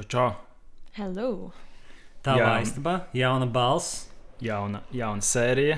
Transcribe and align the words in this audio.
Čau, 0.00 0.08
čau! 0.08 0.28
Hello! 0.96 1.50
Tavā 2.24 2.62
istabā 2.64 2.92
jauna 3.12 3.44
balss. 3.44 4.06
Jauna, 4.40 4.80
jauna 4.96 5.20
sērija. 5.20 5.76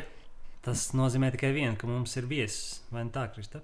Tas 0.63 0.85
nozīmē 0.95 1.33
tikai 1.35 1.51
vienu, 1.57 1.75
ka 1.75 1.89
mums 1.91 2.15
ir 2.21 2.29
viesis. 2.31 2.85
Vai 2.95 3.03
ne 3.03 3.11
tā, 3.11 3.25
Krista? 3.35 3.59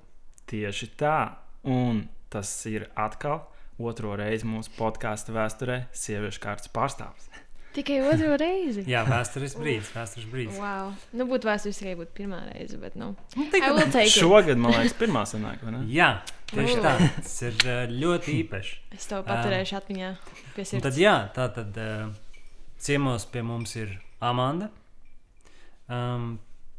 Tieši 0.50 0.88
tā. 0.98 1.36
Un 1.62 2.08
tas 2.32 2.50
ir 2.66 2.88
atkal 2.98 3.44
otro 3.78 4.16
reizi 4.18 4.50
mūsu 4.50 4.74
podkāstu 4.74 5.36
vēsturē, 5.36 5.84
sieviešu 5.94 6.42
kārtas 6.42 6.74
pārstāvs. 6.74 7.30
Tikai 7.78 7.98
otro 8.10 8.34
reizi. 8.40 8.82
Jā, 8.90 9.04
vēstures 9.06 9.52
brīdis. 9.58 9.90
Vēstures 9.94 10.26
brīdis. 10.32 10.56
Wow. 10.58 10.88
Nu, 11.14 11.26
būtu 11.30 11.46
vēstures 11.46 11.78
tikai 11.78 11.92
būtu 12.00 12.14
pirmā 12.16 12.40
reize, 12.48 12.78
bet, 12.82 12.96
nu, 12.98 13.12
Nu, 13.36 13.44
I 13.46 13.50
tik- 13.54 13.68
will 13.70 13.92
take 13.92 14.08
it. 14.10 14.16
Šogad, 14.18 14.58
man 14.58 14.74
liekas, 14.74 14.96
pirmā 14.98 15.22
sanāk, 15.30 15.62
vai 15.62 15.76
ne? 15.76 15.84
Jā, 15.94 16.08
tieši 16.50 16.78
tā. 16.82 16.96
Tas 17.20 17.36
ir 17.46 17.60
uh, 17.68 17.84
ļoti 17.92 18.34
īpašs. 18.42 18.72
Es 18.98 19.06
to 19.12 19.20
paturēšu 19.28 19.78
atmiņā. 19.78 20.10
Pie 20.56 20.64
Un 20.64 20.70
sirds. 20.72 20.82
tad, 20.88 20.98
jā, 20.98 21.14
tā 21.36 21.46
tad 21.54 21.78
uh, 21.78 22.10
ciemos 22.82 23.28
pie 23.30 23.44
mums 23.46 23.76
ir 23.78 23.94
Amanda. 24.20 24.72
Um, 25.88 26.38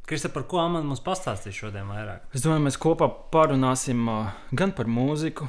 Krista, 0.10 0.30
par 0.34 0.44
ko 0.50 0.60
Amanda 0.64 0.88
mums 0.90 1.02
pastāstīs 1.06 1.56
šodien 1.62 1.88
vairāk? 1.90 2.28
Es 2.34 2.42
domāju, 2.44 2.66
mēs 2.68 2.78
kopā 2.82 3.08
parunāsim 3.34 4.08
uh, 4.10 4.32
gan 4.58 4.72
par 4.78 4.90
mūziku, 4.90 5.48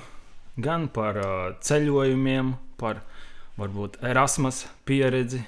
gan 0.61 0.87
par 0.93 1.17
uh, 1.21 1.57
ceļojumiem, 1.65 2.55
par 2.81 3.01
varbūt 3.59 3.99
Erasmus 4.07 4.65
pieredzi 4.89 5.43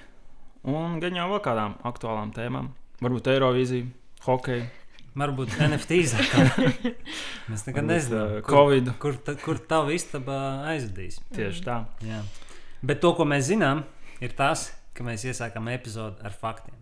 un 0.69 0.99
gan 1.03 1.17
jau 1.17 1.29
vēl 1.35 1.43
kādām 1.45 1.77
aktuālām 1.89 2.33
tēmām. 2.37 2.71
Varbūt 3.03 3.33
Eirovīzija, 3.35 3.87
hokeja, 4.27 4.69
Varbūt 5.13 5.59
NFT 5.61 5.97
izsaka. 6.01 6.45
Mēs 7.53 7.67
nekad 7.67 7.85
nezinām, 7.85 8.39
kur, 8.41 8.55
Covid. 8.55 8.87
kur, 9.03 9.19
ta- 9.21 9.35
kur 9.37 9.59
tava 9.69 9.93
istaba 9.93 10.37
aizvedīs. 10.71 11.19
Tieši 11.37 11.67
tā. 11.67 11.83
Jā. 12.09 12.23
Bet 12.81 13.03
to, 13.05 13.11
ko 13.19 13.27
mēs 13.29 13.51
zinām, 13.51 13.83
ir 14.25 14.33
tas, 14.39 14.71
ka 14.97 15.05
mēs 15.05 15.27
iesākām 15.29 15.69
epizodi 15.75 16.25
ar 16.25 16.33
faktiem. 16.33 16.79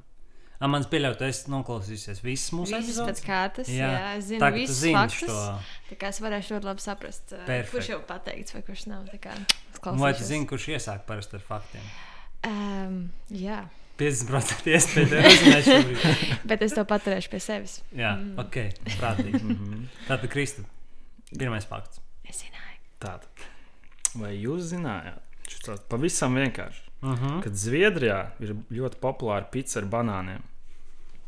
Amants 0.62 0.86
pieļauj, 0.92 1.16
tu 1.18 1.24
esi 1.26 1.50
noklausījusies 1.50 2.22
visas 2.22 2.52
mūsu 2.54 2.76
epizodes. 2.78 3.22
kārtas. 3.24 3.68
Jā, 3.72 3.88
jā 3.96 4.08
es 4.20 4.26
zinu 4.28 4.42
tā, 4.44 4.52
ka 4.52 4.58
visus 4.60 4.80
faktus. 4.94 5.22
šo. 5.24 5.36
Tā 5.90 5.98
kā 6.04 6.10
es 6.14 6.22
varēšu 6.22 6.54
ļoti 6.54 6.68
labi 6.70 6.84
saprast, 6.84 7.32
Perfekt. 7.32 7.70
kurš 7.74 7.88
jau 7.94 8.00
pateikts 8.06 8.54
vai 8.54 8.62
kurš 8.68 8.86
nav. 8.92 9.08
Es 9.80 10.00
Vai 10.00 10.12
tu 10.12 10.18
klausīšos. 10.20 10.26
zini, 10.28 10.46
kurš 10.46 10.66
iesāk 10.76 11.04
parasti 11.08 11.36
ar 11.36 11.40
faktiem? 11.48 11.82
Um, 12.46 13.10
jā, 13.30 13.62
50% 14.00 14.66
iespēja 14.72 15.08
to 15.08 15.22
uzzināt 15.28 15.64
šobrīd. 15.68 16.26
bet 16.52 16.62
es 16.62 16.72
to 16.76 16.84
paturēšu 16.88 17.30
pie 17.30 17.40
sevis. 17.40 17.78
Jā, 17.96 18.14
Mm. 18.16 18.38
ok, 18.40 18.56
prātīgi. 18.98 19.40
Mhm. 19.44 19.82
Tātad, 20.08 20.28
Krista, 20.32 20.62
pirmais 21.36 21.64
fakts. 21.68 22.00
Es 22.24 22.40
zināju. 22.44 22.78
Tātad, 23.00 23.44
vai 24.14 24.34
jūs 24.36 24.70
zinājāt? 24.72 25.20
Šis 25.50 25.64
tāds 25.66 25.84
pavisam 25.90 26.34
vienkārši. 26.36 26.82
Uh 27.02 27.16
-huh. 27.16 27.42
Kad 27.42 27.52
Zviedrijā 27.56 28.30
ir 28.40 28.54
ļoti 28.70 28.96
populāra 29.00 29.44
pizza 29.50 29.80
ar 29.80 29.86
banāniem. 29.86 30.42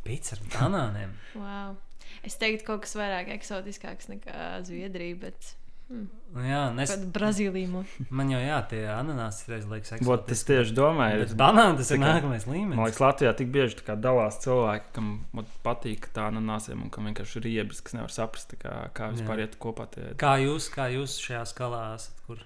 Pīcis 0.05 0.33
ar 0.33 0.39
banāniem. 0.59 1.11
Wow. 1.35 1.77
Es 2.25 2.37
teiktu, 2.37 2.65
kaut 2.67 2.81
kas 2.83 2.95
vairāk 2.97 3.29
eksotiskāks 3.29 4.09
nekā 4.09 4.63
Zviedrija, 4.65 5.17
bet 5.17 5.35
hmm, 5.35 5.62
Nu 5.91 6.41
Jā, 6.41 6.61
nes, 6.73 6.89
pat 6.89 7.03
Brazīlija. 7.13 7.69
mo- 7.69 7.85
man 8.09 8.31
jau 8.33 8.39
jā, 8.41 8.59
tie 8.71 8.87
ananāsi 8.89 9.51
reiz 9.53 9.67
liekas 9.69 9.93
eksotiski. 9.99 10.47
tieši 10.49 10.73
domāju, 10.75 11.19
Bet 11.21 11.31
ir 11.35 11.37
banāni 11.37 11.77
tas 11.77 11.91
ir 11.91 11.99
kā- 11.99 12.07
nākamais 12.23 12.47
līmenis. 12.49 12.77
Man 12.79 12.87
liekas, 12.87 13.01
Latvijā 13.05 13.33
tik 13.37 13.51
bieži 13.53 13.77
tā 13.77 13.85
kā 13.91 13.97
dalās 14.01 14.39
cilvēki, 14.41 14.85
kam 14.95 15.11
vot 15.35 15.47
patīk 15.63 16.09
tā 16.15 16.31
ananāsiem 16.33 16.81
un 16.83 16.89
kam 16.91 17.05
vienkārši 17.11 17.37
ir 17.37 17.43
riebas, 17.43 17.83
kas 17.85 17.93
nevar 17.93 18.09
saprast, 18.09 18.55
kā, 18.59 18.89
kā 18.95 19.11
vispār 19.13 19.37
Jā. 19.43 19.47
iet 19.49 19.59
kopā. 19.61 19.91
Tie. 19.91 20.15
Kā 20.17 20.39
jūs, 20.41 20.71
kā 20.73 20.89
jūs 20.95 21.19
šajā 21.21 21.45
skalā 21.53 21.83
esat, 21.99 22.17
kur 22.27 22.39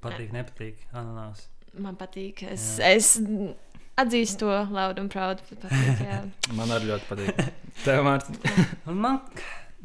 patīk, 0.00 0.30
nepatīk 0.30 0.76
ananās? 0.94 1.48
Man 1.76 1.96
patīk. 1.96 2.44
Es, 2.52 2.78
es 2.78 3.18
atzīstu 3.98 4.38
to 4.46 4.68
laudu 4.70 5.00
un 5.02 5.08
praudu. 5.08 5.40
Patīk, 5.50 5.98
jā. 6.06 6.22
Man 6.54 6.68
arī 6.68 6.92
ļoti 6.94 7.10
patīk. 7.10 7.52
Tev, 7.82 8.04
Mārtiņ, 8.06 8.38
Un 8.86 8.94
man, 9.02 9.20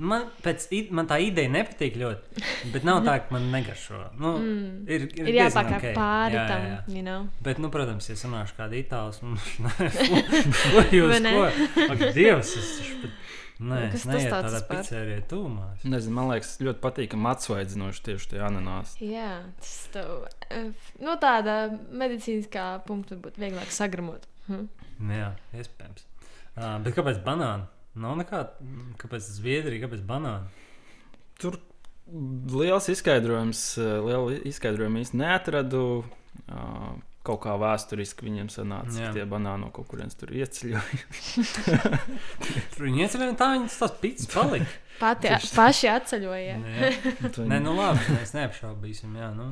man, 0.01 0.25
pēc, 0.44 0.66
man 0.97 1.07
tā 1.09 1.17
ideja 1.22 1.51
nepatīk 1.53 1.95
ļoti, 2.01 2.45
bet 2.73 2.85
nav 2.88 3.03
tā, 3.06 3.17
ka 3.23 3.35
man 3.35 3.50
negaršo. 3.53 4.00
Nu, 4.19 4.34
Mm. 4.41 4.88
ir, 4.89 5.06
ir, 5.16 5.28
Ir 5.29 5.38
jāpakaļ 5.44 5.78
ok. 5.78 5.88
pāri 5.97 6.35
Jā, 6.38 6.41
jā, 6.41 6.47
tam. 6.50 6.66
jā. 6.72 6.79
You 6.97 7.03
know? 7.06 7.28
Bet, 7.45 7.59
nu, 7.62 7.69
protams, 7.73 8.09
ja 8.09 8.16
sanāšu 8.19 8.57
kādu 8.57 8.79
itālu, 8.81 9.13
ko 10.73 10.84
jūs? 10.91 11.22
Ak, 11.88 12.03
Dievs, 12.16 12.56
es 12.57 12.73
taču 12.79 12.97
pat. 13.06 13.22
Nē, 13.61 13.78
Kas 13.94 14.00
es 14.00 14.06
tas 14.07 14.16
neietu 14.16 14.31
tāds 14.34 14.63
pizzērijā 14.72 15.22
tūmā. 15.29 15.66
nezinu, 15.85 16.13
man 16.17 16.31
liekas, 16.31 16.56
ļoti 16.66 16.79
patīkami 16.81 17.28
atsvaidzinoši 17.29 18.01
tieši 18.07 18.29
tie 18.31 18.40
ananāsi. 18.41 19.03
Jā, 19.11 19.28
tas 19.59 19.73
tev, 19.94 20.07
eh, 20.50 20.72
no 21.06 21.13
tāda 21.22 21.57
medicīniskā 21.94 22.63
punkta 22.88 23.19
būtu 23.22 23.38
vieglāk 23.44 23.69
sagramot. 23.69 24.25
Hm? 24.47 24.66
Nu 25.06 25.13
Jā, 25.13 25.28
iespējams. 25.53 26.07
Uh, 26.57 26.79
bet 26.81 26.97
kāpēc 26.97 27.22
banāni? 27.23 27.69
Nav 28.00 28.16
nekāda. 28.22 28.72
Kāpēc 29.02 29.28
Zviedrija, 29.35 29.85
kāpēc 29.88 30.03
banāni? 30.07 30.47
Tur 31.41 31.57
liels 32.62 32.90
izskaidrojums, 32.91 33.62
eh, 33.78 33.94
lielu 34.07 34.35
izskaidrojumu 34.52 35.03
īsti 35.03 35.24
neatradu. 35.24 35.85
Uh, 36.47 37.00
Kaut 37.22 37.44
kā 37.44 37.53
vēsturiski 37.53 38.25
viņiem 38.25 38.47
sanāca, 38.50 38.96
Jā. 38.97 39.12
ka 39.12 39.19
tie 39.19 39.24
banāni 39.29 39.62
no 39.62 39.68
kaut 39.69 39.85
kurienes 39.91 40.16
tur 40.18 40.31
ieceļoja. 40.34 41.02
Tur 42.74 42.85
viņi 42.88 43.03
iecerēja, 43.03 43.35
tā 43.38 43.50
viņas 43.52 43.75
tās 43.78 43.94
pizzas 44.02 44.31
palika. 44.31 44.66
Pati, 44.97 45.29
paši 45.53 45.91
atceļoja. 45.91 46.56
Jā. 46.58 46.90
Nē, 47.46 47.59
nu 47.62 47.75
labi, 47.78 48.08
mēs 48.16 48.34
neapšaubīsim. 48.40 49.13
Jā, 49.22 49.29
nu. 49.38 49.52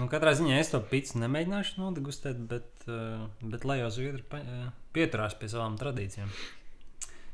Nu, 0.00 0.08
katrā 0.10 0.32
ziņā 0.34 0.58
es 0.58 0.72
to 0.72 0.80
pizzu 0.90 1.20
nemēģināšu 1.22 1.78
nodegustēt, 1.78 2.42
bet, 2.50 2.66
uh, 2.88 3.28
bet 3.46 3.68
lai 3.68 3.78
jau 3.84 3.92
zviedri 3.94 4.26
uh, 4.40 4.66
pieturās 4.96 5.38
pie 5.38 5.52
savām 5.54 5.78
tradīcijām. 5.78 6.34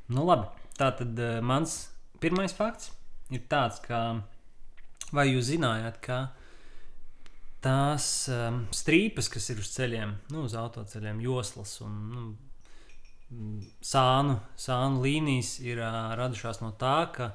Nu, 0.08 0.24
labi. 0.24 0.48
Tā 0.78 0.88
tad 0.96 1.18
uh, 1.20 1.38
mans 1.44 1.76
pirmais 2.22 2.54
fakts 2.54 2.92
ir 3.34 3.42
tāds, 3.50 3.80
ka 3.84 4.22
vai 5.12 5.26
jūs 5.28 5.50
zinājāt, 5.50 5.98
ka 6.04 6.18
tās 7.64 8.06
um, 8.32 8.62
strīpas, 8.74 9.28
kas 9.32 9.50
ir 9.52 9.60
uz 9.60 9.72
ceļiem, 9.74 10.14
nu, 10.32 10.46
uz 10.46 10.54
autoceļiem, 10.56 11.20
joslas 11.24 11.74
un 11.84 11.98
nu, 12.14 12.24
sānu, 13.84 14.38
sānu 14.56 15.02
līnijas 15.04 15.58
ir 15.64 15.82
uh, 15.82 16.14
radušās 16.18 16.62
no 16.62 16.72
tā, 16.80 16.96
ka 17.12 17.32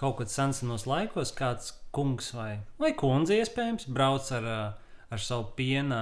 kaut 0.00 0.22
kad 0.22 0.32
senos 0.32 0.86
laikos 0.88 1.34
kāds 1.36 1.74
kungs 1.94 2.32
vai, 2.34 2.62
vai 2.80 2.94
kundze 2.98 3.36
iespējams 3.42 3.88
brauc 3.94 4.30
ar, 4.34 4.48
ā, 4.48 4.60
ar 5.12 5.22
savu 5.22 5.50
piena, 5.58 6.00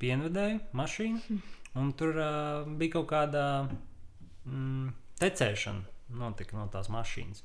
pienvedēju 0.00 0.60
mašīnu, 0.76 1.40
un 1.80 1.90
tur 1.98 2.14
uh, 2.14 2.68
bija 2.78 3.00
kaut 3.00 3.10
kāda 3.10 3.46
mm, 4.46 4.92
tecēšana 5.24 6.18
notika 6.20 6.58
no 6.58 6.68
tās 6.72 6.90
mašīnas. 6.92 7.42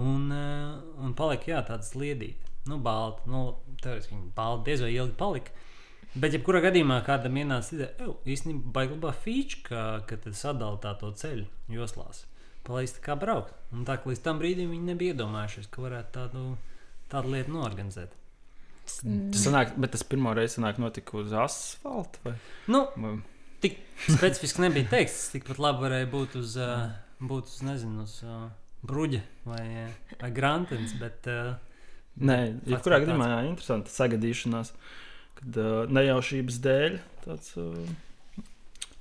Un, 0.00 0.30
uh, 0.32 0.78
un 1.04 1.12
palika 1.16 1.52
jā, 1.52 1.60
tāda 1.68 1.84
sliedīta. 1.84 2.52
Nu, 2.70 2.78
balta. 2.82 3.26
Nu, 3.30 3.42
teorētiski 3.82 4.14
viņa 4.14 4.32
balta 4.36 4.68
diez 4.68 4.84
vai 4.84 4.92
ilgi 4.94 5.16
palika. 5.18 5.54
Bet, 6.12 6.34
ja 6.36 6.42
kurā 6.44 6.60
gadījumā 6.66 6.98
kādam 7.06 7.38
ienāca 7.40 7.88
ka 7.96 8.10
īstenībā 8.28 8.72
baigta 8.74 8.98
labā 8.98 9.14
feature, 9.16 9.62
ka, 9.64 9.82
ka 10.08 10.18
tad 10.20 10.36
sadalīja 10.36 10.82
tā 10.84 10.92
to 11.00 11.12
ceļu 11.22 11.46
joslās. 11.72 12.26
Palaist 12.66 13.00
kā 13.02 13.16
braukt. 13.18 13.56
Un 13.74 13.86
tā 13.88 13.96
kā 13.98 14.12
līdz 14.12 14.22
tam 14.22 14.40
brīdim 14.42 14.70
viņi 14.74 14.90
nebija 14.92 15.16
iedomājušies, 15.16 15.70
ka 15.72 15.86
varētu 15.86 16.12
tādu, 16.14 16.44
tādu 17.10 17.32
lietu 17.32 17.56
norganizēt. 17.56 18.12
Tas 18.82 18.98
sanāk, 19.40 19.72
bet 19.80 19.94
tas 19.94 20.04
pirmo 20.06 20.34
reizi 20.36 20.58
sanāk 20.58 20.78
notika 20.82 21.16
uz 21.20 21.32
asfalta. 21.32 22.20
Vai? 22.26 22.34
Nu, 22.70 22.84
Vai? 22.98 23.16
tik 23.64 23.80
specifiski 24.04 24.66
nebija 24.66 24.90
teikts. 24.92 25.16
Tas 25.16 25.34
tikpat 25.36 25.62
labi 25.62 25.86
varēja 25.86 26.10
būt 26.12 26.36
uz, 26.42 26.58
uh, 26.60 26.90
būt 27.30 27.50
uz 27.50 27.60
nezinu, 27.66 28.06
uz 28.06 28.18
uh, 28.26 28.48
bruģa 28.86 29.22
vai, 29.46 29.64
uh, 29.86 30.16
vai 30.20 30.32
grāmatas. 30.34 30.96
Bet, 31.00 31.28
uh, 31.30 31.54
Nē, 32.20 32.38
Fakts 32.58 32.72
jebkurā 32.74 32.98
kā 32.98 33.06
gadījumā 33.06 33.26
jā, 33.30 33.36
interesanti 33.48 33.92
sagadīšanās, 33.92 34.72
kad 35.38 35.58
uh, 35.62 35.68
nejaušības 35.88 36.58
dēļ 36.66 36.98
tāds 37.24 37.54
uh, 37.60 37.78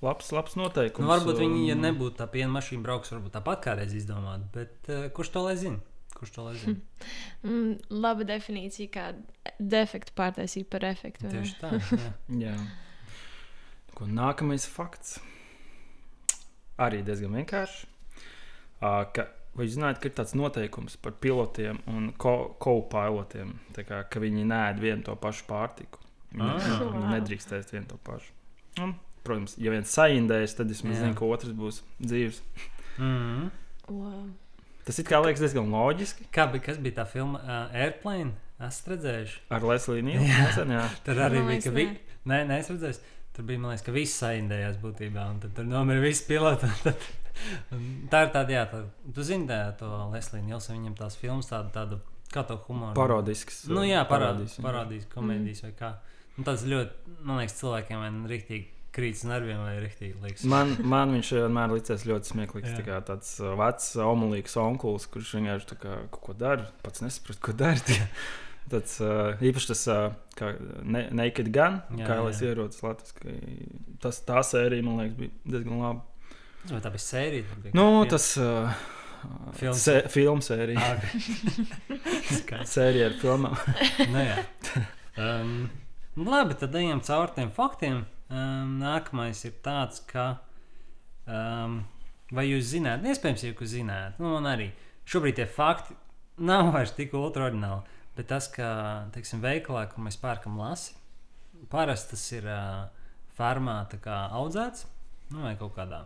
labs, 0.05 0.31
labs 0.31 0.55
noteikums. 0.59 1.03
nu, 1.03 1.11
varbūt 1.11 1.41
viņi, 1.41 1.65
ja 1.67 1.77
nebūtu 1.79 2.21
tā 2.21 2.29
piena 2.31 2.51
mašīna, 2.55 2.83
brauks 2.85 3.11
varbūt 3.11 3.35
tāpat 3.35 3.65
kādreiz 3.67 3.95
izdomāt. 3.97 4.45
Bet 4.55 4.91
uh, 4.93 5.09
kurš 5.11 5.33
to 5.35 5.43
lai 5.43 5.57
zina? 5.59 5.81
Kurš 6.15 6.33
to 6.37 6.47
lai 6.47 6.55
zina? 6.61 6.79
Mm, 7.41 7.79
laba 7.89 8.21
definīcija, 8.29 8.91
kā 8.93 9.55
defektu 9.57 10.13
pārtaisīt 10.13 10.67
par 10.69 10.83
efektu. 10.85 11.25
Tieši 11.25 11.55
tā. 11.57 11.71
Jā. 12.03 12.11
Jā. 12.43 12.51
Ko, 13.97 14.05
nākamais 14.05 14.67
fakts. 14.69 15.15
Arī 16.77 17.01
diezgan 17.05 17.33
vienkārši. 17.39 17.90
Ka, 18.81 19.27
vai 19.55 19.67
jūs 19.67 19.75
zināt, 19.77 19.99
ka 20.01 20.09
ir 20.09 20.15
tāds 20.17 20.33
noteikums 20.37 20.97
par 21.01 21.13
pilotiem 21.21 21.79
un 21.91 22.11
co-pilotiem, 22.17 23.55
kā, 23.77 24.03
ka 24.09 24.19
viņi 24.23 24.45
nēd 24.49 24.81
vienu 24.81 25.05
to 25.05 25.15
pašu 25.15 25.45
pārtiku? 25.49 26.01
Viņi, 26.31 26.49
Ah. 26.49 26.67
viņi 26.79 27.01
Wow. 27.03 27.09
nedrīkstēs 27.15 27.71
vienu 27.73 27.87
to 27.87 27.97
pašu. 28.07 28.31
Un, 28.81 28.95
protams, 29.23 29.57
ja 29.59 29.71
viens 29.71 29.91
saindēs, 29.91 30.55
tad 30.57 30.71
es 30.71 30.81
zinu, 30.81 31.13
ka 31.15 31.25
otrs 31.25 31.51
būs 31.53 31.81
dzīves. 32.01 32.41
Mm 32.97 33.17
-hmm. 33.17 33.49
Wow. 33.89 34.29
Tas 34.85 34.99
it 34.99 35.07
kā 35.07 35.19
liekas 35.23 35.39
diezgan 35.39 35.69
loģiski. 35.69 36.25
Kā 36.33 36.51
bija, 36.51 36.63
kas 36.63 36.77
bija 36.77 37.03
tā 37.03 37.05
filma 37.07 37.39
uh, 37.39 37.75
Airplane? 37.75 38.31
Esat 38.59 38.87
redzējuši? 38.87 39.39
Ar 39.49 39.61
Lesliju 39.61 40.03
Nīlu. 40.03 40.25
Tur 41.05 41.15
arī 41.15 41.47
bija, 41.47 41.61
ka 41.61 41.69
vi... 41.69 41.85
nē. 41.85 41.97
nē, 42.25 42.47
nē, 42.47 42.59
es 42.59 42.69
redzēju, 42.69 42.99
tur 43.33 43.45
bija, 43.45 43.59
man 43.59 43.71
liekas, 43.71 43.85
ka 43.85 43.91
viss 43.91 44.23
saindējās 44.23 44.77
būtībā, 44.81 45.29
un 45.29 45.39
tad 45.39 45.55
tur 45.55 45.65
nomira 45.65 45.99
visi 45.99 46.25
piloti. 46.27 46.67
Tad... 46.83 46.95
un 47.75 47.87
Tā 48.11 48.25
ir 48.25 48.33
tāda, 48.35 48.55
jā, 48.55 48.65
tā, 48.71 48.81
tu 49.15 49.25
zini, 49.27 49.47
tā, 49.49 49.61
to 49.79 49.89
Lesliju 50.11 50.45
Nilsu, 50.47 50.73
viņam 50.75 50.97
tās 50.99 51.17
filmas 51.19 51.49
tāda, 51.51 51.71
tāda, 51.75 52.01
kā 52.33 52.45
to 52.47 52.59
humoru. 52.67 52.95
Parodisks. 52.97 53.63
Nu, 53.71 53.85
jā, 53.87 54.03
parādīs, 54.09 54.57
parādīs 54.63 55.07
komēdijas 55.11 55.65
vai 55.67 55.73
kā. 55.79 55.95
Nu, 56.37 56.45
tas 56.47 56.63
ļoti, 56.67 57.17
man 57.27 57.41
liekas, 57.41 57.57
cilvēkiem 57.59 58.05
nu 58.21 58.31
rīktīgi 58.31 58.69
krīt 58.95 59.19
uz 59.19 59.25
nerviem 59.27 59.63
vai 59.63 59.75
rīktīgi 59.79 60.19
liekas. 60.23 60.45
Man, 60.51 60.73
man 60.87 61.15
viņš 61.15 61.31
vienmēr 61.37 61.73
licies 61.75 62.05
ļoti 62.07 62.33
smieklīgs. 62.33 62.75
Tā 62.75 62.85
kā 62.87 62.99
tāds 63.07 63.33
vecs, 63.39 63.91
omulīgs 64.03 64.57
onkulis, 64.59 65.07
kurš 65.11 65.35
vienkārši 65.39 65.69
tā 65.73 65.77
kā 65.79 65.97
kaut 66.11 66.23
ko 66.27 66.37
dara, 66.37 66.67
pats 66.83 67.03
nesaprot, 67.05 67.39
ko 67.43 67.55
dara. 67.57 67.99
Tāds 68.71 68.99
īpaši 69.01 69.67
tas 69.71 69.79
kā 70.37 70.51
ne, 70.85 71.01
Naked 71.17 71.49
Gun, 71.51 71.79
Jā, 71.97 72.05
kā 72.07 72.19
lai 72.21 72.31
ierodas 72.45 72.77
Latvijā. 72.85 73.33
Tas 74.03 74.21
tā 74.23 74.43
sērija, 74.45 74.85
man 74.85 75.01
liekas, 75.01 75.17
bija 75.17 75.55
diezgan 75.55 75.81
laba. 75.81 76.05
Vai 76.69 76.81
tā 76.81 76.91
bija 76.93 77.01
sērija? 77.03 77.59
Bija 77.63 77.73
Nu, 77.77 77.85
kaut 78.03 78.11
tas 78.13 78.25
uh, 78.37 78.81
Films. 79.57 79.81
se, 79.81 79.95
filmu 80.13 80.41
sērija. 80.45 80.81
Ah, 80.81 81.05
Skaidrs. 82.37 82.73
Sērija 82.73 83.09
ar 83.09 83.17
filmām. 83.21 83.55
nu, 84.13 84.25
jā. 84.25 84.37
um, 85.17 85.55
nu 86.17 86.27
labi, 86.29 86.57
tad 86.61 86.77
ejam 86.77 87.01
cauri 87.05 87.35
tiem 87.37 87.51
faktiem. 87.55 88.03
Um, 88.31 88.77
nākamais 88.81 89.41
ir 89.47 89.57
tāds, 89.65 90.03
ka. 90.07 90.27
Um, 91.25 91.81
vai 92.31 92.47
jūs 92.47 92.71
zināt, 92.75 93.03
iespējams, 93.05 93.43
ja 93.43 93.51
jūs 93.51 93.73
zināt, 93.73 94.21
nu, 94.21 94.31
man 94.35 94.47
arī 94.49 94.71
šobrīd 95.09 95.37
tie 95.41 95.49
fakti 95.49 95.97
nav 96.41 96.71
vairs 96.75 96.93
tik 96.97 97.13
ultraordināli. 97.17 97.99
Bet 98.15 98.29
tas, 98.31 98.47
ka, 98.51 98.71
teiksim, 99.15 99.43
veikalā, 99.43 99.85
kur 99.91 100.03
mēs 100.05 100.17
pērkam 100.21 100.57
lasi, 100.59 100.95
parasti 101.71 102.15
tas 102.15 102.25
ir 102.37 102.47
uh, 102.49 103.99
kā 104.01 104.17
audzēts, 104.39 104.87
nu, 105.31 105.45
vai 105.45 105.55
kaut 105.59 105.75
kādā 105.77 106.03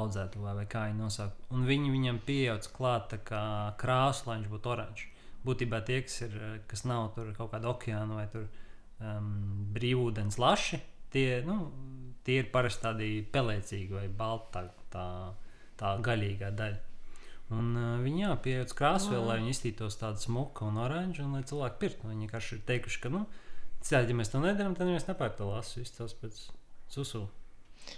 audzētavā, 0.00 0.54
vai 0.58 0.66
kā 0.70 0.86
viņi 0.88 1.00
nosauc. 1.00 1.34
Un 1.54 1.66
viņi 1.68 1.92
viņam 1.94 2.20
pieauga 2.26 2.70
klāt 2.74 3.14
krāsu, 3.80 4.28
lai 4.28 4.38
viņš 4.40 4.52
būtu 4.52 4.72
oranžs. 4.74 5.10
Būtībā 5.44 5.82
tie, 5.84 6.00
kas, 6.06 6.20
ir, 6.24 6.36
eh, 6.40 6.56
kas 6.68 6.86
nav 6.88 7.12
tur 7.14 7.32
kaut 7.36 7.52
kāda 7.52 7.68
okeāna 7.74 8.16
vai 8.16 8.26
tur, 8.32 8.48
um, 9.00 9.28
brīvūdens 9.76 10.38
laši, 10.40 10.80
tie, 11.12 11.42
nu, 11.44 11.58
tie 12.24 12.40
ir 12.40 12.50
parasti 12.54 12.86
tādi 12.86 13.10
pelēcīgi 13.32 13.92
vai 13.92 14.06
balti, 14.08 14.64
tā, 14.94 15.06
tā, 15.76 15.92
gaļīgā 16.00 16.50
daļa. 16.56 16.80
Un 17.52 17.74
uh, 17.76 18.00
viņi 18.00 18.24
jā, 18.24 18.32
pieauga 18.40 18.78
krāsu. 18.78 19.12
Wow. 19.12 19.28
lai 19.28 19.38
viņi 19.42 19.52
iztītos 19.52 20.00
tādu 20.00 20.22
smuku 20.22 20.64
un 20.64 20.80
oranžu, 20.80 21.26
un 21.26 21.36
lai 21.36 21.44
cilvēki 21.44 21.80
pirktu. 21.82 22.08
Viņi 22.08 22.24
vienkārši 22.24 22.56
ir 22.56 22.66
teikuši, 22.70 23.02
ka, 23.04 23.12
nu, 23.12 23.26
citādi, 23.84 24.14
ja 24.14 24.20
mēs 24.22 24.32
to 24.32 24.40
nedarām, 24.40 24.76
tad 24.78 24.88
mēs 24.88 25.10
nepērkam 25.10 25.42
to 25.42 25.50
lasu. 25.52 25.84
Tas 25.98 26.16
pēc 26.22 26.46
susulu. 26.88 27.28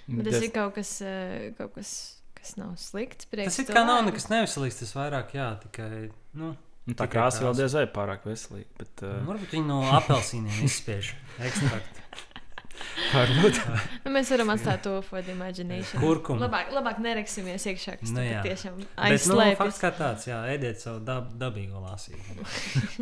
Bet 0.06 0.30
tas 0.30 0.42
ir 0.42 0.52
kaut 0.54 0.76
kas, 0.76 0.92
eh, 1.02 1.50
kaut 1.58 1.74
kas, 1.74 1.90
kas 2.38 2.54
nav 2.60 2.76
slikts. 2.80 3.28
Tas 3.32 3.58
it 3.62 3.72
kā 3.74 3.82
nav 3.86 4.04
nekas 4.06 4.30
neveselīgs, 4.32 4.80
tas 4.82 4.94
vairāk, 4.96 5.34
jā, 5.36 5.50
tikai, 5.66 6.08
nu, 6.38 6.54
Nu, 6.86 6.94
tā 6.94 7.08
krāsa 7.10 7.42
vēl 7.42 7.56
diez 7.58 7.74
vai 7.74 7.82
pārāk 7.90 8.22
veselīga. 8.28 8.68
Bet, 8.78 9.02
uh, 9.02 9.16
Varbūt 9.26 9.56
viņi 9.56 9.66
no 9.66 9.80
apelsīniem 9.96 10.60
izspiež 10.68 11.16
ekstraktu. 11.42 12.04
varbūt. 13.16 13.58
Nu, 14.04 14.12
mēs 14.14 14.30
varam 14.30 14.52
atstāt 14.54 14.84
to 14.84 14.92
for 15.02 15.24
the 15.26 15.34
imagination. 15.34 15.98
Kurkumu. 15.98 16.44
Labāk, 16.44 16.70
labāk 16.76 17.00
neraksimies 17.02 17.66
iekšā, 17.72 17.96
kas 18.00 18.12
Nu, 18.14 18.22
jā. 18.22 18.44
tiešām 18.46 18.78
Bet, 18.78 18.86
nu, 18.86 19.06
aizslēpjas 19.08 19.58
fakts 19.64 19.82
kā 19.82 19.90
tāds, 19.98 20.28
jā, 20.30 20.38
ēdiet 20.54 20.82
savu 20.82 21.02
dab, 21.06 21.32
dabīgo 21.40 21.82
lasību. 21.82 22.46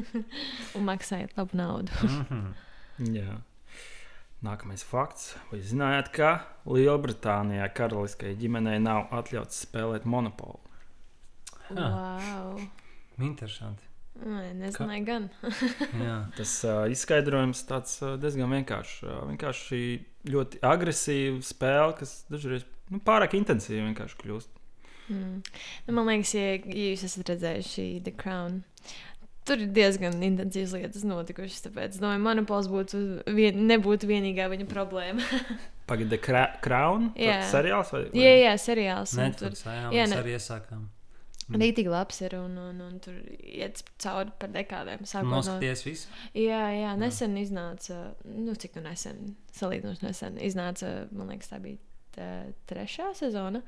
un 0.79 0.89
maksājiet 0.89 1.37
labu 1.37 1.61
naudu. 1.61 1.93
Mhm. 2.09 2.47
Jā. 3.19 3.37
Nākamais 4.45 4.83
fakts. 4.85 5.35
Vai 5.51 5.61
zinājāt, 5.65 6.11
ka 6.17 6.31
Lielbritānijā 6.67 7.69
karaliskajai 7.77 8.37
ģimenei 8.41 8.81
nav 8.83 9.07
atļauts 9.15 9.63
spēlēt 9.65 10.05
monopolu? 10.09 10.61
Wow. 11.71 12.59
Interesanti. 13.23 13.87
Ai, 14.23 14.53
nezināju, 14.55 15.05
gan. 15.07 15.31
Tas 16.39 16.53
uh, 16.69 16.85
izskaidrojums 16.93 17.65
tāds 17.67 17.97
uh, 18.03 18.15
diezgan 18.21 18.53
vienkāršs. 18.55 19.01
Uh, 19.03 19.23
vienkārši 19.33 19.81
ļoti 20.31 20.61
agresīva 20.65 21.41
spēle, 21.45 21.97
kas 21.99 22.21
dažreiz 22.31 22.67
nu, 22.93 23.01
pārāk 23.05 23.35
intensīvi 23.39 23.83
vienkārši 23.89 24.21
kļūst. 24.23 24.61
Mm. 25.09 25.41
Nu, 25.87 25.97
man 25.97 26.09
liekas, 26.09 26.33
ja, 26.37 26.55
ja 26.57 26.93
jūs 26.93 27.05
esat 27.09 27.35
redzējuši 27.35 27.89
The 28.07 28.15
Crown, 28.17 28.63
tur 29.45 29.61
ir 29.61 29.69
diezgan 29.77 30.17
intensīvas 30.25 30.73
lietas 30.79 31.05
notikušas. 31.07 31.63
Tāpēc, 31.69 31.99
domāju, 32.03 32.23
monopols 32.25 32.69
būtu 32.73 33.01
vien, 33.37 33.61
nebūtu 33.69 34.09
vienīgā 34.11 34.49
viņa 34.53 34.67
problēma. 34.71 35.23
Pagaidām, 35.91 36.21
Kra 36.25 36.45
Crown 36.65 37.11
Jā. 37.21 37.43
seriāls 37.51 37.91
vai, 37.93 38.03
vai? 38.09 38.21
jā, 38.25 38.35
jā, 38.47 38.53
seriāls. 38.63 39.13
un 39.21 39.35
Tur 39.37 39.53
jā, 39.53 39.65
jā, 39.69 39.89
jā, 39.93 40.05
mēs 40.07 40.15
ne- 40.15 40.21
arī 40.23 40.37
iesākām. 40.39 40.85
rītīgi 41.61 41.91
labs 41.93 42.23
ir 42.25 42.39
un, 42.39 42.55
un, 42.57 42.79
un 42.87 42.95
tur 43.05 43.19
iet 43.45 43.83
cauri 44.01 44.33
par 44.41 44.49
dekādēm. 44.55 45.05
Sākot 45.05 45.29
no, 45.29 45.43
Noskaties 45.43 45.83
visu. 45.85 46.09
jā, 46.33 46.63
jā, 46.73 46.95
nesen 46.97 47.37
iznāca, 47.37 47.99
nu 48.25 48.55
cik 48.57 48.79
nu 48.81 48.87
nesen, 48.89 49.35
salīdzinoši 49.61 50.07
nesen, 50.09 50.41
iznāca, 50.41 50.95
man 51.13 51.29
liekas, 51.35 51.53
tā 51.53 51.61
bija 51.61 51.77
tā, 52.17 52.31
trešā 52.73 53.11
sezona. 53.21 53.61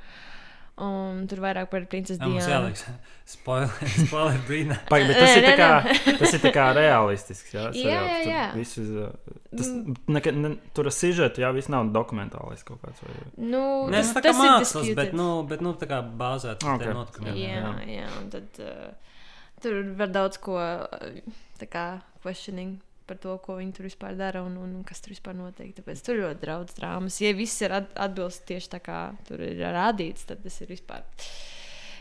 Un 0.76 1.22
tur 1.24 1.40
vairāk 1.40 1.70
par 1.72 1.86
princesi 1.88 2.20
Jā, 2.20 2.26
mums 2.28 2.44
Diānu. 2.44 2.66
jāliek 2.68 2.80
spoiler, 3.36 3.70
spoiler 4.04 4.40
brīnā. 4.44 4.76
Pagaid, 4.90 5.08
bet 5.08 5.16
tas, 5.22 5.30
Nē, 5.30 5.36
ir 5.38 5.46
tā 5.46 5.52
nē, 5.52 5.56
kā, 5.56 5.94
tas 6.20 6.34
ir 6.36 6.42
tā 6.42 6.50
kā 6.52 6.66
realistisks. 6.76 7.54
Jā, 7.56 7.62
Jā, 7.72 7.94
jā, 7.94 8.18
tur 8.26 8.28
jā. 8.34 8.42
viss 8.58 8.76
uz, 8.82 8.90
uh, 9.00 9.38
tas, 9.56 9.70
Mm. 9.72 9.94
neka, 10.18 10.32
ne, 10.36 10.50
tur 10.76 10.90
ar 10.90 10.92
sižetu, 10.92 11.40
jā, 11.40 11.48
viss 11.56 11.70
nav 11.72 11.88
dokumentālais 11.96 12.60
kaut 12.68 12.82
kāds. 12.84 13.00
Vai, 13.06 13.14
Nu, 13.40 13.62
Nē, 13.88 14.02
tas, 14.04 14.12
tas, 14.12 14.18
tā 14.18 14.20
kā 14.20 14.28
tas 14.34 14.36
ir 14.42 14.50
mākslas, 14.52 14.90
bet, 15.00 15.14
nu, 15.16 15.28
bet, 15.48 15.64
nu, 15.64 15.72
tā 15.80 15.88
kā 15.88 16.02
bāzēts 16.04 16.60
uz 16.60 16.74
Ok. 16.74 16.84
tiem 16.84 16.92
notikumiem. 17.00 17.38
Jā, 17.40 17.56
jā, 17.56 17.72
jā 18.02 18.10
un 18.20 18.28
tad 18.36 18.60
uh, 18.60 19.16
tur 19.64 19.80
var 19.96 20.12
daudz 20.12 20.36
ko 20.44 20.60
uh, 20.60 21.16
tā 21.56 21.70
kā 21.72 21.86
questioning 22.20 22.76
par 23.08 23.18
to, 23.22 23.36
ko 23.42 23.56
viņi 23.60 23.74
tur 23.76 23.86
vispār 23.88 24.16
dara 24.18 24.42
un, 24.46 24.56
un 24.60 24.78
kas 24.86 25.02
tur 25.04 25.14
vispār 25.14 25.36
notiek. 25.38 25.72
Tāpēc 25.76 26.02
tur 26.06 26.20
ļoti 26.22 26.46
daudz 26.48 26.76
drāmas. 26.78 27.20
Ja 27.22 27.34
viss 27.38 27.60
ir 27.62 27.74
at 27.76 27.92
atbilst 28.06 28.46
tieši 28.48 28.72
tā, 28.76 28.80
kā 28.82 29.00
tur 29.28 29.42
ir 29.46 29.60
rādīts, 29.74 30.26
tad 30.28 30.42
tas 30.44 30.58
ir 30.64 30.72
vispār 30.74 31.04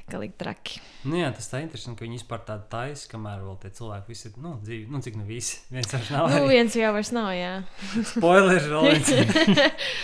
galīgi 0.09 0.35
traki. 0.37 0.81
Nu, 1.09 1.15
jā, 1.17 1.31
tas 1.33 1.47
tā 1.49 1.63
interesanti, 1.63 1.97
ka 1.97 2.05
viņi 2.05 2.19
vispār 2.19 2.43
tādu 2.45 2.67
taisa, 2.69 3.07
kamēr 3.09 3.41
vēl 3.45 3.55
tie 3.63 3.71
cilvēki 3.77 4.11
visi 4.11 4.27
ir, 4.29 4.35
nu, 4.43 4.51
dzīvi, 4.61 4.85
nu, 4.93 5.01
cik 5.05 5.15
nu 5.17 5.25
visi. 5.25 5.61
Viens 5.73 5.93
vairs 5.95 6.11
nav. 6.13 6.27
Nu, 6.29 6.41
arī. 6.43 6.51
viens 6.53 6.77
jau 6.77 6.91
vairs 6.93 7.11
nav, 7.15 7.31
jā. 7.33 7.53
Spoiler 8.13 8.67
vēl 8.69 8.85
viens. 8.91 9.09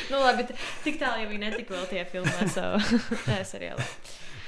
nu, 0.10 0.22
labi, 0.24 0.48
tik 0.86 0.98
tālu 1.02 1.25
jau 1.25 1.30
viņi 1.34 1.44
netika 1.46 1.78
vēl 1.78 1.86
tie 1.94 2.08
filmā 2.10 2.50
savu 2.50 2.82
Nē, 3.30 3.42
seriālu. 3.46 3.86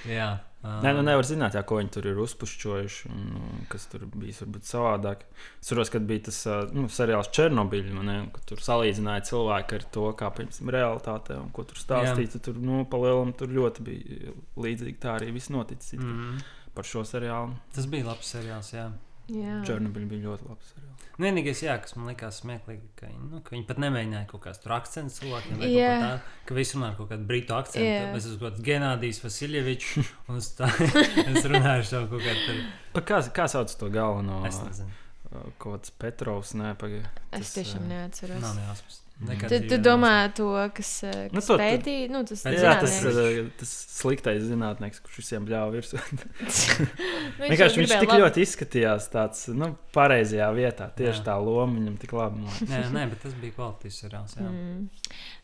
jā. 0.09 0.31
Nē, 0.63 0.93
nu 0.95 1.01
nevar 1.03 1.27
zināt, 1.27 1.57
jā, 1.57 1.63
ko 1.67 1.75
viņi 1.81 1.91
tur 1.91 2.05
ir 2.07 2.19
uzpušķojuši 2.23 3.09
un 3.11 3.23
uh, 3.35 3.47
kas 3.71 3.89
tur 3.91 4.05
bijis 4.07 4.39
varbūt 4.45 4.69
savādāk. 4.69 5.25
Es 5.59 5.67
saprotu, 5.67 5.91
kad 5.97 6.07
bija 6.07 6.23
tas 6.29 6.39
nu, 6.71 6.85
seriāls 6.87 7.31
Černobiļs, 7.35 7.91
ka 8.31 8.43
tur 8.47 8.63
salīdzināja 8.63 9.25
cilvēku 9.27 9.79
ar 9.79 9.87
to, 9.97 10.05
kā 10.19 10.31
piemēram 10.37 10.71
realitāte 10.77 11.35
un 11.35 11.51
ko 11.55 11.67
tur 11.67 11.81
stāstīja. 11.83 12.35
tad 12.37 12.47
Tur, 12.47 12.59
nu, 12.63 12.83
palielam, 12.87 13.35
tur 13.35 13.51
ļoti 13.51 13.87
bija 13.89 14.35
līdzīgi. 14.63 14.99
Tā 15.03 15.17
arī 15.17 15.33
viss 15.35 15.51
noticis 15.51 15.99
mm. 15.99 16.13
Mm, 16.23 16.69
par 16.77 16.87
šo 16.87 17.03
seriālu. 17.07 17.57
tas 17.75 17.89
bija 17.91 18.07
labs 18.13 18.31
seriāls, 18.37 18.71
jā. 18.75 18.87
Černobiļs 19.29 20.09
bija 20.11 20.27
ļoti 20.27 20.49
labs. 20.49 20.73
Nu, 21.13 21.27
Vienīgais, 21.27 21.61
jā, 21.63 21.75
kas 21.79 21.93
man 21.95 22.09
likās 22.09 22.39
smieklīgi, 22.41 22.87
ka 22.97 23.07
nu, 23.13 23.39
ka 23.45 23.53
viņi 23.53 23.67
pat 23.69 23.79
nemēģināja 23.83 24.25
kaut 24.31 24.41
kādas 24.47 24.59
tur 24.63 24.73
akcentus 24.75 25.19
cilvēkiem, 25.21 25.61
Jā. 25.69 25.91
kā 25.93 25.99
tādu, 26.01 26.33
ka 26.49 26.57
visi 26.57 26.75
runā 26.75 26.89
ar 26.89 26.97
kaut 26.97 27.11
kādu 27.11 27.27
britu 27.29 27.55
akcentu. 27.55 27.85
Jā. 27.85 28.07
Es 28.17 28.25
esmu 28.27 28.39
kaut 28.41 28.55
kāds 28.55 28.65
Genādijs 28.65 29.21
Vasiljevičs, 29.23 30.09
un 30.33 30.41
es, 30.41 30.49
tā, 30.57 30.71
es 30.73 31.47
runāju 31.47 31.75
ar 31.77 31.87
savu 31.87 32.09
kaut 32.15 32.25
kādu 32.25 32.57
Kā, 32.93 33.21
kā 33.33 33.47
sauc 33.49 33.71
to 33.77 33.89
galveno? 33.93 34.41
Es 34.49 34.59
nezinu, 34.65 34.89
Kaut 35.33 35.81
kāds 35.81 35.89
Petrovs, 35.97 36.51
nē, 36.53 36.75
pagaidi. 36.77 37.07
Es 37.33 37.55
tiešām 37.55 37.87
neatceros. 37.89 38.41
nav 38.43 38.53
nejausmas. 38.59 38.99
Nekad 39.23 39.49
Tu, 39.53 39.57
tu 39.69 39.77
domā 39.77 40.11
to, 40.35 40.47
kas, 40.75 40.89
eh, 41.05 41.29
Nu, 41.31 41.37
kas 41.39 41.45
to- 41.47 41.57
pētīja? 41.61 42.09
Nu, 42.11 42.23
tas 42.25 42.41
Jā, 42.43 42.73
tas, 42.81 42.95
zinātnieks. 42.99 43.45
uh, 43.45 43.49
tas 43.59 43.71
sliktais 44.01 44.41
zinātnēks, 44.49 44.99
kurš 45.05 45.17
visiem 45.21 45.45
bļāva 45.47 45.69
virsū. 45.75 46.01
Nu, 47.37 47.45
Vienkārši 47.47 47.79
viņš 47.79 47.87
gribēja 47.87 47.99
tik 48.03 48.09
labi- 48.13 48.23
ļoti 48.23 48.43
izskatījās 48.45 49.07
tāds, 49.13 49.43
nu, 49.53 49.71
pareizajā 49.95 50.49
vietā. 50.57 50.89
Tieši 50.97 51.21
Jā. 51.21 51.25
tā 51.29 51.35
loma 51.45 51.77
viņam 51.79 51.97
tik 52.01 52.13
labi. 52.17 52.43
Nē, 52.69 52.81
nē, 52.93 53.05
bet 53.13 53.21
tas 53.23 53.33
bija 53.41 53.53
kvalitātes 53.57 54.01
seriāls. 54.03 54.35
Jā. 54.37 54.49
Mm. 54.49 54.89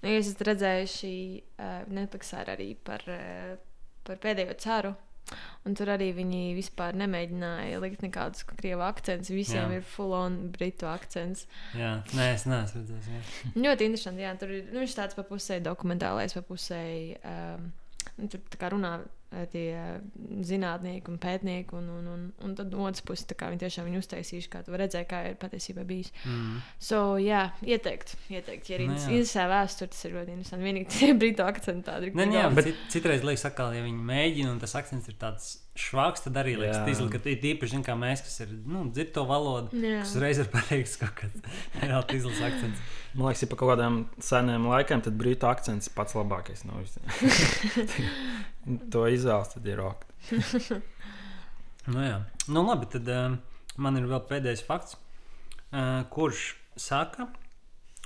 Nu, 0.04 0.10
jūs 0.10 0.28
esat 0.34 0.44
redzējuši 0.50 1.14
uh, 1.60 1.86
Netflixā 1.94 2.44
arī 2.46 2.76
par, 2.84 3.02
uh, 3.08 3.56
par 4.04 4.18
pēdējo 4.18 4.58
ceru. 4.60 4.96
Un 5.68 5.76
tur 5.78 5.92
arī 5.94 6.10
viņi 6.18 6.42
vispār 6.58 6.96
nemēģināja 6.98 7.82
likt 7.84 8.02
nekādus 8.06 8.46
krievu 8.48 8.82
akcentus. 8.88 9.32
Visiem 9.34 9.74
Jā. 9.74 9.82
ir 9.82 9.86
full-on 9.86 10.40
britu 10.56 10.88
akcents. 10.90 11.46
jā, 11.78 12.00
nē, 12.18 12.32
es 12.34 12.48
neesmu 12.50 12.82
redzējis. 12.82 13.38
Ļoti 13.66 13.90
interesanti. 13.90 14.26
Jā, 14.26 14.34
tur 14.40 14.56
ir 14.56 14.72
nu, 14.74 14.88
tāds 14.88 15.18
pa 15.18 15.28
pusē 15.28 15.60
dokumentālais, 15.64 16.34
pa 16.38 16.46
pusē. 16.48 16.82
Um, 17.22 17.72
nu, 18.18 18.32
tur 18.32 18.42
tā 18.50 18.62
kā 18.62 18.72
runā 18.74 18.98
tie 19.54 20.00
zinātnieki 20.50 21.12
un 21.12 21.20
pētnieki. 21.22 21.76
Un, 21.78 21.90
un, 22.00 22.08
un, 22.14 22.24
un 22.46 22.56
tad 22.58 22.72
no 22.74 22.86
otras 22.88 23.04
puses, 23.06 23.28
kā 23.38 23.50
viņi 23.52 23.62
tiešām 23.66 23.88
viņu 23.90 24.02
uztaisījuši, 24.04 24.50
kā 24.54 24.64
tu 24.66 24.74
redzēt, 24.80 25.08
kā 25.12 25.22
ir 25.30 25.38
patiesībā 25.42 25.86
bijis. 25.90 26.12
Mm. 26.26 26.60
So, 26.82 27.02
jā, 27.22 27.44
ieteikt, 27.66 28.16
ieteikt. 28.34 28.72
Ja 28.72 28.80
arī 28.80 28.90
Nu, 28.90 28.98
interesē 28.98 29.46
vēsture, 29.52 29.92
tas 29.94 30.06
ir 30.10 30.16
ļoti 30.18 30.36
interesanti. 30.38 30.66
Vienīgi 30.70 30.92
tie 30.98 31.14
brītu 31.22 31.46
akcenti 31.46 31.86
tādi. 31.92 32.12
Nē, 32.18 32.30
jā, 32.34 32.48
Bet- 32.50 32.60
bet 32.64 32.70
cit, 32.72 32.86
citreiz 32.98 33.26
liekas, 33.28 33.46
atkal, 33.52 33.74
ja 33.78 33.86
viņi 33.86 34.06
mēģina, 34.14 34.54
un 34.56 34.62
tas 34.66 34.74
akcents 34.80 35.10
ir 35.12 35.20
tāds 35.22 35.52
švāks, 35.80 36.24
tad 36.26 36.38
arī 36.42 36.56
liekas, 36.60 36.82
ka 36.84 36.92
izlika, 36.92 37.68
zin, 37.72 37.84
kā 37.86 37.96
mēs, 38.00 38.24
kas 38.26 38.40
ir, 38.46 38.54
nu, 38.70 38.84
dzird 38.94 39.14
to 39.16 39.24
valodu, 39.30 39.74
Jā. 39.80 40.02
kas 40.04 40.14
uzreiz 40.16 40.42
ir 40.44 40.50
pareiks 40.56 40.96
kaut 41.02 41.16
kāds 41.20 41.60
reāli 41.82 42.20
izlas 42.20 42.42
akcents. 42.50 42.86
Man 43.14 43.30
liekas, 43.30 43.44
ja 43.46 43.50
pa 43.52 43.60
kaut 43.60 43.74
kādiem 43.74 44.00
seniem 44.24 44.68
laikiem, 44.70 45.04
tad 45.06 45.18
brīvā 45.20 45.54
akcents 45.54 45.90
ir 45.90 45.96
pats 45.98 46.16
labākais 46.18 46.66
no 46.68 46.80
visiem. 46.82 47.06
to 48.94 49.06
izvēles 49.10 49.54
tad 49.56 49.70
ir 49.70 49.84
ok. 49.88 50.08
Nu, 51.90 52.02
jā. 52.06 52.18
Nu, 52.52 52.64
labi, 52.68 52.90
tad 52.92 53.08
uh, 53.10 53.38
man 53.82 53.98
ir 53.98 54.10
vēl 54.10 54.26
pēdējais 54.30 54.66
fakts, 54.68 54.98
uh, 55.72 56.04
kurš 56.14 56.54
saka, 56.80 57.30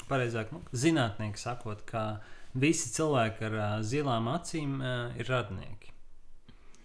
pareizāk, 0.09 0.53
nu, 0.55 0.61
zinātnieki 0.71 1.41
sakot, 1.41 1.83
ka 1.89 2.21
visi 2.53 2.91
cilvēki 2.93 3.49
ar 3.49 3.57
uh, 3.57 3.73
zilām 3.85 4.29
acīm 4.31 4.77
uh, 4.79 5.17
ir 5.19 5.29
radnieki. 5.31 5.92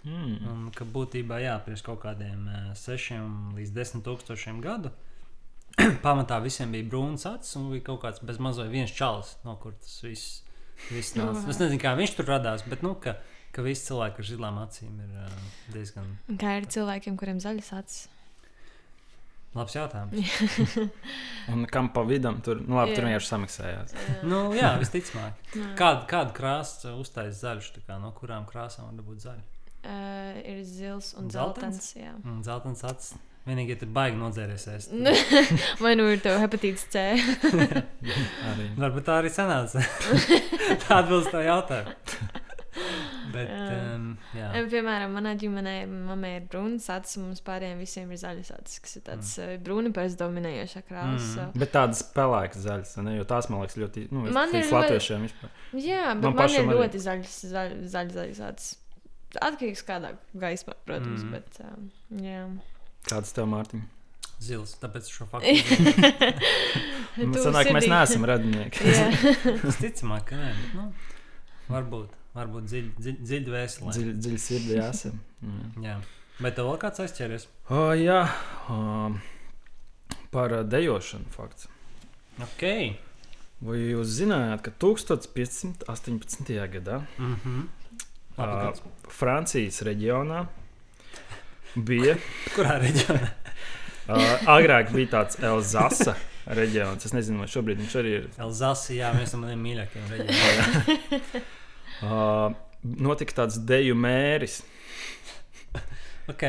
Mm. 0.06 0.34
Un 0.48 0.66
ka 0.74 0.86
būtībā, 0.88 1.40
jā, 1.42 1.56
pirms 1.64 1.82
kaut 1.84 2.00
kādiem 2.04 2.46
uh, 2.46 2.58
sešiem 2.78 3.56
līdz 3.58 3.72
desmit 3.74 4.04
tūkstošiem 4.06 4.60
gadu 4.64 4.92
pamatā 6.06 6.38
visiem 6.42 6.72
bija 6.74 6.86
brūns 6.90 7.26
acis 7.28 7.56
un 7.58 7.70
bija 7.72 7.88
kaut 7.90 8.04
kāds 8.04 8.22
bez 8.24 8.38
mazliet 8.42 8.70
viens 8.72 8.94
čalis, 8.94 9.34
no 9.46 9.56
kur 9.62 9.74
tas 9.78 9.96
viss, 10.04 10.42
viss 10.90 11.16
nāca. 11.18 11.42
Es 11.50 11.60
nezinu, 11.60 11.80
kā 11.82 11.96
viņš 11.98 12.14
tur 12.18 12.30
radās, 12.30 12.64
bet 12.70 12.84
nu, 12.86 12.94
ka, 13.02 13.18
ka 13.54 13.64
visi 13.66 13.88
cilvēki 13.90 14.22
ar 14.22 14.30
zilām 14.30 14.62
acīm 14.62 15.02
ir 15.02 15.18
uh, 15.24 15.50
diezgan 15.74 16.14
Kā 16.40 16.58
ir 16.60 16.70
cilvēkiem, 16.70 17.18
kuriem 17.18 17.42
zaļas 17.42 17.74
acis? 17.82 18.06
labs 19.56 19.74
jautājums. 19.74 20.32
Un 21.52 21.64
kam 21.72 21.88
pa 21.94 22.04
vidam 22.06 22.40
tur, 22.44 22.60
nu 22.62 22.76
labi, 22.78 22.94
tur 22.94 23.04
Jā. 23.04 23.10
vienkārši 23.10 23.30
samaksājās. 23.32 23.94
nu, 24.28 24.42
jā, 24.56 24.74
visticamāk. 24.80 25.38
Kādu, 25.80 26.04
kādu 26.10 26.34
krāsu 26.36 26.92
uztaisīt 27.00 27.80
kā, 27.86 27.96
no 28.02 28.12
kurām 28.16 28.46
krāsām 28.48 28.90
var 28.90 29.06
būt 29.06 29.24
zaļa? 29.24 29.46
Uh, 29.78 30.34
ir 30.42 30.62
zils 30.66 31.12
un 31.18 31.30
zeltains? 31.30 31.92
Un 32.24 32.42
zeltains 32.46 32.82
acis. 32.84 33.14
Vienīgi, 33.48 33.72
ja 33.72 33.80
tu 33.80 33.86
baigi 33.88 34.18
nodzēries. 34.20 34.66
ēst. 34.74 34.90
Vai 35.84 35.94
nu 35.96 36.08
ir 36.12 36.20
tev 36.20 36.36
hepatīts 36.42 36.84
C? 36.92 37.04
Arī. 38.50 38.66
Varbūt 38.76 39.06
tā 39.06 39.22
arī 39.22 39.30
sanāca. 39.32 39.80
tā 40.84 40.98
atbilst 41.00 41.32
tā 41.32 41.46
jautājumu. 41.46 41.94
Bet, 43.32 43.48
um, 43.50 44.10
jā. 44.36 44.48
Em, 44.56 44.68
Piemēram, 44.70 45.14
manā 45.16 45.32
ģimenē 45.40 45.74
mamai 45.90 46.34
ir 46.38 46.44
brūnas 46.50 46.86
acis, 46.94 47.18
un 47.18 47.28
mums 47.28 47.42
pārējiem 47.44 47.80
visiem 47.82 48.12
ir 48.14 48.20
zaļas 48.20 48.52
acis, 48.54 48.82
kas 48.84 48.98
ir 49.00 49.04
tāds 49.08 49.32
mm. 49.40 49.62
brūni 49.66 49.92
pēc 49.96 50.16
dominējošā 50.20 50.82
krāsa. 50.86 51.48
Mm. 51.48 51.62
Bet 51.62 51.72
tādas 51.74 52.02
pelēkas 52.14 52.64
zaļas, 52.64 52.94
ne? 53.04 53.16
jo 53.18 53.26
tās 53.28 53.50
man 53.50 53.64
liekas 53.64 53.80
ļoti, 53.82 54.04
nu, 54.14 54.26
es 54.28 54.36
Man 54.36 54.52
ir 54.54 54.62
ļoti- 54.62 54.76
latviešiem 54.76 55.26
vispār. 55.26 55.54
Mm. 55.72 55.82
Jā, 55.84 56.04
bet 56.12 56.28
Man 56.28 56.38
man, 56.38 56.54
ir 56.60 56.70
ļoti 56.76 57.02
zaļas, 57.08 57.40
zaļas, 57.54 57.88
zaļas, 57.96 58.18
zaļas 58.20 58.44
acis. 58.52 58.76
Atkarīgs 59.36 59.82
kādā 59.84 60.14
gaismā, 60.34 60.74
protams, 60.86 61.22
Mm. 61.22 61.30
bet 61.30 61.60
um, 61.64 61.90
jā. 62.24 62.42
Kādas 63.08 63.32
tev, 63.36 63.46
Mārtiņ? 63.52 63.82
Zils, 64.40 64.76
tāpēc 64.78 65.08
šo 65.10 65.26
faktu. 65.26 65.50
Man 67.18 67.34
sanāk, 67.34 67.72
mēs 67.74 67.88
neesam 67.90 68.24
radinieki. 68.28 68.84
Jā. 68.86 69.08
Visticamāk, 69.66 70.28
ka 70.30 70.36
nē, 70.38 70.52
bet, 70.54 70.74
nu, 70.78 70.92
varbūt, 71.68 72.14
varbūt 72.38 72.68
dziļi 72.70 72.92
dziļ, 72.98 73.16
dziļ 73.30 73.50
vēselē. 73.56 73.94
Dziļi, 73.96 74.14
dziļi 74.22 74.38
sirdī 74.44 74.78
esam. 74.84 75.18
Jā. 75.42 75.82
Jā. 75.88 75.96
Bet 76.38 76.54
tev 76.54 76.68
vēl 76.70 76.78
kāds 76.84 77.02
aizķēries? 77.02 77.48
O, 77.74 77.82
jā, 77.98 78.20
um, 78.70 79.18
par 80.30 80.54
dejošanu 80.70 81.26
fakts. 81.34 81.66
Ok. 82.38 82.62
Vai 83.58 83.80
jūs 83.82 84.12
zinājāt, 84.20 84.62
ka 84.62 84.70
1518. 84.78 86.68
gadā 86.78 87.00
Mm 87.18 87.34
-hmm. 87.34 87.66
Uh, 88.38 88.70
Francijas 89.10 89.82
reģionā 89.86 90.44
bija 91.74 92.14
Kurā 92.56 92.78
reģionā? 92.82 93.28
uh, 94.12 94.48
agrāk 94.54 94.92
bija 94.94 95.12
tāds 95.18 95.40
Elzasa 95.42 96.14
reģions. 96.48 97.04
Es 97.04 97.12
nezinu, 97.16 97.42
vai 97.42 97.50
šobrīd 97.50 97.82
viņš 97.82 97.96
arī 98.00 98.14
ir. 98.20 98.28
Elzasi, 98.40 98.96
jā, 99.00 99.10
viens 99.16 99.34
no 99.34 99.42
maniem 99.42 99.64
mīļākajiem 99.66 100.10
reģioniem. 100.16 101.46
Uh, 101.98 102.52
notika 103.02 103.34
tāds 103.40 103.56
deju 103.66 103.96
mēris, 103.98 104.60
Ok. 106.30 106.44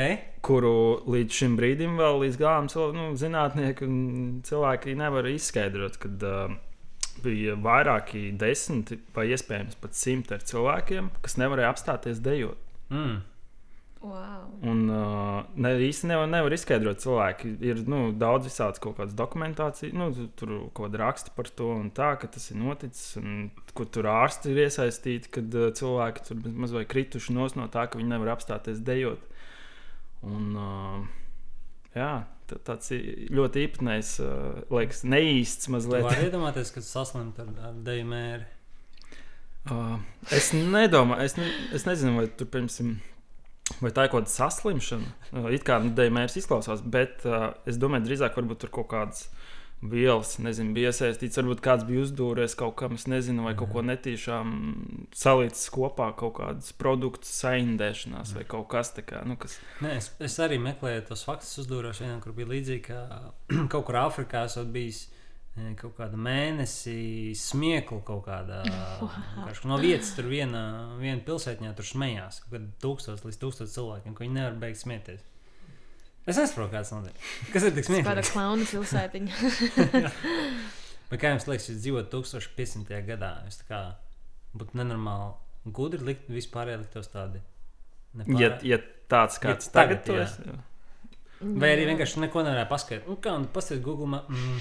kuru 0.45 0.99
līdz 1.09 1.37
šim 1.39 1.55
brīdim 1.57 1.95
vēl 1.97 2.19
līdz 2.21 2.37
galam 2.37 2.67
nu, 2.93 3.05
zinātnieki 3.17 3.87
un 3.87 3.95
cilvēki 4.45 4.93
nevar 4.99 5.25
izskaidrot, 5.31 5.97
kad 6.03 6.25
uh, 6.27 6.53
bija 7.23 7.55
vairāki 7.59 8.29
desmiti 8.39 8.99
vai 9.15 9.27
iespējams 9.33 9.77
pat 9.81 9.97
simti 9.97 10.35
ar 10.37 10.45
cilvēkiem, 10.45 11.11
kas 11.25 11.37
nevarēja 11.41 11.73
apstāties 11.73 12.21
dejot. 12.25 12.57
Mm. 12.89 13.19
Wow. 13.99 14.45
Un 14.63 14.85
uh, 14.87 15.41
ne, 15.59 15.73
īsti 15.83 16.07
nevar, 16.07 16.29
nevar 16.31 16.53
izskaidrot 16.55 17.01
cilvēki. 17.03 17.49
Ir 17.67 17.81
nu, 17.91 18.13
daudz 18.15 18.47
visādas 18.47 18.79
kaut 18.79 18.95
kādas 18.95 19.15
dokumentācijas, 19.19 19.91
nu, 19.91 20.07
tu- 20.15 20.29
tur 20.39 20.53
kaut 20.71 20.85
kāda 20.87 21.01
raksta 21.01 21.33
par 21.35 21.49
to, 21.51 21.67
un 21.81 21.89
tā, 21.91 22.13
ka 22.21 22.29
tas 22.31 22.45
ir 22.53 22.61
noticis, 22.61 23.17
un 23.19 23.49
kur 23.75 23.89
tur 23.91 24.07
ārsti 24.07 24.53
ir 24.53 24.61
iesaistīti, 24.69 25.33
kad 25.35 25.59
uh, 25.59 25.67
cilvēki 25.75 26.25
tur 26.29 26.39
mazliet 26.63 26.87
krituši 26.93 27.35
no 27.35 27.49
tā, 27.67 27.89
ka 27.91 27.99
viņi 27.99 28.13
nevar 28.13 28.31
apstāties 28.37 28.79
dejot. 28.87 29.19
Un, 30.23 30.47
uh, 30.55 31.03
jā, 31.95 32.13
tāds 32.67 32.93
ļoti 33.35 33.65
īpatnējs, 33.67 34.13
uh, 34.23 34.61
liekas, 34.73 35.03
neīsts 35.07 35.69
mazliet. 35.73 36.05
vari 36.07 36.27
iedomāties, 36.29 36.73
ka 36.75 36.83
saslimt 36.85 37.39
ar, 37.41 37.51
ar 37.69 37.77
deju 37.85 38.07
mēri. 38.09 38.47
Uh, 39.69 39.99
es 40.33 40.51
nedomāju, 40.55 41.25
es, 41.27 41.37
ne, 41.37 41.49
es 41.75 41.85
nezinu, 41.85 42.17
vai 42.17 42.27
tur 42.31 42.49
piemēram. 42.49 42.97
Vai 43.83 43.91
tā 43.93 44.07
ir 44.07 44.09
kaut 44.09 44.25
kāda 44.25 44.33
saslimšana? 44.33 45.11
Uh, 45.29 45.51
It 45.53 45.65
kā 45.67 45.77
nu, 45.83 45.91
dēmērs 45.93 46.39
izklausās, 46.41 46.81
bet 46.81 47.21
uh, 47.29 47.51
es 47.69 47.77
domāju, 47.77 48.07
drīzāk 48.07 48.39
varbūt 48.39 48.63
tur 48.63 48.71
kaut 48.79 48.89
kādas 48.89 49.27
vielas, 49.81 50.33
nezinu, 50.43 50.73
bija 50.75 50.91
iesaistīts. 50.91 51.39
Varbūt 51.39 51.61
kāds 51.63 51.85
bija 51.87 52.03
uzdūrējis 52.03 52.55
kaut 52.59 52.75
kam, 52.81 52.97
es 52.99 53.05
nezinu, 53.09 53.45
vai 53.47 53.53
kaut 53.59 53.71
ko 53.73 53.83
netīšām 53.87 54.49
salīdzis 55.15 55.69
kopā, 55.75 56.09
kaut 56.19 56.35
kādus 56.41 56.73
produktus 56.79 57.31
saindēšanās 57.43 58.33
vai 58.35 58.43
kaut 58.49 58.67
kas 58.73 58.91
tāds. 58.97 59.23
Nu, 59.29 59.37
kas... 59.39 59.55
Nē, 59.83 59.95
es, 60.01 60.11
es 60.19 60.35
arī 60.43 60.59
meklēju 60.63 61.07
tos 61.11 61.23
faktus, 61.27 61.55
uzdūros 61.63 62.03
vienā, 62.03 62.19
kur 62.23 62.35
bija 62.35 62.51
līdzīgi, 62.51 62.83
ka 62.89 63.23
kaut 63.71 63.87
kur 63.87 64.01
Āfrikā 64.03 64.43
esot 64.49 64.67
bijis 64.73 65.05
e, 65.55 65.71
kaut 65.79 65.95
kāda 66.01 66.19
mēnesi 66.19 67.31
smieklu 67.39 68.03
kaut 68.07 68.25
kādā. 68.27 68.63
No 69.69 69.79
vietas 69.81 70.11
tur 70.15 70.27
viena, 70.29 70.61
viena 70.99 71.23
pilsētņā 71.25 71.71
tur 71.77 71.87
smējās. 71.87 72.43
Kaut 72.43 72.57
kāda 72.57 72.69
tūkstoš 72.83 73.25
līdz 73.25 73.39
tūkstoš 73.41 73.75
cilvēkiem, 73.75 74.15
ko 74.15 74.27
viņi 74.27 74.37
nevar 74.41 74.59
beigt 74.59 74.83
smieties. 74.83 75.23
Es 76.29 76.37
nesaprotu, 76.37 76.71
kāds 76.75 76.91
notiek. 76.93 77.15
Kas 77.53 77.65
ir 77.67 77.73
tik 77.75 77.87
Kāda 77.89 78.21
smieklīgs? 78.21 78.31
klauna 78.35 78.67
pilsētiņa. 78.69 80.13
Bet 81.09 81.21
kā 81.23 81.31
jums 81.33 81.47
liekas, 81.49 81.69
jūs 81.71 81.79
dzīvojat 81.83 82.09
1500. 82.13 82.99
gadā? 83.07 83.31
Jūs 83.47 83.61
tā 83.63 83.67
kā 83.71 83.79
būtu 84.59 84.77
nenormāli 84.77 85.73
gudri 85.75 86.03
likt 86.11 86.29
vispār 86.31 86.69
ieliktos 86.75 87.09
tādi. 87.13 87.41
Ja, 88.13 88.23
nepārāk- 88.23 88.65
ja 88.65 88.77
tāds 89.09 89.39
kāds 89.41 89.69
Ja 89.69 89.73
tagad, 89.79 90.03
tagad, 90.05 90.27
jā. 90.29 90.35
to 90.43 90.53
es. 90.53 90.65
Vai 91.39 91.69
arī 91.71 91.85
vienkārši 91.87 92.19
neko 92.19 92.41
nevarēja 92.43 92.67
paskaidrot. 92.67 93.07
Nu, 93.07 93.15
kā 93.23 93.31
nu, 93.39 93.47
paskatīt, 93.55 93.81
Google. 93.85 94.09
Ma 94.11 94.19
mm, 94.27 94.57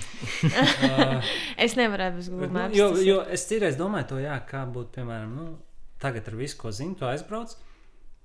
uh, 0.46 1.30
Es 1.64 1.75
nevaru 1.75 2.06
bez 2.16 2.28
Google 2.30 2.46
bet, 2.46 2.52
nu, 2.54 2.58
Maps. 2.60 2.76
jo, 2.78 2.90
jo 3.02 3.16
es 3.34 3.46
citreiz 3.50 3.75
domāju, 3.80 4.06
to, 4.12 4.20
jā, 4.22 4.37
kā 4.46 4.60
būtu, 4.70 4.92
piemēram, 5.00 5.32
nu, 5.34 5.46
tagad 5.98 6.28
ar 6.30 6.37
visu, 6.38 6.56
ko 6.60 6.70
zinu, 6.70 6.94
tu 7.00 7.08
aizbrauc. 7.10 7.56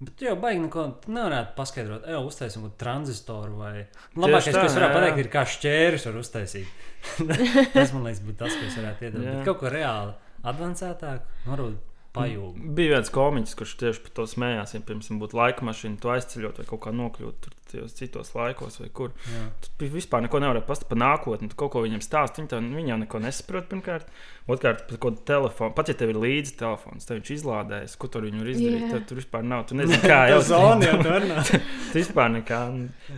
Bet 0.07 0.25
jau 0.25 0.33
baigi 0.39 0.67
tu 0.73 1.13
nevarētu 1.13 1.55
paskaidrot. 1.57 2.09
Ej, 2.09 2.19
uztaisīt 2.27 2.59
kaut 2.59 2.67
kādu 2.67 2.81
transistoru 2.83 3.61
vai. 3.61 3.73
Labākais, 4.17 4.51
tā, 4.51 4.59
ko 4.59 4.67
es 4.67 4.77
varētu 4.77 4.91
jā, 4.91 4.99
pateikt, 4.99 5.23
ir 5.23 5.31
kā 5.33 5.45
šķērs 5.53 6.09
var 6.09 6.19
uztaisīt. 6.23 6.83
tas 7.77 7.95
man 7.95 8.09
liekas, 8.09 8.21
būtu 8.27 8.37
tas, 8.43 8.59
ko 8.59 8.67
es 8.67 8.77
varētu 8.81 9.09
iedot. 9.09 9.23
Jā. 9.23 9.39
Bet 9.39 9.49
kaut 9.49 9.63
ko 9.63 9.73
reāli 9.73 10.13
advancētāku, 10.53 11.41
varbūt 11.47 11.81
pajūgu. 12.13 12.69
Bija 12.77 12.97
viens 12.97 13.11
komiķis, 13.13 13.57
kurš 13.57 13.75
tieši 13.81 14.05
par 14.05 14.15
to 14.19 14.27
smējās. 14.29 14.75
Ja 14.75 14.83
pirms 14.85 15.09
tam 15.09 15.19
būtu 15.21 15.39
laika 15.39 15.65
mašīna, 15.65 15.99
tu 16.01 16.13
aizceļot 16.13 16.61
vai 16.61 16.67
kaut 16.69 16.83
kā 16.85 16.93
nokļūt 16.95 17.49
tajos 17.73 17.95
citos 17.97 18.31
laikos, 18.37 18.77
vai 18.79 18.87
kur. 18.95 19.11
Jā. 19.27 19.41
Tu 19.81 19.89
vispār 19.91 20.23
neko 20.25 20.39
nevari 20.43 20.61
pastāstīt 20.63 20.91
par 20.93 21.01
nākotni. 21.01 21.49
Tu 21.51 21.57
kaut 21.59 21.73
ko 21.73 21.81
viņam 21.83 22.03
stāst, 22.05 22.39
viņi, 22.39 22.51
tev, 22.53 22.61
viņi 22.77 22.93
jau 22.93 22.99
neko 23.01 23.21
nesaprot. 23.25 23.67
Pirmkārt, 23.73 24.07
otrkārt, 24.47 24.85
par 24.87 25.01
kaut 25.01 25.17
kādu 25.17 25.25
telefonu. 25.31 25.75
Pat 25.77 25.91
ja 25.91 25.97
tev 25.99 26.13
ir 26.13 26.21
līdzi 26.23 26.55
telefons, 26.61 27.09
tad 27.09 27.19
viņš 27.19 27.33
izlādējas, 27.39 27.97
ko 27.99 28.11
tur 28.13 28.29
var 28.29 28.53
izdarīt. 28.53 28.87
Tad 28.93 29.09
tur 29.09 29.21
vispār 29.21 29.45
nav. 29.49 29.67
Tu 29.69 29.77
nezini, 29.81 29.99
kā 30.05 30.21
jau 30.31 30.39
zona 30.53 30.89
jau 30.91 31.01
tur 31.03 31.29
nav. 31.33 31.53
Tu 31.93 31.99
vispār 31.99 32.31
nekā. 32.39 32.61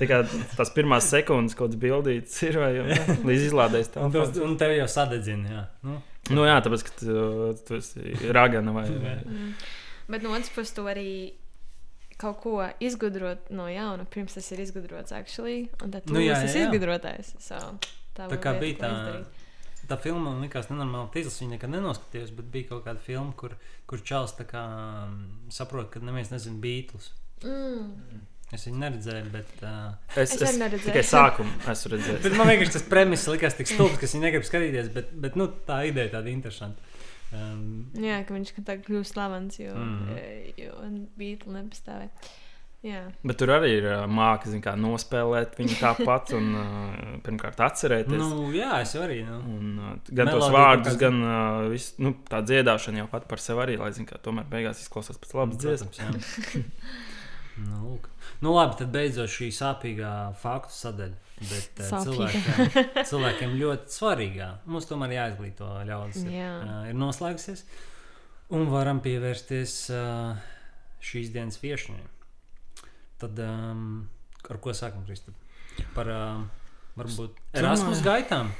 Tā 0.02 0.10
kā 0.10 0.24
tās 0.58 0.74
pirmās 0.76 1.08
sekundes, 1.12 1.56
kaut 1.56 1.70
kādas 1.72 1.80
bildītas 1.86 2.42
ir, 2.48 2.60
vai 2.64 2.74
jau, 2.80 2.90
ne? 2.90 3.22
līdz 3.30 3.48
izlādējas 3.52 3.94
telefons. 3.94 4.44
un 4.44 4.60
tev 4.60 4.76
jau 4.76 4.90
sadedzina. 4.92 5.56
Jā. 5.56 5.64
Nu, 5.86 6.02
Nu 6.34 6.46
jā, 6.48 6.56
tāpēc, 6.66 6.84
ka 6.88 6.94
tu, 6.98 7.16
tu 7.68 7.76
esi 7.78 8.16
ragana 8.34 8.72
vai. 8.74 8.86
vai. 8.90 9.18
Mm. 9.30 9.50
Bet 10.10 10.24
no 10.26 10.32
otras 10.34 10.50
puses, 10.54 10.74
to 10.74 10.86
arī 10.90 11.36
kaut 12.22 12.40
ko 12.44 12.58
izgudrot 12.80 13.50
no 13.52 13.66
jauna, 13.72 14.06
pirms 14.12 14.38
tas 14.38 14.52
ir 14.56 14.62
izgudrots, 14.64 15.12
actually, 15.16 15.66
un 15.84 15.92
tad 15.96 16.08
Nu, 16.08 16.18
nu, 16.20 16.24
jā, 16.26 16.38
esi 16.46 16.58
jā, 16.60 16.66
jā. 16.66 16.70
izgudrotājs. 16.70 17.34
So, 17.44 17.60
tā 18.16 18.30
Tā 18.32 18.38
kā 18.40 18.54
lieta, 18.56 18.62
bija 18.62 18.78
tā, 18.84 18.92
izdarīt. 18.94 19.42
tā 19.90 19.98
filma, 20.02 20.30
man 20.30 20.46
liekas, 20.46 20.70
nenormāli 20.72 21.12
tīzlis. 21.16 21.42
Viņa 21.44 21.58
nekad 21.58 21.74
nenoskatījās, 21.76 22.32
bet 22.38 22.48
bija 22.54 22.70
kaut 22.72 22.86
kāda 22.88 23.04
filma, 23.04 23.34
kur, 23.38 23.58
kur 23.90 24.00
Čāls 24.00 24.34
mm, 24.40 25.52
saprot, 25.52 25.92
ka 25.94 26.00
neviens 26.00 26.32
nezina 26.32 26.58
Beatles. 26.64 27.12
Mm. 27.44 28.24
Es 28.54 28.64
viņu 28.68 28.78
neredzēju, 28.78 29.30
bet. 29.34 29.52
Uh, 29.66 29.94
Es, 30.16 30.36
Es 30.38 30.42
es, 30.46 30.58
neredzēju. 30.62 30.86
tikai 30.92 31.02
sākumu 31.04 31.50
esmu 31.72 31.92
redzējis. 31.96 32.22
bet 32.24 32.36
man 32.38 32.48
vienkārši 32.48 32.76
tas 32.78 32.84
premiss 32.88 33.28
likās 33.28 33.58
tik 33.58 33.68
stulbs, 33.68 33.98
ka 34.00 34.06
viņi 34.08 34.22
negrib 34.22 34.46
skatīties, 34.46 34.92
bet, 34.94 35.10
bet 35.26 35.36
nu, 35.36 35.48
tā 35.68 35.82
ideja 35.90 36.14
tāda 36.14 36.30
interesanta. 36.32 36.94
Um, 37.36 37.68
Jā, 38.00 38.22
ka 38.28 38.36
viņš 38.36 38.56
tā 38.66 38.80
kļūst 38.86 39.16
slavens, 39.16 39.60
jo, 39.62 39.76
mm. 39.76 40.18
jo 40.62 40.90
Beatles 41.20 41.56
nepastāvēja. 41.60 42.34
Jā, 42.86 43.00
Bet 43.26 43.40
tur 43.42 43.50
arī 43.50 43.72
ir 43.80 43.86
ā, 43.90 44.02
māka, 44.06 44.46
zin, 44.52 44.60
kā 44.62 44.76
nospēlēt 44.78 45.56
viņu 45.58 45.78
tāpat, 45.80 46.36
un 46.38 46.52
ā, 46.60 46.66
pirmkārt 47.26 47.64
atcerēties. 47.66 48.20
nu, 48.22 48.52
jā, 48.54 48.76
es 48.84 48.94
arī. 49.02 49.24
Nu. 49.26 49.40
Un, 49.56 49.72
uh, 49.80 49.96
gan 50.12 50.30
tos 50.30 50.44
Melodija 50.44 50.54
vārdus, 50.54 50.84
kaut 50.84 50.92
kāds- 50.92 51.02
gan 51.02 51.18
uh, 51.26 51.64
visu, 51.72 51.96
nu, 52.06 52.14
tā 52.30 52.44
dziedāšana 52.46 53.02
jau 53.02 53.08
pat 53.10 53.26
par 53.32 53.42
sevi 53.42 53.64
arī, 53.66 53.80
lai 53.82 53.90
zinātu, 53.96 54.12
ka 54.14 54.22
tomēr 54.28 54.46
beigās 54.52 54.84
izklausās 54.86 55.18
pēc 55.18 55.34
labas 55.40 55.62
dziesmas. 55.66 56.04
Nu, 57.56 57.78
lūk. 57.88 58.10
Nu, 58.44 58.56
labi, 58.56 58.80
tad 58.82 58.92
beidzot 58.96 59.32
šī 59.32 59.52
sāpīgā 59.56 60.12
faktu 60.42 60.76
sadaļa. 60.76 61.22
Bet 61.36 61.82
uh, 61.84 61.92
cilvēkiem, 62.00 62.76
cilvēkiem 63.10 63.56
ļoti 63.60 63.92
svarīgā. 63.92 64.50
Mums 64.72 64.88
tomēr 64.88 65.18
jāizglīto 65.18 65.68
ļaudis. 65.88 66.22
Ir, 66.24 66.36
Jā. 66.38 66.52
uh, 66.64 66.76
ir 66.88 66.96
noslēgusies. 66.96 67.66
Un 68.56 68.70
varam 68.72 69.02
pievērsties 69.04 69.74
uh, 69.92 70.38
šīs 71.04 71.34
dienas 71.36 71.60
viesņai. 71.60 72.06
Tad 73.20 73.40
um, 73.44 74.06
ar 74.48 74.62
ko 74.64 74.76
sākam, 74.76 75.04
Kristap? 75.08 75.36
Par 75.96 76.10
um, 76.12 76.48
varbūt 76.96 77.40
Erasmus 77.60 78.04
gaitām. 78.06 78.52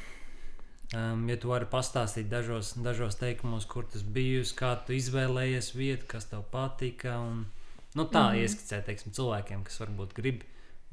Um, 0.96 1.24
ja 1.32 1.36
tu 1.42 1.50
vari 1.50 1.68
pastāstīt 1.70 2.28
dažos, 2.30 2.76
dažos 2.84 3.18
teikumos, 3.20 3.66
kur 3.68 3.88
tas 3.90 4.04
bijusi, 4.04 4.54
kā 4.58 4.76
tu 4.86 4.94
izvēlējies 4.96 5.72
vietu, 5.76 6.08
kas 6.12 6.30
tev 6.32 6.44
patika. 6.52 7.18
Un, 7.24 7.46
nu, 7.96 8.06
tā 8.06 8.28
mm 8.30 8.44
ieskicēt 8.44 8.86
teiksim, 8.90 9.14
cilvēkiem, 9.16 9.64
kas 9.64 9.80
varbūt 9.80 10.14
grib 10.18 10.44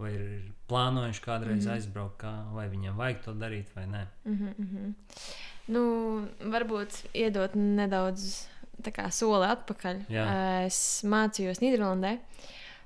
vai 0.01 0.13
ir 0.17 0.23
plānojuši 0.71 1.23
kādreiz 1.25 1.67
mm 1.67 1.75
aizbraukt, 1.77 2.17
kā, 2.23 2.33
vai 2.55 2.69
viņiem 2.73 2.97
vajag 2.97 3.23
to 3.25 3.35
darīt 3.35 3.69
vai 3.77 3.87
nē. 3.87 4.07
mm 4.25 4.35
-hmm, 4.39 4.55
mm 4.59 4.69
-hmm. 4.73 4.95
nu, 5.69 5.83
varbūt 6.51 7.05
iedot 7.15 7.55
nedaudz 7.55 8.47
kā, 8.91 9.11
soli 9.11 9.47
atpakaļ. 9.47 10.05
Jā. 10.09 10.27
Eh, 10.27 10.67
Es 10.67 11.05
mācījos 11.05 11.61
Nīderlandē. 11.61 12.19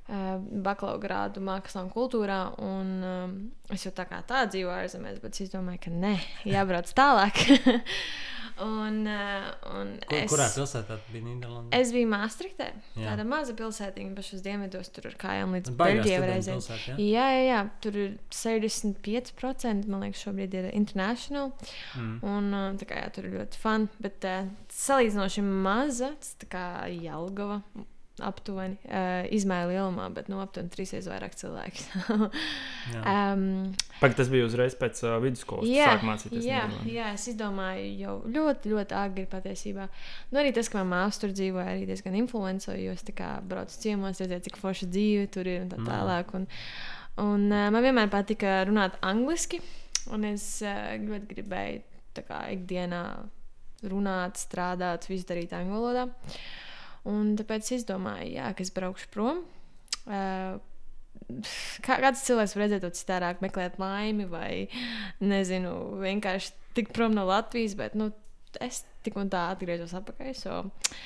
eh, 0.08 0.38
Bakalaura 0.62 1.00
grādu 1.02 1.40
mākslā 1.40 1.82
un 1.82 1.90
kultūrā, 1.90 2.58
un 2.62 3.04
um, 3.04 3.50
es 3.70 3.84
jau 3.84 3.92
tā 3.92 4.06
kā 4.06 4.22
tā 4.22 4.46
dzīvoju 4.46 4.70
ārzemēs, 4.70 5.20
bet 5.22 5.40
es 5.40 5.50
domāju, 5.50 5.80
ka 5.84 5.90
nē, 5.90 6.18
jābrauc 6.44 6.92
tālāk. 6.94 7.34
un, 8.64 9.00
uh, 9.06 9.48
un 9.76 9.92
Kur, 10.06 10.16
es, 10.16 10.30
Kurā 10.32 10.46
pilsētā 10.54 10.96
tu 11.02 11.14
biji 11.14 11.24
Nīderlandē? 11.26 11.76
Es 11.76 11.92
biju 11.94 12.08
Maastrichtē. 12.12 12.68
Jā. 12.96 13.10
Tāda 13.10 13.26
maza 13.28 13.56
pilsētiņa 13.58 14.14
pašos 14.16 14.44
dienvidos, 14.44 14.90
tur 14.94 15.10
ar 15.10 15.16
kājām 15.20 15.56
līdz 15.58 15.74
Beļģijai 15.80 16.20
reizēm. 16.24 16.62
jā? 16.64 16.96
Jā, 17.02 17.26
jā, 17.36 17.42
jā, 17.46 17.58
tur 17.84 17.98
ir 18.02 18.14
65%, 18.32 19.90
man 19.92 20.06
liekas, 20.06 20.22
šobrīd 20.24 20.56
ir 20.56 20.70
international. 20.72 21.52
Mm. 21.98 22.14
Un 22.36 22.54
uh, 22.56 22.70
tā 22.80 22.88
kā 22.88 23.02
jā, 23.02 23.10
tur 23.16 23.28
ir 23.28 23.36
ļoti 23.42 23.60
fun, 23.60 23.90
bet 24.02 24.28
uh, 24.28 24.48
salīdzinoši 24.72 25.44
maza, 25.46 26.14
tas 26.20 26.34
tā 26.40 26.50
kā 26.56 26.64
Jelgava. 26.92 27.60
Aptuveni 28.24 28.78
uh, 28.88 29.26
izmēra 29.36 29.66
lielumā, 29.68 30.06
bet 30.16 30.30
nu, 30.32 30.38
aptuveni 30.40 30.70
trīsreiz 30.72 31.04
vairāk 31.10 31.34
cilvēku. 31.36 31.84
Um, 33.06 33.72
Pagaid, 34.00 34.14
tas 34.20 34.28
bija 34.30 34.46
uzreiz 34.46 34.76
pēc 34.78 35.00
uh, 35.04 35.16
vidusskolas, 35.20 35.66
Jā, 35.68 35.96
mācīties. 36.06 36.44
jā, 36.46 36.60
Nīderlandē. 36.68 36.92
jā, 36.94 37.06
es 37.16 37.24
izdomāju 37.32 37.86
jau 37.98 38.12
ļoti, 38.30 38.70
ļoti 38.72 38.94
agri 38.96 39.24
patiesībā. 39.30 39.88
Nu, 40.30 40.38
arī 40.40 40.52
tas, 40.54 40.68
ka 40.70 40.78
manā 40.80 40.92
māsā 41.08 41.24
tur 41.24 41.34
dzīvoja, 41.34 41.66
arī 41.74 41.88
diezgan 41.90 42.14
influencoja, 42.20 42.78
jo 42.78 42.94
es 42.94 43.02
braucu 43.50 43.80
ciemos, 43.82 44.20
redzēju, 44.22 44.44
cik 44.46 44.60
forša 44.62 44.88
dzīve 44.94 45.26
tur 45.34 45.50
ir 45.50 45.64
un 45.64 45.72
tā 45.74 45.80
Mm. 45.82 45.88
tālāk. 45.90 46.30
Un, 46.38 46.46
un 47.26 47.46
uh, 47.50 47.66
man 47.74 47.82
vienmēr 47.84 48.08
patika 48.12 48.60
runāt 48.70 48.96
angliski, 49.02 49.60
un 50.14 50.24
es 50.30 50.46
uh, 50.62 50.94
ļoti 51.02 51.26
gribēju 51.34 52.22
kā 52.30 52.44
ikdienā 52.54 53.02
runāt, 53.90 54.38
strādāt, 54.40 55.04
visu 55.10 55.26
darīt 55.28 55.52
angļu 55.52 55.74
valodā. 55.74 56.06
Un 57.06 57.34
tāpēc 57.38 57.66
es 57.66 57.82
izdomāju, 57.82 58.32
jā, 58.38 58.50
ka 58.56 58.64
es 58.64 58.72
braukšu 58.74 59.10
prom. 59.14 59.44
Uh, 60.06 60.58
kā, 61.84 61.98
kāds 62.02 62.24
cilvēks 62.26 62.54
var 62.56 62.64
redzēt 62.64 62.84
to 62.84 62.92
citādāk, 62.98 63.42
meklēt 63.44 63.78
laimi, 63.82 64.26
vai 64.30 64.66
nezinu, 65.22 65.72
vienkārši 66.02 66.54
tikt 66.76 66.94
prom 66.96 67.14
no 67.16 67.26
Latvijas, 67.28 67.76
bet 67.78 67.96
nu, 67.98 68.10
es 68.64 68.84
tik 69.06 69.16
un 69.20 69.28
tā 69.30 69.42
atgriežos 69.52 69.92
atpakaļ. 69.98 70.30
So, 70.36 70.56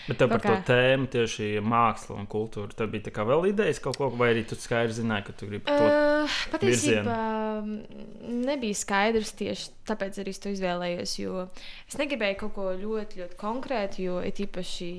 Bet 0.07 0.20
tev 0.20 0.31
par 0.33 0.40
Kaut 0.40 0.46
to 0.46 0.55
kā. 0.55 0.66
tēmu, 0.70 1.09
tieši 1.12 1.48
māksla 1.64 2.16
un 2.20 2.29
kultūra, 2.31 2.72
tev 2.76 2.92
bija 2.92 3.12
kā 3.14 3.24
vēl 3.29 3.50
idejas 3.50 3.81
kaut 3.83 3.98
ko, 4.00 4.09
vai 4.14 4.31
arī 4.35 4.44
tu 4.48 4.59
skaidri 4.59 4.96
zināji, 4.96 5.26
ka 5.29 5.37
tu 5.37 5.48
gribi 5.50 5.66
to. 5.66 5.88
Uh, 5.90 6.37
patiesībā 6.55 7.16
mm, 7.61 8.05
nebija 8.46 8.79
skaidrs 8.79 9.35
tieši 9.40 9.72
tāpēc 9.90 10.20
arī 10.22 10.35
es 10.35 10.42
to 10.42 10.53
izvēlējos. 10.55 11.16
Jo 11.20 11.46
es 11.88 11.98
negribēju 12.00 12.40
kaut 12.44 12.55
ko 12.57 12.68
ļoti, 12.81 13.22
ļoti 13.24 13.40
konkrētu, 13.40 14.05
jo 14.07 14.20
it 14.24 14.40
īpaši 14.46 14.92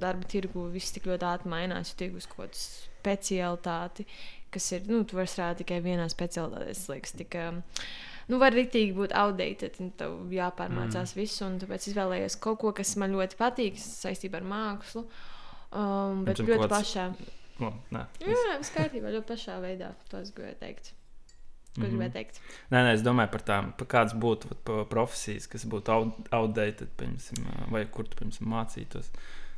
darba 0.00 0.26
tirgu 0.30 0.68
viss 0.74 0.94
tik 0.94 1.06
ļoti 1.10 1.30
ātri 1.30 1.52
mainās. 1.52 1.92
Jo 1.92 2.00
tirgus 2.04 2.30
kaut 2.30 2.48
kāda 2.48 2.64
specialitāte, 2.64 4.08
kas 4.54 4.72
ir, 4.72 4.88
nu, 4.90 5.02
tu 5.04 5.18
vari 5.18 5.30
strādāt 5.30 5.62
tikai 5.62 5.80
vienā 5.84 6.08
specialitātē. 6.12 6.72
Tas 6.72 6.88
liekas, 6.90 7.14
tik, 7.18 7.38
um, 7.42 7.62
nu, 8.28 8.38
var 8.38 8.52
rīktīgi 8.52 8.94
būt 8.96 9.12
outdated, 9.12 9.76
un 9.80 9.90
tev 10.00 10.16
jāpārmācās 10.32 11.14
mm. 11.14 11.20
visu. 11.20 11.44
Un 11.46 11.58
tāpēc 11.62 11.88
izvēlējos 11.92 12.38
kaut 12.40 12.58
ko, 12.62 12.72
kas 12.72 12.96
man 12.96 13.12
ļoti 13.12 13.36
patīk 13.40 13.78
saistībā 13.78 14.40
ar 14.40 14.48
mākslu. 14.54 15.04
Um, 15.74 16.24
bet 16.24 16.38
ļoti 16.38 16.68
kāds- 16.68 16.74
pašā. 16.76 17.06
Labi, 17.60 17.78
nē, 17.94 18.00
Jā, 18.26 18.58
viss 18.58 18.70
kārtībā, 18.74 19.10
ļoti 19.14 19.28
pašā 19.32 19.60
veidā. 19.62 19.92
To 20.10 20.18
es 20.18 20.30
gribēju 20.34 20.58
teikt. 20.60 20.92
Ko 21.74 21.80
mm 21.80 21.84
Mhm. 21.84 21.84
-hmm. 21.84 21.90
gribēju 21.98 22.12
teikt? 22.12 22.40
Nē, 22.70 22.78
nē, 22.86 22.92
es 22.94 23.02
domāju 23.02 23.30
par 23.32 23.40
tām, 23.42 23.72
par 23.76 23.86
kādas 23.86 24.14
būtu 24.14 24.48
vat, 24.50 24.58
pa- 24.64 24.84
profesijas, 24.84 25.46
kas 25.48 25.64
būtu 25.64 25.88
out- 25.90 26.28
outdated, 26.32 26.88
piemēram, 26.96 27.70
vai 27.70 27.84
kur 27.86 28.04
tu 28.04 28.16
piemēram, 28.16 28.46
mācītos. 28.46 29.10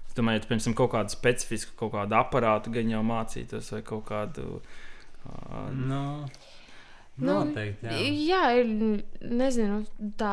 Es 0.08 0.14
domāju, 0.14 0.32
ja 0.32 0.40
tu 0.40 0.48
piemēram, 0.48 0.74
kaut 0.74 0.90
kādu 0.92 1.08
specifisku, 1.10 1.72
kaut 1.76 1.92
kādu 1.92 2.12
aparātu 2.16 2.70
gan 2.72 2.88
jau 2.88 3.02
mācītos, 3.02 3.70
vai 3.72 3.82
kaut 3.82 4.04
kādu. 4.06 4.60
Uh, 5.26 5.70
Nu, 7.16 7.26
Nu, 7.32 7.34
noteikti. 7.46 7.86
Jā. 7.86 7.92
jā, 8.28 8.40
ir 8.60 8.66
nezinu, 9.32 9.78
tā 10.20 10.32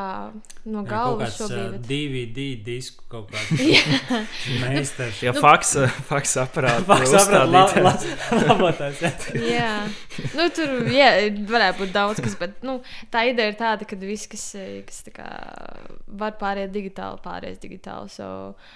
no 0.68 0.82
Ir 0.82 0.88
galvas 0.90 1.38
uh, 1.40 1.46
šobrīd. 1.46 1.70
bet- 1.78 1.86
DVD 1.88 2.42
disku 2.66 3.06
kaut 3.08 3.30
kāds 3.32 3.62
Jā, 3.72 4.18
meistars. 4.60 5.22
ja 5.24 5.32
Nu- 5.32 5.40
faks, 5.40 5.70
faks 6.10 6.34
aparāts 6.42 6.84
Faks 6.90 7.08
saprot, 7.14 7.48
la- 7.54 7.62
uzstādītājs. 7.64 8.04
la- 8.34 8.42
labotājs, 8.50 9.00
jā. 9.00 9.12
jā. 9.56 9.70
Nu, 10.36 10.48
tur 10.52 10.74
jā, 10.92 11.08
varētu 11.48 11.80
būt 11.86 11.94
daudz 11.96 12.20
kas, 12.20 12.36
bet 12.42 12.60
nu, 12.68 12.76
tā 13.10 13.24
ideja 13.32 13.54
ir 13.54 13.56
tāda, 13.64 13.88
ka 13.88 13.96
viss, 14.04 14.28
kas, 14.28 14.44
kas 14.84 15.00
tā 15.08 15.14
kā, 15.16 15.30
var 16.20 16.36
pāriet 16.40 16.68
digitāli, 16.76 17.22
pāries 17.24 17.56
digitāli. 17.64 18.12
So, 18.12 18.30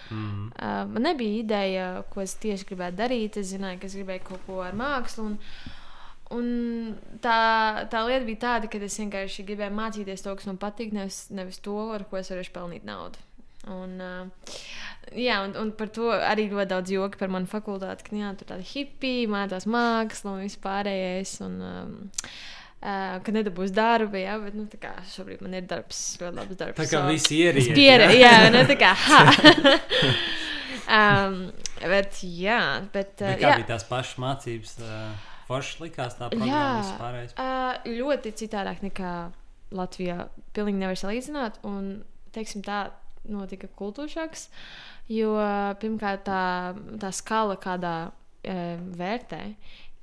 Mm. 0.08 0.46
Uh, 0.56 0.86
man 0.88 1.02
nebija 1.04 1.42
ideja, 1.42 1.86
ko 2.08 2.22
es 2.24 2.32
tieši 2.40 2.64
gribēju 2.70 2.96
darīt. 2.96 3.36
Es 3.36 3.50
zināju, 3.52 3.80
ka 3.82 3.86
es 3.90 3.94
gribēju 3.98 4.22
kaut 4.24 4.40
ko 4.46 4.62
ar 4.64 4.72
mākslu. 4.78 5.26
Un, 5.28 5.34
un 6.34 6.48
tā, 7.24 7.38
tā 7.92 8.02
lieta 8.08 8.26
bija 8.28 8.42
tāda, 8.44 8.70
ka 8.70 8.80
es 8.84 8.98
vienkārši 9.00 9.46
gribēju 9.48 9.76
mācīties 9.78 10.24
to, 10.26 10.34
kas 10.38 10.50
man 10.50 10.58
patīk, 10.60 10.92
nevis, 10.96 11.26
nevis 11.34 11.58
to, 11.64 11.76
ar 11.94 12.04
ko 12.10 12.20
es 12.20 12.30
varēšu 12.32 12.54
pelnīt 12.56 12.84
naudu. 12.88 13.20
Un, 13.68 13.96
uh, 14.00 14.52
jā, 15.12 15.40
un, 15.44 15.56
un 15.60 15.72
par 15.76 15.90
to 15.92 16.12
arī 16.14 16.46
ļoti 16.48 16.70
daudz 16.70 16.92
joki 16.94 17.18
par 17.20 17.32
manu 17.32 17.50
fakultāti. 17.50 18.06
Ka, 18.06 18.14
jā, 18.16 18.30
tur 18.38 18.48
tāda 18.52 18.64
hipija, 18.64 19.28
mācās 19.32 19.66
mākslu 19.68 20.36
un 20.36 20.46
vispārējais. 20.46 21.40
Un, 21.48 21.58
um, 21.72 21.98
Uh, 22.78 23.16
ka 23.26 23.32
nedabūs 23.34 23.72
darbu, 23.74 24.14
jā, 24.22 24.36
bet 24.38 24.54
nu, 24.54 24.68
tā 24.70 24.78
kā 24.78 24.92
šobrīd 25.10 25.40
man 25.42 25.56
ir 25.58 25.64
darbs, 25.66 25.98
ļoti 26.20 26.36
labs 26.36 26.58
darbs. 26.60 26.76
Tā 26.78 26.84
kā 26.86 27.00
so- 27.00 27.08
visi 27.10 27.40
ierīci. 27.42 27.72
Pieredze, 27.74 28.14
jā, 28.20 28.30
nu, 28.54 28.60
tā 28.68 28.76
kā. 28.78 28.92
Um, 30.86 31.40
bet, 31.92 32.20
jā, 32.22 32.60
bet. 32.94 33.16
Uh, 33.18 33.32
Bet 33.32 33.42
kā 33.42 33.48
jā, 33.48 33.56
bija 33.58 33.68
tās 33.72 33.82
pašas 33.88 34.20
mācības? 34.22 34.76
Uh, 34.78 35.27
Forši 35.48 35.82
likās 35.86 36.16
tā 36.18 36.28
programma 36.32 36.82
vispārējais. 36.82 37.34
uh, 37.40 37.90
ļoti 37.98 38.34
citādāk 38.36 38.84
nekā 38.84 39.12
Latvijā. 39.74 40.28
Pilnīgi 40.56 40.80
nevar 40.82 41.00
salīdzināt. 41.00 41.60
Un, 41.68 41.90
teiksim, 42.36 42.62
tā 42.66 42.88
notika 43.28 43.68
kultūršoks, 43.76 44.46
jo 45.12 45.34
pirmkārt 45.80 46.24
tā, 46.28 46.42
tā 47.02 47.10
skala, 47.12 47.58
kādā 47.60 47.94
e, 48.40 48.54
vērtē, 48.96 49.40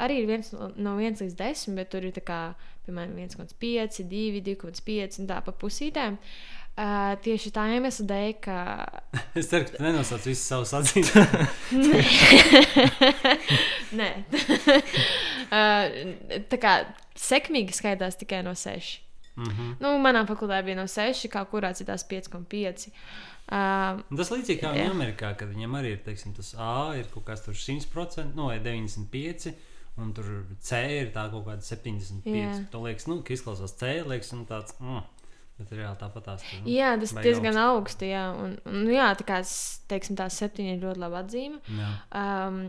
arī 0.03 0.19
ir 0.21 0.27
viens 0.29 0.51
no, 0.53 0.67
no 0.75 0.93
1 1.01 1.23
līdz 1.23 1.37
10, 1.39 1.77
bet 1.79 1.89
tur 1.93 2.05
ir 2.05 2.19
kā, 2.25 2.41
piemēram, 2.85 3.15
1,5, 3.23 4.03
2, 4.11 4.43
2,5 4.45 5.21
un 5.23 5.31
tā 5.31 5.39
pa 5.47 5.55
pusītēm. 5.63 6.19
Uh, 6.19 6.64
tieši 6.75 7.51
tā 7.55 7.69
iemesla 7.75 8.05
dēļ, 8.09 8.31
ka 8.43 8.57
Es 9.39 9.47
ceru, 9.51 9.67
ka 9.67 9.77
tu 9.77 9.83
nenosauc 9.83 10.23
visus 10.27 10.43
savus 10.43 10.73
atzīmes. 10.75 11.11
Nē, 13.99 14.09
uh, 15.51 15.85
tā 16.51 16.57
kā 16.59 16.73
sekmīgi 17.15 17.75
skaitās 17.75 18.19
tikai 18.19 18.43
no 18.43 18.55
6. 18.55 18.99
Mm 19.35 19.51
-hmm. 19.51 19.75
Nu, 19.79 19.97
manā 19.99 20.25
fakultātē 20.27 20.63
bija 20.65 20.75
no 20.75 20.87
6, 20.87 21.27
kā 21.31 21.45
kurā 21.51 21.73
citās 21.75 22.07
5,5. 22.07 22.89
Uh, 23.45 24.01
Tas 24.17 24.31
līdzīgi 24.31 24.61
kā 24.61 24.73
Jā. 24.75 24.89
Amerikā, 24.89 25.35
kad 25.37 25.49
viņam 25.49 25.75
arī 25.77 25.91
ir 25.95 26.01
teiksim, 26.05 26.33
tas 26.33 26.55
A, 26.57 26.95
ir 26.97 27.05
kaut 27.13 27.25
kas 27.25 27.45
tur 27.45 27.53
100%, 27.53 28.35
no 28.35 28.45
vai 28.45 28.59
95%. 28.59 29.53
Un 29.95 30.09
tur 30.11 30.25
C 30.59 30.75
ir 30.91 31.11
tā 31.15 31.29
kaut 31.31 31.45
kāda 31.45 31.63
75. 31.63 32.35
Jā. 32.35 32.55
Tā 32.71 32.79
liekas, 32.83 33.05
nu, 33.07 33.21
ka 33.23 33.33
izklausās 33.33 33.77
C, 33.79 34.01
liekas, 34.03 34.33
un 34.35 34.41
tāds, 34.45 34.73
mm, 34.81 35.03
bet 35.59 35.75
reāli 35.75 35.99
tāpat 35.99 36.25
tās. 36.29 36.47
Nu, 36.61 36.71
jā, 36.71 36.93
tas 37.01 37.13
ir 37.15 37.27
diezgan 37.29 37.59
augsti. 37.65 38.09
Jā, 38.13 38.29
un, 38.39 38.57
un, 38.69 38.87
jā 38.91 39.11
tā 39.19 39.27
kā 39.27 39.43
teiksim, 39.91 40.17
tā 40.19 40.29
septiņi 40.31 40.75
ir 40.75 40.81
ļoti 40.83 41.03
laba 41.05 41.21
atzīme. 41.23 41.61
Jā. 41.77 41.91
Um, 42.21 42.65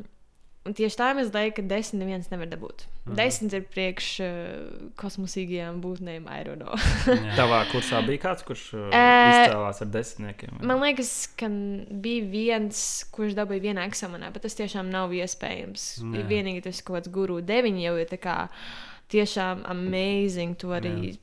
un 0.67 0.75
tieši 0.75 0.99
tā 0.99 1.09
mēs 1.17 1.31
domājam, 1.35 1.55
ka 1.57 1.65
desmit 1.71 2.03
neviens 2.03 2.31
nevar 2.33 2.51
dabūt. 2.51 2.87
Mhm. 3.07 3.17
Desmit 3.19 3.55
ir 3.55 3.67
priekš 3.71 4.09
uh, 4.25 4.89
kosmosīgajām 4.99 5.79
būtnēm, 5.83 6.27
Airono. 6.31 6.75
Jā. 7.07 7.37
Tavā 7.41 7.63
kursā 7.71 8.03
bija 8.07 8.25
kāds, 8.25 8.47
kurš 8.47 8.65
uh, 8.75 8.89
izcēlās 8.91 9.83
ar 9.85 9.93
desmitniekiem. 9.95 10.57
vai? 10.59 10.67
Man 10.73 10.83
liekas, 10.83 11.13
ka 11.39 11.51
bija 12.07 12.27
viens, 12.33 12.83
kurš 13.15 13.39
dabūja 13.39 13.69
vienā 13.69 13.87
eksāmenā, 13.91 14.33
bet 14.35 14.47
tas 14.47 14.59
tiešām 14.59 14.91
nav 14.91 15.15
iespējams. 15.15 15.89
Nē. 16.07 16.27
Vienīgi 16.31 16.67
tas 16.67 16.83
kaut 16.83 17.01
kāds 17.01 17.15
guru 17.15 17.39
deviņi 17.47 17.87
jau 17.87 17.97
ir 18.03 18.11
tā 18.11 18.19
kā 18.23 18.37
tiešām 19.15 19.63
amazing. 19.71 20.57
Tu 20.59 20.75
arī, 20.75 21.15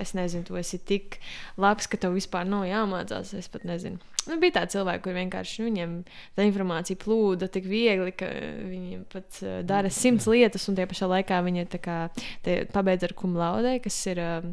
es 0.00 0.14
nezinu, 0.14 0.44
tu 0.48 0.56
esi 0.60 0.78
tik 0.78 1.18
labs, 1.60 1.86
ka 1.90 1.98
tev 2.00 2.14
vispār 2.16 2.46
nav 2.48 2.64
jāmācās. 2.68 3.34
Es 3.38 3.48
pat 3.52 3.64
nezinu. 3.68 3.98
Nu, 4.24 4.38
bija 4.40 4.54
tādi 4.60 4.72
cilvēki, 4.78 5.02
kuriem 5.04 5.18
vienkārši 5.26 5.66
viņiem 5.66 5.96
tā 6.38 6.46
informācija 6.48 6.96
plūda 7.02 7.50
tik 7.52 7.66
viegli, 7.68 8.14
ka 8.16 8.30
viņi 8.30 9.02
pat 9.12 9.40
uh, 9.42 9.58
dara 9.68 9.90
simts 9.92 10.24
lietas, 10.30 10.64
un 10.70 10.78
tie 10.78 10.86
pašā 10.88 11.08
laikā 11.10 11.42
viņi 11.44 11.66
kā 11.84 11.98
pabeidz 12.72 13.04
ar 13.04 13.12
kumlaudē, 13.18 13.76
kas 13.84 13.98
ir 14.12 14.22
uh, 14.24 14.50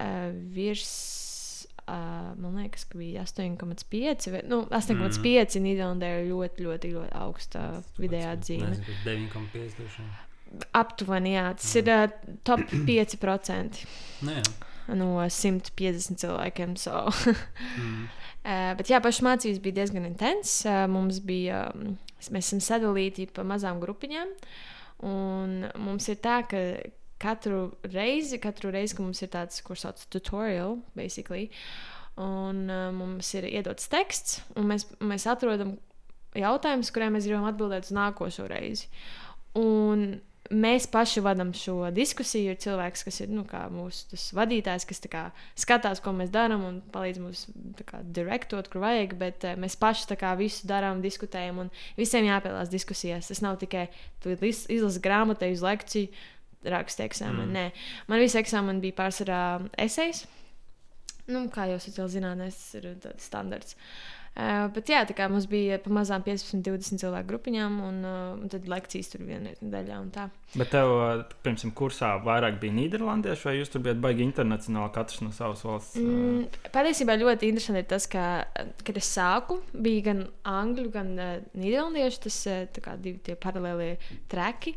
uh, 0.00 0.30
virs. 0.54 0.94
Uh, 1.86 2.32
man 2.42 2.56
liekas, 2.58 2.82
ka 2.90 2.98
bija 2.98 3.22
8,5. 3.22 4.30
vai- 4.32 4.42
Nu, 4.50 4.64
8,5 4.74 5.54
mm. 5.60 5.62
Nīderlandē 5.62 6.08
ir 6.18 6.30
ļoti, 6.32 6.64
ļoti, 6.66 6.90
ļoti 6.96 7.12
augsta 7.14 7.82
vidējā. 8.02 8.32
Nezinu, 8.42 8.96
9,5 9.06 9.76
droši 9.78 10.02
vien. 10.02 10.25
Aptuveni, 10.76 11.34
jā, 11.34 11.48
tas 11.58 11.72
ir 11.80 11.90
uh, 11.92 12.06
top 12.46 12.62
5% 12.88 13.82
Nu, 14.26 14.36
jā. 14.38 14.44
no 14.96 15.10
150 15.20 16.22
cilvēkiem. 16.22 16.78
So. 16.80 17.02
Mm. 17.76 18.06
Uh, 18.46 18.70
bet 18.78 18.86
jā, 18.92 19.00
pašas 19.02 19.24
mācības 19.26 19.58
bija 19.58 19.74
diezgan 19.80 20.04
intensas. 20.06 20.60
Uh, 20.68 20.84
mums 20.86 21.18
bija, 21.26 21.64
um, 21.74 21.96
mēs 22.30 22.46
esam 22.46 22.60
sadalīti 22.62 23.26
pa 23.34 23.42
mazām 23.42 23.80
grupiņām. 23.82 24.30
Un 25.10 25.56
mums 25.82 26.06
ir 26.12 26.20
tā, 26.22 26.38
ka 26.46 26.60
katru 27.18 27.72
reizi, 27.90 28.38
katru 28.38 28.70
reizi, 28.70 28.94
kad 28.94 29.04
mums 29.04 29.22
ir 29.24 29.32
tāds, 29.34 29.58
ko 29.66 29.74
sauc 29.76 29.98
tutorial, 30.12 30.78
basically, 30.96 31.48
un 32.22 32.62
uh, 32.70 32.86
mums 32.94 33.32
ir 33.34 33.48
iedots 33.50 33.90
teksts, 33.92 34.40
un 34.56 34.70
mēs, 34.70 34.86
mēs 35.02 35.26
atrodam 35.28 35.74
jautājumus, 36.36 36.92
kuriem 36.94 37.16
mēs 37.16 37.28
gribam 37.28 37.48
atbildēt 37.50 37.88
uz 37.88 37.94
nākošo 37.96 38.46
reizi. 38.52 38.88
Un 39.58 40.20
mēs 40.50 40.86
paši 40.90 41.22
vadām 41.24 41.52
šo 41.56 41.90
diskusiju. 41.94 42.52
Ir 42.52 42.60
cilvēks, 42.62 43.04
kas 43.06 43.20
ir 43.24 43.32
nu, 43.32 43.44
mūsu 43.74 44.12
tas 44.12 44.28
vadītājs, 44.36 44.86
kas 44.88 45.02
kā 45.12 45.24
skatās, 45.58 46.02
ko 46.04 46.14
mēs 46.16 46.32
darām 46.34 46.64
un 46.66 46.78
palīdz 46.94 47.20
mums 47.22 47.44
kā, 47.88 48.02
direktot, 48.18 48.70
kur 48.72 48.84
vajag. 48.84 49.16
Bet 49.20 49.46
uh, 49.48 49.58
mēs 49.60 49.78
paši 49.80 50.18
kā 50.20 50.34
visu 50.38 50.68
darām, 50.70 51.02
diskutējam, 51.04 51.64
un 51.66 51.72
visiem 51.98 52.28
jāpiedalās 52.28 52.72
diskusijās. 52.72 53.30
Tas 53.32 53.42
nav 53.44 53.60
tikai 53.62 53.88
tu 54.22 54.34
iz- 54.36 54.66
izlasi 54.72 55.02
grāmatai 55.04 55.52
uz 55.54 55.64
lekciju, 55.66 56.10
raksti 56.66 57.06
eksāmenu. 57.06 57.46
Mm. 57.46 57.54
Nē, 57.54 57.66
man 58.10 58.22
visi 58.22 58.40
eksāmeni 58.40 58.82
bija 58.88 58.98
pārsvarā 59.04 59.42
esejas. 59.86 60.24
Nu, 61.26 61.48
kā 61.50 61.66
jau 61.66 61.78
sociālajā 61.82 62.20
zinātnē, 62.20 62.52
tas 62.54 62.74
ir 62.78 63.16
standarts. 63.22 63.74
Uh, 63.74 64.15
bet 64.74 64.90
jā, 64.92 64.98
tā 65.08 65.14
kā 65.16 65.30
mums 65.32 65.46
bija 65.48 65.78
pamazām 65.80 66.20
15, 66.26 66.60
20 66.66 67.00
cilvēku 67.00 67.30
grupiņām, 67.30 67.78
un, 67.86 68.02
uh, 68.04 68.18
un 68.36 68.50
tad 68.52 68.66
lekcijas 68.68 69.08
tur 69.14 69.24
vienā 69.24 69.54
daļā. 69.62 70.00
Bet 70.56 70.72
tev, 70.74 70.92
uh, 70.92 71.22
piemēram, 71.46 71.72
kursā 71.78 72.12
vairāk 72.24 72.58
bija 72.60 72.76
nīderlandieši, 72.76 73.48
vai 73.48 73.56
jūs 73.56 73.72
tur 73.72 73.84
bijat 73.86 74.02
baigi 74.04 74.26
internacionāli, 74.26 74.92
katrs 74.92 75.22
no 75.24 75.32
savas 75.36 75.64
valsts? 75.64 75.96
uh, 75.96 76.04
Mm, 76.04 76.68
patiesībā 76.74 77.16
ļoti 77.22 77.48
interesanti 77.48 77.80
ir 77.80 77.90
tas, 77.94 78.08
ka, 78.12 78.26
kad 78.84 79.00
es 79.00 79.08
sāku, 79.16 79.62
bija 79.72 80.10
gan 80.10 80.22
angļu, 80.52 80.92
gan 80.92 81.12
uh, 81.16 81.34
nīderlandiešu, 81.56 82.24
tas 82.28 82.40
uh, 82.52 82.92
divi 83.00 83.22
tie 83.24 83.40
paralēlie 83.40 83.94
treki. 84.32 84.76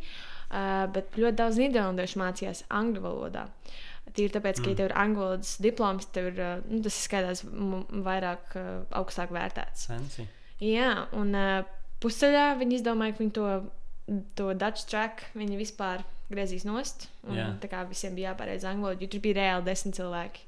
Uh, 0.49 0.87
bet 0.89 1.13
ļoti 1.19 1.37
daudz 1.37 1.59
nīderlandiešu 1.61 2.17
mācījās 2.23 2.63
angļu 2.73 3.03
valodā. 3.03 3.43
Tīri 4.15 4.33
tāpēc, 4.35 4.61
ka, 4.63 4.71
ja 4.71 4.77
tev 4.79 4.89
ir 4.89 4.95
angļu 4.97 5.21
valodas 5.23 5.55
diploms, 5.61 6.07
tev 6.15 6.31
ir, 6.31 6.39
uh, 6.41 6.61
nu, 6.69 6.81
tas 6.85 7.43
m- 7.45 7.85
vairāk, 8.05 8.55
uh, 8.57 8.69
augstāk 9.01 9.33
vērtēts. 9.35 9.87
Sensi. 9.89 10.25
Jā, 10.63 10.89
un 11.15 11.35
uh, 11.37 11.59
pusceļā 12.03 12.45
viņi 12.59 12.79
izdomāja, 12.79 13.15
ka 13.17 13.23
viņi 13.23 13.35
to, 13.37 13.49
to 14.39 14.53
Dutch 14.57 14.87
track 14.89 15.25
viņi 15.37 15.59
vispār 15.59 16.03
griezīs 16.29 16.65
nost. 16.67 17.07
Un, 17.27 17.37
Jā. 17.37 17.47
tā 17.61 17.69
kā 17.71 17.83
visiem 17.89 18.15
bija 18.17 18.33
jāpārēdz 18.33 18.65
angļu 18.69 18.85
valodu, 18.87 19.05
jo 19.05 19.11
tur 19.15 19.23
bija 19.23 19.37
reāli 19.41 19.67
desmit 19.69 19.97
cilvēki. 19.99 20.45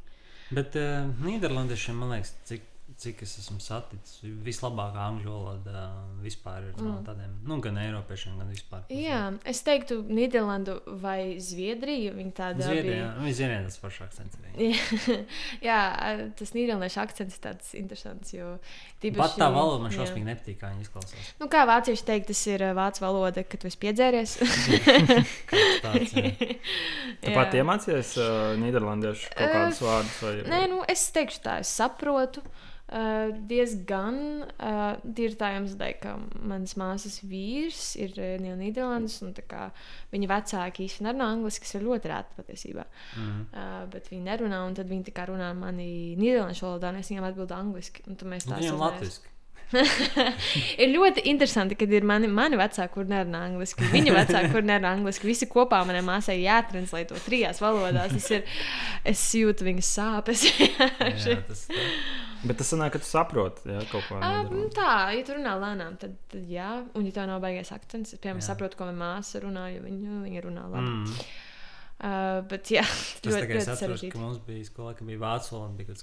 Bet 0.52 0.76
uh, 0.80 1.08
Nīderlandiešiem, 1.24 1.96
man 2.02 2.12
liekas, 2.16 2.34
cik, 2.50 2.66
cik 3.02 3.24
es 3.26 3.32
esmu 3.42 3.58
saticis, 3.64 4.20
vislabākā 4.46 5.02
angļu 5.10 5.32
valoda 5.34 5.72
uh, 5.88 6.02
vispār 6.22 6.68
ir 6.68 6.76
mm. 6.76 6.86
no 6.86 7.00
tādiem, 7.06 7.34
nu, 7.50 7.58
gan 7.64 7.80
Eiropiešiem, 7.82 8.36
gan 8.38 8.52
vispār. 8.54 8.84
Jā, 8.94 9.22
es 9.50 9.64
teiktu, 9.66 9.98
Nīderlandu 10.06 10.78
vai 11.02 11.40
Zviedriju. 11.42 12.14
Viņa 12.20 12.36
tāda 12.38 12.68
Zviedrijā, 12.68 13.08
bija. 13.08 13.26
viņi 13.26 13.34
zina, 13.40 13.58
tas 13.66 13.82
foršs 13.82 14.06
akcents 14.06 14.38
arī. 14.38 14.70
Jā, 15.68 15.80
tas 16.38 16.54
nīderlandiešu 16.54 17.02
akcents 17.02 17.40
ir 17.40 17.44
tāds 17.48 17.74
interesants. 17.82 18.36
Jo, 18.36 18.54
Pat 19.18 19.34
tā 19.40 19.50
valoda 19.50 19.82
man 19.82 19.94
šausmīgi 19.96 20.28
nepatīk, 20.28 20.60
kā 20.62 20.70
viņi 20.76 20.86
izklausās. 20.86 21.34
Nu, 21.42 21.50
kā 21.50 21.66
vācieši 21.66 22.06
teikt, 22.06 22.30
tas 22.30 22.42
ir 22.52 22.62
ā, 22.68 22.74
vācu 22.78 23.02
valoda, 23.02 23.42
kad 23.42 23.64
tu 23.64 23.70
esi 23.72 23.80
piedzēries. 23.82 24.38
Tāds, 25.86 26.14
jā. 26.14 26.36
Tu 27.22 27.34
pat 27.34 27.54
iemācījies 27.54 28.16
uh, 28.22 28.52
nīderlandiešu 28.62 29.34
kaut 29.34 29.56
kādus 29.56 29.82
vārdus? 29.86 30.20
Vai... 30.22 30.36
Nē, 30.50 30.62
nu, 30.70 30.80
es 30.90 31.04
teikšu 31.14 31.42
tā, 31.46 31.60
es 31.62 31.74
saprotu. 31.82 32.42
Uh, 32.42 32.68
diezgan 33.48 34.18
uh, 34.44 34.98
ir 35.16 35.36
tā 35.40 35.54
iemesla, 35.56 35.92
ka 36.02 36.18
mans 36.44 36.76
māsas 36.80 37.22
vīrs 37.24 37.94
ir 38.02 38.18
uh, 38.20 38.34
no 38.44 38.58
Nīderlandes, 38.60 39.22
un 39.24 39.32
viņa 40.12 40.32
vecāki 40.34 40.88
īstenībā 40.90 41.14
nerunā 41.14 41.30
angliski, 41.38 41.64
kas 41.66 41.78
ir 41.80 41.86
ļoti 41.88 42.12
rēta 42.12 42.40
patiesībā. 42.42 42.88
Mm. 43.16 43.42
Uh, 43.54 43.78
bet 43.94 44.12
viņi 44.12 44.28
nerunā, 44.28 44.64
un 44.68 44.76
tad 44.76 44.92
viņi 44.92 45.16
runā 45.32 45.54
ar 45.54 45.60
mani 45.60 46.18
nīderlandiešu 46.20 46.68
valodā, 46.68 46.92
un 46.92 47.00
es 47.00 47.14
viņiem 47.14 47.30
atbildu 47.32 47.58
angliski. 47.58 48.04
Viņam 48.08 48.20
sazināmies. 48.44 48.84
latviski. 48.84 49.31
ir 50.82 50.92
ļoti 50.92 51.24
interesanti, 51.32 51.78
kad 51.80 51.92
ir 51.94 52.06
mani, 52.08 52.28
mani 52.32 52.60
vecāki, 52.60 52.94
kur 52.94 53.08
nerunā 53.10 53.44
angliski, 53.50 53.88
viņa 53.94 54.16
vecāki, 54.18 54.52
kur 54.54 54.66
nerunā 54.68 54.92
angliski. 54.98 55.30
Visi 55.30 55.48
kopā 55.52 55.82
manai 55.88 56.04
māsai 56.06 56.40
jātranslē 56.42 57.06
to 57.10 57.20
trijās 57.26 57.62
valodās. 57.64 58.14
Tas 58.18 58.30
ir, 58.38 58.46
es 59.14 59.24
jūtu 59.40 59.68
viņas 59.70 59.92
sāpes. 60.00 60.46
Jā, 61.26 61.38
tas, 61.48 61.66
Bet 62.42 62.58
tas 62.58 62.72
sanāk, 62.74 62.96
ka 62.96 63.00
tu 63.04 63.06
saproti 63.06 63.70
ja, 63.70 63.84
kaut 63.92 64.08
ko 64.10 64.18
tādu. 64.18 64.64
tā, 64.74 64.94
ja 65.14 65.22
tu 65.28 65.36
runā 65.38 65.52
lēnām, 65.62 65.94
tad, 66.02 66.16
tad 66.32 66.48
jā, 66.50 66.72
un 66.98 67.06
ja 67.06 67.14
tev 67.14 67.28
nav 67.30 67.38
baigais 67.44 67.70
akcents, 67.76 68.16
piemēram 68.18 68.42
Jā. 68.42 68.48
saprotu, 68.48 68.80
ko 68.80 68.88
mana 68.90 68.98
māsa 68.98 69.44
runā, 69.44 69.68
jo 69.76 69.84
viņa, 69.86 70.16
viņa 70.24 70.42
runā 70.48 70.64
labi. 70.72 70.96
Mm. 70.96 71.28
Uh, 72.02 72.40
bet 72.50 72.72
jā, 72.74 72.82
Tas 73.22 73.36
ļoti, 73.36 73.46
ļoti 73.46 73.60
atceros, 73.62 73.84
sarežģīti. 73.84 74.14
ka 74.16 74.24
mums 74.24 74.40
bija 74.48 74.66
skolā, 74.66 74.96
ka 74.98 75.06
bija 75.06 75.22
vācu 75.22 75.54
valoda. 75.54 75.76
Bija 75.78 75.94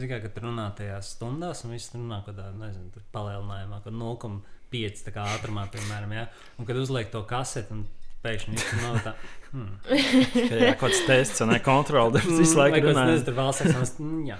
kā, 0.00 0.18
kad 0.24 0.38
runā 0.42 0.68
tajās 0.76 1.14
stundās, 1.16 1.64
un 1.66 1.74
viss 1.74 1.92
runā 1.94 2.22
kaut 2.22 2.32
kādā, 2.32 2.50
nezinu, 2.56 2.90
tur 2.94 3.04
palielinājumā, 3.14 3.80
kad 3.84 3.96
0,5 3.96 5.02
tā 5.06 5.12
kā 5.14 5.26
ātrumā, 5.34 5.66
piemēram, 5.72 6.14
jā. 6.16 6.28
Un 6.58 6.68
kad 6.68 6.80
uzliek 6.80 7.10
to 7.12 7.22
kaseti, 7.28 7.76
un 7.76 7.84
pēkšņi 8.24 8.56
viss 8.56 8.70
tur 8.70 8.80
nav 8.86 9.00
tā. 9.04 9.12
Hmm. 9.52 9.74
Ka, 9.84 10.56
jā, 10.56 10.70
kaut 10.80 10.86
kāds 10.86 11.02
tests, 11.08 11.42
ne 11.44 11.58
kontrole, 11.64 12.14
tas 12.16 12.30
visu 12.30 12.56
Vai 12.56 12.70
laiku 12.70 12.88
runā. 12.88 13.04
nezinu, 13.10 13.26
tur 13.28 13.36
vēl 13.36 13.52
saksams, 13.58 13.94
jā. 14.30 14.38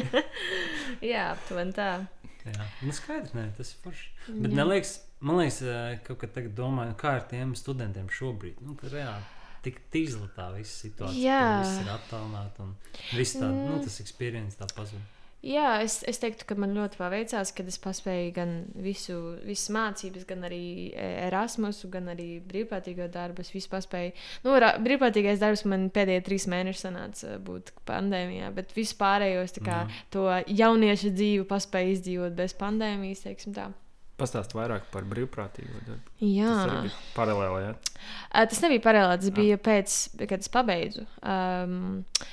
jā, 1.12 1.26
aptuveni 1.34 1.76
tā. 1.76 1.90
Jā, 2.46 2.70
nu 2.80 2.94
skaidrs, 2.96 3.34
nē, 3.36 3.50
tas 3.58 3.74
ir 3.74 3.82
forši. 3.84 4.08
Bet 4.30 4.54
neliekas, 4.56 4.94
man 5.20 5.42
liekas, 5.42 5.60
eh, 5.68 5.98
kaut 6.06 6.22
kad 6.22 6.32
tagad 6.38 6.56
domāju, 6.56 6.96
kā 7.02 7.18
ar 7.18 7.28
tiem 7.28 7.52
studentiem 7.58 8.08
šobrīd. 8.08 8.62
Nu, 8.64 8.78
ka 8.80 8.88
reāli 8.88 9.39
tik 9.62 9.80
tīzla 9.92 10.28
tā 10.36 10.50
visa 10.56 10.74
situācija. 10.88 11.22
Jā. 11.22 11.40
Viss 11.62 11.80
ir 11.84 11.94
attālināts 11.94 12.60
un 12.60 12.74
viss 13.16 13.36
tā, 13.36 13.48
nu, 13.48 13.76
Mm. 13.76 13.82
tas 13.84 14.00
experience 14.00 14.56
tā 14.56 14.66
pazūd. 14.74 15.00
Jā, 15.42 15.80
es, 15.80 16.02
es 16.04 16.18
teiktu, 16.20 16.44
ka 16.44 16.54
man 16.54 16.74
ļoti 16.76 16.98
paveicās, 17.00 17.54
kad 17.56 17.64
es 17.66 17.78
paspēju 17.80 18.32
gan 18.36 18.50
visu, 18.76 19.14
visas 19.40 19.70
mācības, 19.72 20.26
gan 20.28 20.42
arī 20.44 20.92
e, 20.92 21.06
Erasmusu, 21.30 21.88
gan 21.88 22.10
arī 22.12 22.42
brīvprātīgo 22.44 23.06
darbu. 23.08 23.40
Es 23.40 23.48
visu 23.54 23.70
paspēju. 23.72 24.12
Nu, 24.44 24.58
ra- 24.60 24.74
brīvprātīgais 24.76 25.40
darbs 25.40 25.64
man 25.64 25.88
pēdējie 25.88 26.26
trīs 26.28 26.44
mēneši 26.46 26.82
sanāca 26.84 27.38
būt 27.40 27.72
pandēmijā, 27.88 28.52
bet 28.52 28.76
visu 28.76 28.98
pārējo 29.00 29.40
es 29.48 29.56
tā 29.56 29.64
kā 29.64 29.78
Jā. 29.88 30.00
to 30.12 30.26
jauniešu 30.60 31.14
dzīvi 31.16 31.48
paspēju 31.48 31.96
izdzīvot 31.96 32.36
bez 32.36 32.52
pandēmijas, 32.60 33.24
teiksim 33.24 33.56
tā. 33.56 33.70
Pastāst 34.20 34.52
vairāk 34.56 34.86
par 34.92 35.06
brīvprātīgo 35.08 35.80
darbu. 35.86 36.12
Jā, 36.20 36.54
Tas 36.68 36.84
bija 36.84 36.98
paralēli. 37.16 37.60
Ja? 37.64 37.70
Uh, 38.30 38.44
tas 38.50 38.60
nebija 38.64 38.82
paralēli. 38.84 39.20
Tas 39.22 39.34
bija 39.36 39.58
pēc, 39.60 39.96
kad 40.20 40.44
es 40.44 40.50
pabeidzu. 40.52 41.04
Um, 41.24 41.76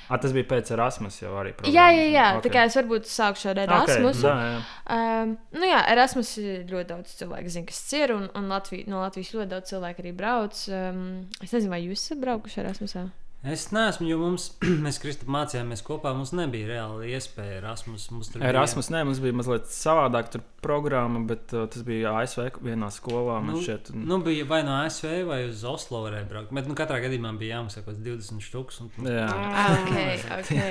A, 0.08 0.18
tas 0.20 0.34
bija 0.36 0.46
pēc 0.52 0.72
Erasmus 0.76 1.20
jau 1.22 1.32
arī. 1.40 1.54
jā, 1.66 1.86
jā, 1.96 2.06
jā. 2.12 2.26
Okay. 2.38 2.52
Kā 2.54 2.66
es 2.68 2.76
varbūt 2.78 3.08
sākšu 3.10 3.52
ar 3.54 3.62
Erasmus. 3.64 4.22
Okay, 4.22 4.28
jā, 4.28 4.50
jā. 4.52 4.60
Um, 4.98 5.36
nu 5.56 5.70
jā, 5.70 5.80
Erasmus 5.94 6.34
ir 6.42 6.66
ļoti 6.70 6.90
daudz 6.92 7.14
cilvēku, 7.20 7.54
zina, 7.56 7.70
kas 7.72 7.80
ir. 7.98 8.14
Un, 8.16 8.28
un 8.38 8.52
Latvija, 8.52 8.88
no 8.92 9.00
Latvijas 9.04 9.32
ļoti 9.36 9.50
daudz 9.54 9.72
cilvēku 9.72 10.04
arī 10.04 10.12
brauc. 10.16 10.60
Um, 10.68 11.02
es 11.40 11.52
nezinu, 11.56 11.72
vai 11.72 11.82
jūs 11.86 12.04
esat 12.04 12.22
braukuši 12.24 12.62
Erasmusā. 12.64 13.08
Es 13.46 13.68
neesmu, 13.70 14.02
jo 14.10 14.16
mums, 14.18 14.48
mēs 14.84 14.96
Kristap 14.98 15.28
mācījāmies 15.30 15.82
kopā, 15.86 16.10
mums 16.16 16.32
nebija 16.34 16.66
reāli 16.72 17.12
iespēja 17.14 17.60
Erasmus. 17.60 18.08
Mums 18.10 18.32
tur 18.32 18.42
Erasmus, 18.42 18.88
nē, 18.90 19.04
mums 19.06 19.20
bija 19.22 19.36
mazliet 19.38 19.68
savādāk 19.70 20.32
tur 20.32 20.42
programma, 20.64 21.20
bet 21.28 21.54
uh, 21.54 21.68
tas 21.70 21.84
bija 21.86 22.16
ASV 22.18 22.58
vienā 22.66 22.88
skolā. 22.90 23.36
Nu, 23.46 23.60
šķiet, 23.62 23.92
un- 23.94 24.00
bija. 24.02 24.08
Nu, 24.10 24.18
bija 24.26 24.48
vai 24.50 24.58
no 24.66 24.74
ASV 24.80 25.12
vai 25.28 25.38
uz 25.46 25.62
Oslo 25.70 26.02
varēja 26.08 26.26
braukt. 26.32 26.50
Bet 26.58 26.66
nu, 26.66 26.74
katrā 26.78 26.98
gadījumā 27.06 27.30
bija 27.38 27.60
jāmaksā 27.60 27.84
kaut 27.84 27.92
kāds 27.94 28.02
20 28.08 28.42
štuks. 28.48 28.80
Un, 28.82 28.90
Jā. 29.06 29.28
Ah, 29.30 29.76
ok, 29.78 30.30
ok. 30.40 30.54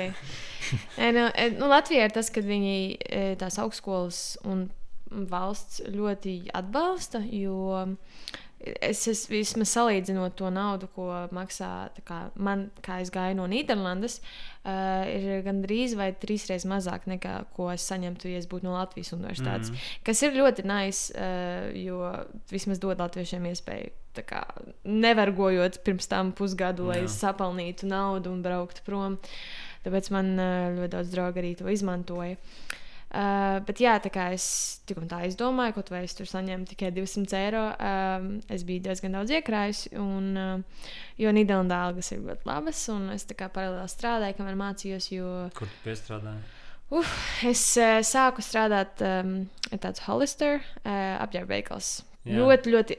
E, 1.00 1.06
nu, 1.16 1.22
e, 1.32 1.46
nu, 1.56 1.64
Latvijā 1.70 2.04
ir 2.04 2.12
tas, 2.12 2.28
ka 2.28 2.42
viņi 2.44 2.74
e, 3.00 3.20
tās 3.40 3.56
augstskolas 3.62 4.18
un 4.44 4.66
valsts 5.08 5.80
ļoti 5.88 6.34
atbalsta, 6.52 7.22
jo 7.32 7.94
es 8.58 9.04
esmu 9.10 9.36
vismaz 9.36 9.70
salīdzinot 9.76 10.34
to 10.38 10.50
naudu, 10.50 10.88
ko 10.94 11.06
maksā 11.34 11.70
kā 12.06 12.18
man, 12.34 12.68
kā 12.84 12.98
es 13.02 13.12
gāju 13.14 13.36
no 13.38 13.46
Nīderlandes, 13.50 14.18
uh, 14.18 15.04
ir 15.06 15.44
gandrīz 15.46 15.94
vai 15.98 16.10
trīsreiz 16.18 16.66
mazāk 16.68 17.06
nekā 17.10 17.36
ko 17.56 17.70
es 17.74 17.86
saņemtu, 17.88 18.30
ja 18.32 18.40
es 18.42 18.48
būtu 18.50 18.66
no 18.66 18.74
Latvijas 18.74 19.14
universitātes. 19.14 19.70
Mm. 19.70 19.84
Kas 20.08 20.24
ir 20.26 20.34
ļoti 20.38 20.66
nice, 20.68 21.14
uh, 21.14 21.68
jo 21.78 22.02
vismaz 22.50 22.82
dod 22.82 23.00
latviešiem 23.04 23.48
iespēju. 23.52 23.94
Kā, 24.26 24.42
nevargojot 24.82 25.78
pirms 25.86 26.10
tam 26.10 26.32
pusgadu, 26.34 26.88
lai 26.88 27.04
Jā. 27.04 27.06
es 27.06 27.20
sapelnītu 27.22 27.86
naudu 27.86 28.32
un 28.34 28.42
brauktu 28.42 28.82
prom. 28.82 29.14
Tāpēc 29.84 30.10
man 30.10 30.34
uh, 30.34 30.72
ļoti 30.74 30.92
daudz 30.96 31.14
draugu 31.14 31.38
arī 31.38 31.54
to 31.60 31.70
izmantoja. 31.70 32.34
Uh, 32.34 32.87
bet, 33.64 33.80
jā, 33.80 33.94
tā 34.04 34.10
kā 34.12 34.26
es 34.36 34.46
tik 34.88 34.98
un 35.00 35.08
tā 35.08 35.22
izdomāju, 35.24 35.78
kaut 35.78 35.88
vai 35.94 36.02
es 36.04 36.16
tur 36.16 36.28
saņēmu 36.28 36.68
tikai 36.68 36.90
200 36.92 37.38
eiro, 37.38 37.62
um, 37.72 38.26
es 38.52 38.66
biju 38.68 38.84
diezgan 38.84 39.16
daudz 39.16 39.32
iekrājis. 39.32 39.86
Un, 39.96 40.28
uh, 40.36 40.90
jo 41.20 41.32
Nīderlandē 41.32 41.78
algas 41.88 42.12
ir 42.12 42.20
ļoti 42.26 42.48
labas, 42.50 42.82
un 42.92 43.08
es 43.14 43.24
tā 43.28 43.38
kā 43.38 43.48
paralēli 43.54 43.88
strādāju, 43.94 44.36
kamēr 44.40 44.60
mācījos. 44.60 45.08
Jo 45.14 45.48
Kur 45.56 45.70
tu 45.72 45.84
piestrādāji? 45.86 46.44
uh, 46.92 47.14
es 47.48 47.62
uh, 47.80 47.98
sāku 48.04 48.44
strādāt 48.44 49.00
um, 49.04 49.32
ar 49.72 49.80
tādu 49.82 50.04
Hollister 50.06 50.60
uh, 50.60 51.16
apģērba 51.24 51.58
veikals. 51.58 51.98
Jā. 52.28 52.36
Ļoti, 52.42 52.72
ļoti 52.74 52.96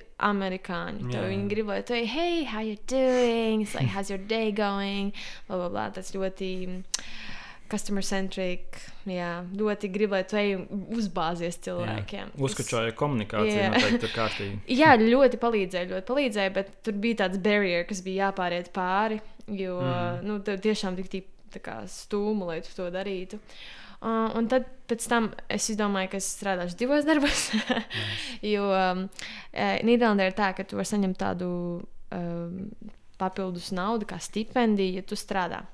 Jā, 1.11 1.19
jā. 1.19 1.27
viņi 1.29 1.49
grib, 1.51 1.67
lai 1.69 1.81
tu 1.85 1.93
ej, 1.93 2.07
hey, 2.09 2.43
how 2.49 2.61
you 2.65 2.77
doing? 2.89 3.61
It's 3.61 3.75
like, 3.77 3.89
how's 3.93 4.09
your 4.09 4.17
day 4.17 4.49
going? 4.51 5.11
Blah, 5.47 5.57
blah, 5.57 5.69
blah. 5.69 5.89
Tas 5.93 6.13
ļoti 6.15 6.49
mm, 6.65 6.79
customer 7.71 8.05
centric. 8.05 8.77
Jā, 9.09 9.29
ļoti 9.57 9.89
grib, 9.93 10.13
lai 10.15 10.21
tu 10.27 10.37
ej 10.39 10.55
uzbāzies 10.97 11.59
cilvēkiem. 11.65 12.33
Uzskačoja 12.45 12.93
komunikāciju, 12.97 13.55
Jā. 13.57 13.71
noteikti 13.73 14.03
tur 14.03 14.13
kārtīgi. 14.19 14.61
Jā, 14.79 14.93
ļoti 15.01 15.41
palīdzēja, 15.41 15.89
ļoti 15.93 16.07
palīdzēja, 16.11 16.53
bet 16.59 16.71
tur 16.85 16.99
bija 17.01 17.23
tāds 17.23 17.41
barrier, 17.43 17.87
kas 17.89 18.03
bija 18.05 18.29
jāpāriet 18.29 18.71
pāri. 18.75 19.19
Jo 19.49 19.79
mm. 19.81 20.23
nu, 20.27 20.39
tev 20.45 20.61
tiešām 20.65 20.97
tik 20.99 21.11
tī- 21.11 21.25
tā 21.53 21.61
kā 21.63 21.81
stūma, 21.89 22.51
lai 22.51 22.59
tu 22.65 22.73
to 22.77 22.89
darītu. 22.93 23.39
Uh, 23.99 24.29
un 24.39 24.45
tad 24.47 24.67
pēc 24.87 25.05
tam 25.11 25.25
es 25.51 25.65
izdomāju, 25.73 26.13
ka 26.13 26.19
es 26.21 26.29
strādāšu 26.37 26.77
divos 26.79 27.07
darbos. 27.07 27.49
jo 28.53 28.69
um, 28.71 29.03
eh, 29.51 29.81
Nīderlandē 29.83 30.29
ir 30.29 30.37
tā, 30.37 30.53
ka 30.55 30.63
tu 30.63 30.79
vari 30.79 30.87
saņemt 30.87 31.19
tādu 31.19 31.49
um, 32.15 32.61
papildus 33.19 33.73
naudu, 33.75 34.07
kā 34.07 34.21
stipendiju, 34.23 35.01
ja 35.01 35.03
tu 35.03 35.19
strādā. 35.19 35.65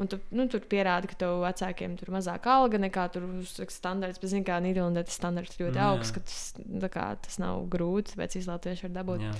Un 0.00 0.08
tu, 0.08 0.16
nu, 0.32 0.46
tur 0.48 0.62
pierāda, 0.64 1.04
ka 1.04 1.16
tev 1.20 1.42
vecākiem 1.42 1.98
ir 2.00 2.10
mazāka 2.14 2.54
alga 2.62 2.78
nekā 2.80 3.04
tur 3.12 3.26
uzraksta 3.28 3.76
standarts. 3.76 4.20
Bet, 4.22 4.30
zini, 4.32 4.46
kā 4.46 4.56
Nīderlandē 4.64 5.02
tas 5.04 5.18
standarts 5.20 5.58
ļoti 5.60 5.76
Jā. 5.76 5.88
augsts, 5.92 6.14
ka 6.16 6.22
tas, 6.24 6.88
kā, 6.94 7.10
tas 7.26 7.36
nav 7.42 7.66
grūti, 7.72 8.14
tāpēc 8.14 8.38
izlautieši 8.40 8.86
var 8.88 8.94
dabūt. 8.96 9.26
Jā. 9.26 9.34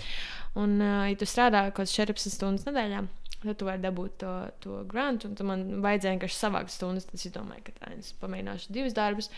Un, 0.61 0.77
uh, 0.85 1.07
ja 1.09 1.17
tu 1.17 1.29
strādā 1.31 1.65
kaut 1.71 1.81
kādas 1.81 1.97
14 1.97 2.37
stundas 2.37 2.69
nedēļā, 2.69 3.01
tad 3.47 3.59
tu 3.63 3.71
vari 3.71 3.81
dabūt 3.81 4.19
to, 4.21 4.35
to 4.61 4.83
grantu. 4.93 5.33
Un 5.33 5.49
man 5.49 5.65
vajadzēja 5.87 6.19
vienkārši 6.19 6.41
savākt 6.43 6.77
stundas. 6.77 7.09
Tad 7.09 7.17
es 7.17 7.33
domāju, 7.33 7.65
ka 7.71 7.79
tā, 7.79 7.95
es 7.97 8.13
pamēģināšu 8.21 8.77
divus 8.77 8.99
darbus. 8.99 9.33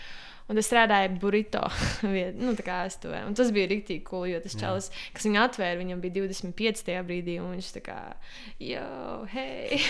Un 0.52 0.60
es 0.60 0.66
strādāju 0.68 1.14
burrito. 1.22 1.62
viet- 2.14 2.36
nu, 2.36 2.52
tā 2.58 2.64
kā 2.66 2.78
es 2.88 2.98
to 3.00 3.08
un 3.14 3.32
Tas 3.38 3.48
bija 3.54 3.70
rīktīgi 3.70 4.02
cool, 4.04 4.26
jo 4.28 4.40
tas 4.44 4.52
Jā. 4.56 4.60
čalis, 4.66 4.90
kas 5.16 5.24
viņu 5.24 5.40
atvēra, 5.40 5.78
viņam 5.80 6.02
bija 6.04 6.18
25. 6.20 6.82
tajā 6.84 7.04
brīdī. 7.08 7.38
Un 7.40 7.54
viņš 7.56 7.70
tā 7.78 7.84
kā, 7.86 7.98
jo, 8.60 8.84
hei! 9.32 9.80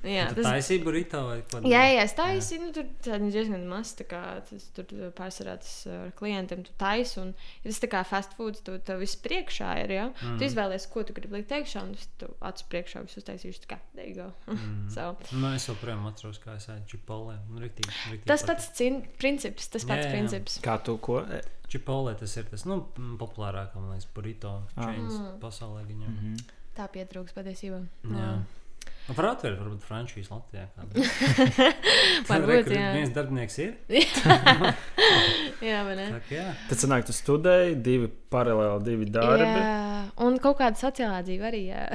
Jā, 0.00 0.30
Tu 0.32 0.40
taisīji 0.44 0.80
burrito 0.84 1.18
vai 1.26 1.40
ko? 1.44 1.60
Jā, 1.68 1.82
jā, 1.92 2.04
es 2.06 2.14
taisīju. 2.16 2.60
Nu, 2.62 2.70
tur 2.72 2.86
tāda 3.04 3.26
diezgan 3.34 3.66
maz. 3.68 3.90
tā 3.98 4.06
Kā, 4.10 4.20
tas, 4.48 4.64
tur 4.74 4.86
pārsvarā 5.18 5.58
tas 5.60 5.74
uh, 5.90 6.06
ar 6.06 6.14
klientiem 6.16 6.62
tu 6.66 6.72
taisi. 6.80 7.18
Un, 7.20 7.34
ja 7.60 7.68
tas 7.68 7.82
tā 7.82 7.90
kā 7.92 8.00
fast 8.08 8.32
food, 8.38 8.62
tu 8.64 8.78
tev 8.86 9.02
viss 9.04 9.18
priekšā 9.20 9.74
ir. 9.84 9.92
Ja? 9.98 10.06
Mm. 10.22 10.38
Tu 10.40 10.48
izvēlējies, 10.48 10.86
ko 10.94 11.04
tu 11.04 11.16
gribi 11.16 11.36
likt 11.40 11.52
iekšā, 11.52 11.82
un 11.84 11.92
tu 12.22 12.30
acu 12.48 12.66
priekšā 12.72 13.04
visu 13.04 13.20
uztaisīšu. 13.20 13.64
Tā 13.66 13.74
kā, 13.74 13.80
there 13.98 14.08
you 14.08 14.16
go. 14.22 14.30
Mm. 14.60 14.88
so, 14.92 15.04
Nu, 15.36 15.52
es 15.56 15.64
joprojām 15.68 16.02
atceros, 16.10 16.38
kā 16.42 16.56
es 16.58 16.66
aizēju 16.68 16.88
čipolē. 16.90 17.36
Nu, 17.48 17.60
riktīgi, 17.62 17.92
riktīgi 18.10 18.28
tas 18.28 18.42
pats 18.46 18.66
cin, 18.76 18.99
princips, 19.18 19.68
tas 19.68 19.82
Jā, 19.84 19.88
pats 19.88 20.04
jā, 20.06 20.10
jā. 20.10 20.12
princips. 20.12 20.58
Kā 20.64 20.82
tu 20.82 20.96
ko? 20.98 21.20
E, 21.20 21.40
Čipolē 21.70 22.16
tas 22.18 22.36
ir 22.36 22.44
tas 22.50 22.64
nu, 22.66 22.80
populārākais, 23.18 23.74
man 23.76 23.90
liekas, 23.92 24.08
burrito 24.14 24.62
Ah. 24.76 24.84
chains 24.84 25.14
Mm. 25.14 25.38
pasaulē. 25.40 25.84
Viņam. 25.86 26.08
Mhm. 26.16 26.36
Tā 26.76 26.88
pietrūks 26.90 27.32
patiesībā. 27.34 27.86
Jā. 28.04 28.42
Nu, 29.10 29.14
Var 29.18 29.26
atvērt, 29.26 29.58
varbūt 29.58 29.82
frančīzi 29.82 30.30
Latvijā. 30.30 30.68
Varbūt, 32.28 32.68
kur 32.68 32.74
jā. 32.76 32.90
Viens 32.94 33.10
darbinieks 33.10 33.56
ir. 33.58 33.72
jā, 35.66 35.80
vai 35.88 35.96
ne? 35.98 36.04
Tā, 36.12 36.20
kā 36.28 36.36
jā. 36.36 36.44
Tad 36.68 36.82
sanāk, 36.84 37.08
tu 37.08 37.14
studēji 37.16 37.74
divi 37.82 38.06
paralēli, 38.30 38.84
divi 38.86 39.08
darbi. 39.10 39.48
Jā, 39.48 39.74
un 40.22 40.38
kaut 40.44 40.60
kāda 40.60 40.78
sociālā 40.78 41.24
dzīve 41.26 41.50
arī. 41.50 41.64
Jā. 41.72 41.88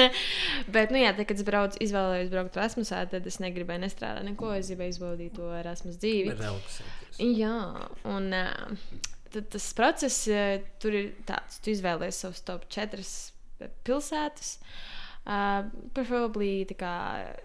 Bet, 0.78 0.96
nu, 0.96 1.02
jā, 1.02 1.12
tad, 1.12 1.26
kad 1.28 1.36
es 1.36 1.44
braucu, 1.50 1.82
izvēlējos 1.84 2.32
braukt 2.32 2.56
Erasmusā, 2.56 3.04
tad 3.12 3.28
es 3.28 3.36
negribēju 3.44 3.84
nestrādāt 3.84 4.24
neko. 4.30 4.56
Es 4.56 4.72
gribēju 4.72 4.96
izbaudīt 4.96 5.36
to 5.36 5.52
Erasmus 5.60 6.00
dzīvi. 6.00 6.32
Relaksēties. 6.40 7.22
Jā, 7.36 7.60
un 8.08 8.32
tad 8.32 9.52
tas 9.52 9.70
process 9.76 10.24
tur 10.80 11.00
ir 11.04 11.12
tāds, 11.28 11.60
tu 11.60 11.76
izvēlējies 11.76 12.24
savus 12.24 12.46
top 12.48 12.64
4 12.72 13.10
pilsētas. 13.84 14.56
Uh, 14.56 14.94
preferably 15.96 16.50
tā 16.70 16.76
kā 16.78 16.92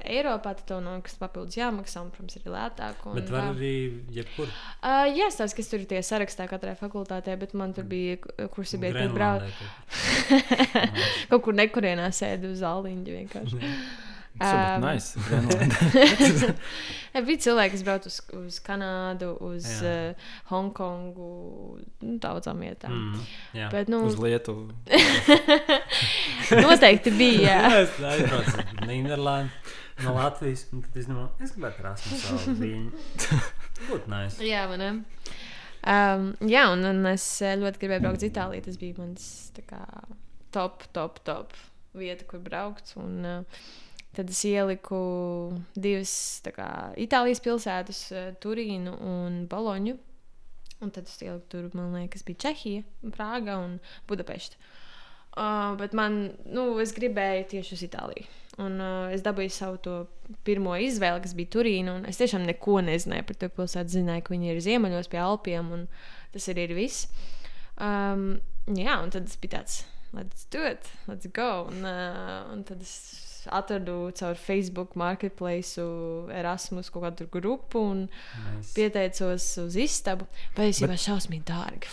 Eiropā, 0.06 0.54
tev 0.62 0.84
nav 0.86 1.00
kas 1.06 1.18
papildus 1.18 1.58
jāmaksā, 1.58 2.04
un, 2.06 2.12
protams, 2.14 2.38
ir 2.38 2.52
lētāk. 2.54 3.06
Un, 3.10 3.18
Bet 3.18 3.32
var 3.34 3.48
tā. 3.48 3.56
arī 3.56 3.74
jebkur. 4.14 4.52
Uh, 4.84 5.08
jā, 5.10 5.32
tas, 5.34 5.56
kas 5.58 5.72
tur 5.72 5.82
ir 5.82 5.90
tie 5.90 6.04
sarakstā 6.06 6.46
katrai 6.52 6.76
fakultātē, 6.80 7.36
bet 7.42 7.56
man 7.58 7.74
tur 7.74 7.88
bija 7.90 8.20
kursi 8.54 8.78
bija, 8.82 8.94
kur 9.02 9.18
brauc 9.18 9.42
Grenlandē 9.42 9.52
kaut 11.32 11.44
kur 11.46 11.58
nekurienā 11.62 12.10
sēdi 12.16 12.52
uz 12.52 12.62
zāliņa 12.64 13.20
vienkārši. 13.20 13.60
Um, 14.40 14.82
nice. 14.88 15.20
Bija 17.28 17.42
cilvēki, 17.44 17.74
kas 17.76 17.82
brauc 17.84 18.06
uz, 18.08 18.22
uz 18.40 18.60
Kanādu, 18.64 19.34
uz 19.44 19.66
Jā. 19.68 20.14
uh, 20.14 20.30
Hongkongu, 20.50 21.28
nu, 22.06 22.14
daudzām 22.24 22.64
vietām. 22.64 22.94
Mm. 22.96 23.26
Jā. 23.60 23.68
Bet, 23.74 23.92
nu, 23.92 24.00
Uz 24.08 24.16
Lietuvu. 24.22 24.70
noteikti 26.64 27.12
bija. 27.20 27.58
Jā. 27.58 27.74
Es 27.82 28.00
aizbraucu 28.00 28.56
uz 28.56 28.88
Nīderlandi, 28.88 29.52
no 30.06 30.16
Latvijas. 30.16 30.64
Tad 30.72 30.96
es 31.04 31.12
domāju, 31.12 31.28
es 31.44 31.52
gribētu 31.58 31.84
Erasmus 31.84 32.48
viņu. 32.64 33.04
Būtu 33.90 34.16
nice. 34.16 34.40
Jā, 34.48 34.64
ne? 34.80 34.94
Um, 35.82 36.32
jā, 36.46 36.68
un, 36.72 36.86
un 36.86 37.06
es 37.12 37.26
eh, 37.44 37.56
ļoti 37.60 37.82
gribēju 37.82 38.06
braukt 38.06 38.22
uz 38.22 38.28
Itāliju. 38.30 38.64
Tas 38.70 38.78
bija 38.80 39.02
mans 39.02 39.28
kā, 39.68 39.84
top, 40.54 40.86
top, 40.96 41.20
top 41.28 41.56
vieta, 41.98 42.24
kur 42.30 42.40
braukt. 42.44 42.94
Un, 43.02 43.16
uh, 43.26 43.42
tad 44.16 44.32
es 44.32 44.44
ieliku 44.48 45.02
divas 45.76 46.14
kā, 46.52 46.70
Itālijas 47.00 47.44
pilsētas, 47.44 48.04
uh, 48.12 48.32
Turīnu 48.44 48.98
un 49.08 49.44
Boloņu. 49.52 49.98
Un 50.82 50.90
tad 50.90 51.06
es 51.06 51.20
ieliku 51.22 51.46
tur, 51.52 51.70
man 51.78 51.94
liekas, 51.94 52.26
bija 52.26 52.48
Čehija, 52.48 52.86
Prāga 53.14 53.60
un 53.62 53.78
Budapešta. 54.10 54.58
Uh, 55.32 55.78
bet 55.80 55.94
man, 55.96 56.34
nu, 56.52 56.74
es 56.84 56.92
gribēju 56.96 57.46
tieši 57.54 57.76
uz 57.78 57.84
Itāliju. 57.88 58.26
Un 58.60 58.82
uh, 58.84 59.14
es 59.16 59.24
dabūju 59.24 59.54
savu 59.56 59.78
to 59.80 59.94
pirmo 60.48 60.74
izvēli, 60.76 61.22
kas 61.24 61.36
bija 61.38 61.54
Turīna. 61.56 61.96
Es 62.10 62.20
tiešām 62.20 62.44
neko 62.50 62.82
nezināju 62.84 63.30
par 63.30 63.40
to 63.40 63.52
pilsētu. 63.56 63.96
Zināju, 63.96 64.26
ka 64.28 64.36
viņi 64.36 64.52
ir 64.52 64.60
ziemeļos 64.66 65.08
pie 65.12 65.22
Alpiem, 65.24 65.72
un 65.78 65.88
tas 66.34 66.50
arī 66.52 66.68
ir 66.68 66.76
viss. 66.76 67.08
Um, 67.80 68.42
jā, 68.68 69.00
un 69.00 69.14
tad 69.14 69.30
tas 69.30 69.40
bija 69.42 69.62
tāds, 69.62 69.82
let's 70.12 70.50
do 70.52 70.66
it, 70.68 70.92
let's 71.08 71.32
go. 71.32 71.70
Un, 71.72 71.86
uh, 71.88 72.52
un 72.52 72.66
tad 72.68 72.84
es 72.84 72.98
atradu 73.50 74.12
caur 74.18 74.36
Facebook 74.38 74.96
marketplace, 75.00 75.82
Erasmus 76.36 76.90
kaut 76.94 77.06
kādu 77.08 77.28
grupu 77.34 77.82
un 77.92 78.04
Nice. 78.08 78.74
pieteicos 78.76 79.46
uz 79.64 79.76
istabu. 79.80 80.28
Patiesībā 80.58 80.98
šausmīgi 81.00 81.46
dārgi. 81.48 81.90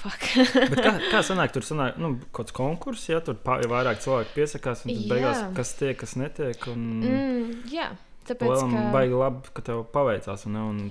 kā, 0.77 0.93
kā 1.13 1.23
sanāk, 1.27 1.53
tur 1.55 1.65
sanāk, 1.67 1.97
nu, 2.03 2.17
kaut 2.31 2.49
kāds 2.49 2.57
konkurss, 2.57 3.09
ja 3.09 3.21
tur 3.25 3.39
vairāk 3.45 4.01
cilvēku 4.05 4.35
piesakās, 4.37 4.85
un 4.87 4.95
tad 4.95 5.09
beigās, 5.13 5.43
kas 5.57 5.75
tiek, 5.79 5.97
kas 6.01 6.17
netiek. 6.21 6.69
Un, 6.73 6.87
mm, 7.03 7.53
jā, 7.73 7.91
tāpēc 8.29 8.49
Lielam 8.53 8.75
ka. 8.77 8.87
baigi 8.95 9.21
labi, 9.25 9.55
ka 9.57 9.65
tev 9.71 9.85
paveicās, 9.95 10.47
un, 10.51 10.59
un 10.63 10.83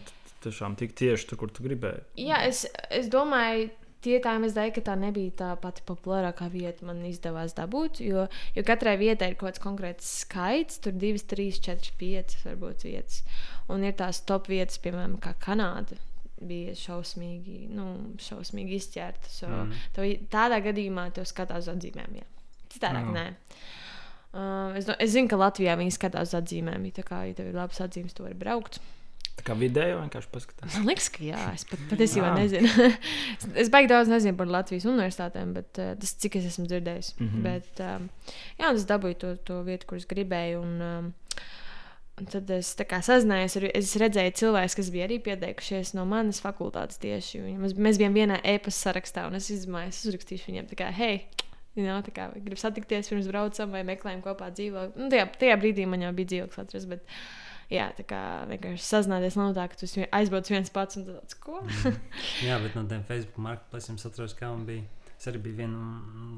tiešām 0.46 0.78
tik 0.80 0.94
tieši 0.98 1.28
tur, 1.32 1.40
kur 1.44 1.52
tu 1.54 1.66
gribēji. 1.66 2.04
Jā, 2.28 2.44
es, 2.48 2.66
es 2.94 3.10
domāju, 3.14 3.70
tie 4.06 4.18
tā 4.24 4.34
mēs 4.42 4.54
dēļ, 4.58 4.72
ka 4.76 4.82
tā 4.90 4.96
nebija 5.00 5.32
tā 5.42 5.50
pati 5.62 5.84
populārākā 5.88 6.50
vieta, 6.54 6.86
man 6.88 7.00
izdevās 7.08 7.56
dabūt. 7.58 8.02
Jo, 8.06 8.28
jo 8.56 8.64
katrai 8.68 8.98
vietai 9.02 9.32
ir 9.32 9.38
kaut 9.40 9.52
kāds 9.54 9.64
konkrēts 9.64 10.10
skaits, 10.24 10.80
tur 10.84 10.94
2, 10.94 11.24
3, 11.32 11.48
4, 11.70 11.94
5 12.02 12.38
varbūt 12.46 12.86
vietas. 12.90 13.24
Un 13.74 13.84
ir 13.88 13.96
tās 14.00 14.22
top 14.28 14.48
vietas, 14.52 14.80
piemēram, 14.84 15.18
kā 15.24 15.34
Kanāda. 15.44 15.98
Bija 16.38 16.76
šausmīgi, 16.78 17.64
nu, 17.74 17.88
šausmīgi 18.22 18.76
izķerta. 18.78 19.30
So, 19.34 19.48
Mm. 19.50 19.72
mm. 19.72 19.88
tev, 19.96 20.10
tādā 20.30 20.60
gadījumā 20.62 21.08
te 21.16 21.24
skatās 21.26 21.66
uz 21.66 21.74
atzīmēm. 21.74 22.20
Jā. 22.20 22.28
Citādi 22.70 23.02
Jā. 23.02 23.14
nē. 23.16 23.26
Uh, 24.38 24.76
es, 24.78 24.86
es 25.00 25.16
zinu, 25.16 25.30
ka 25.32 25.40
Latvijā 25.40 25.74
viņi 25.80 25.96
skatās 25.96 26.30
uz 26.30 26.38
atzīmēm. 26.44 26.86
ja 26.86 27.04
kā 27.08 27.24
ja 27.26 27.34
tev 27.34 27.48
ir 27.50 27.56
labs 27.58 27.80
atzīmes, 27.82 28.14
tu 28.14 28.24
vari 28.28 28.36
braukt. 28.38 28.78
Tā 29.38 29.46
kā 29.46 29.56
video 29.58 30.00
vienkārši 30.00 30.32
paskatās. 30.34 30.76
Man 30.80 30.88
liekas, 30.90 31.12
ka 31.14 31.22
jā, 31.22 31.42
es 31.54 31.66
pat, 31.70 31.84
patiesībā 31.92 32.32
nezinu. 32.40 32.72
Es- 33.36 33.46
es 33.64 33.70
baigi 33.74 33.92
daudz 33.92 34.10
nezinu 34.10 34.38
par 34.40 34.50
Latvijas 34.50 34.88
universitātēm, 34.90 35.54
bet 35.58 35.82
uh, 35.84 35.94
tas 36.02 36.16
cik 36.24 36.40
es 36.40 36.50
esmu 36.50 36.66
dzirdējis. 36.66 37.14
Mm. 37.20 37.30
-hmm. 37.30 37.46
Bet, 37.46 37.84
um, 37.86 38.10
jā, 38.58 38.74
es 38.74 38.88
dabūju 38.90 39.20
to, 39.22 39.36
to 39.50 39.62
vietu, 39.68 39.92
kur 39.92 40.02
es 40.02 40.10
gribēju. 40.10 40.64
Un, 40.66 40.82
um, 40.82 41.14
un 42.18 42.32
tad 42.34 42.50
es 42.50 42.74
sazinājos, 42.74 43.58
ar, 43.62 43.70
es 43.78 43.96
redzēju 43.96 44.38
cilvēkus, 44.42 44.76
kas 44.82 44.90
bija 44.90 45.06
arī 45.06 45.22
pieteikušies 45.22 45.94
no 45.94 46.06
manas 46.06 46.42
fakultātes 46.42 46.98
tieši. 46.98 47.46
Mēs, 47.62 47.78
mēs 47.78 48.02
bijām 48.02 48.18
vienā 48.18 48.42
e-pasta 48.44 48.90
sarakstā, 48.90 49.28
un 49.28 49.36
es 49.36 49.52
izdomāju, 49.54 49.94
es 49.94 50.06
uzrakstīšu 50.06 50.50
viņiem, 50.50 50.74
kā, 50.74 50.90
hei, 50.92 51.28
You 51.78 51.86
know, 51.86 52.02
tā 52.02 52.10
kā 52.10 52.24
gribu 52.34 52.58
satikties 52.58 53.12
pirms 53.12 53.28
braucam 53.30 53.70
vai 53.70 53.84
meklējam 53.86 54.24
kopā 54.26 54.48
dzīvokli. 54.50 54.98
Nu, 54.98 55.10
tajā, 55.14 55.28
tajā 55.38 55.58
brīdī 55.62 55.84
man 55.86 56.02
jau 56.02 56.10
bija 56.18 56.32
dzīvoklis 56.32 56.62
atrasts. 56.64 56.88
Bet, 56.90 57.04
jā, 57.74 57.88
tā 57.98 58.06
kā 58.08 58.22
vienkārši 58.52 58.86
sazināties 58.86 59.38
nav 59.40 59.56
tā, 59.58 59.68
ka 59.72 59.80
tu 59.80 59.88
aizbrauc 60.20 60.52
viens 60.52 60.74
pats 60.74 61.00
un 61.00 61.08
tu 61.08 61.16
tāds 61.18 61.40
ko. 61.44 61.62
Jā, 62.48 62.60
bet 62.64 62.78
no 62.78 62.86
tiem 62.90 63.04
Facebook 63.08 63.42
marketplace 63.44 63.94
es 63.94 64.08
atceros, 64.08 64.36
kā 64.38 64.52
man 64.54 64.66
bija. 64.70 64.86
Es 65.18 65.26
arī 65.32 65.42
biju 65.48 65.64
vienā 65.64 65.84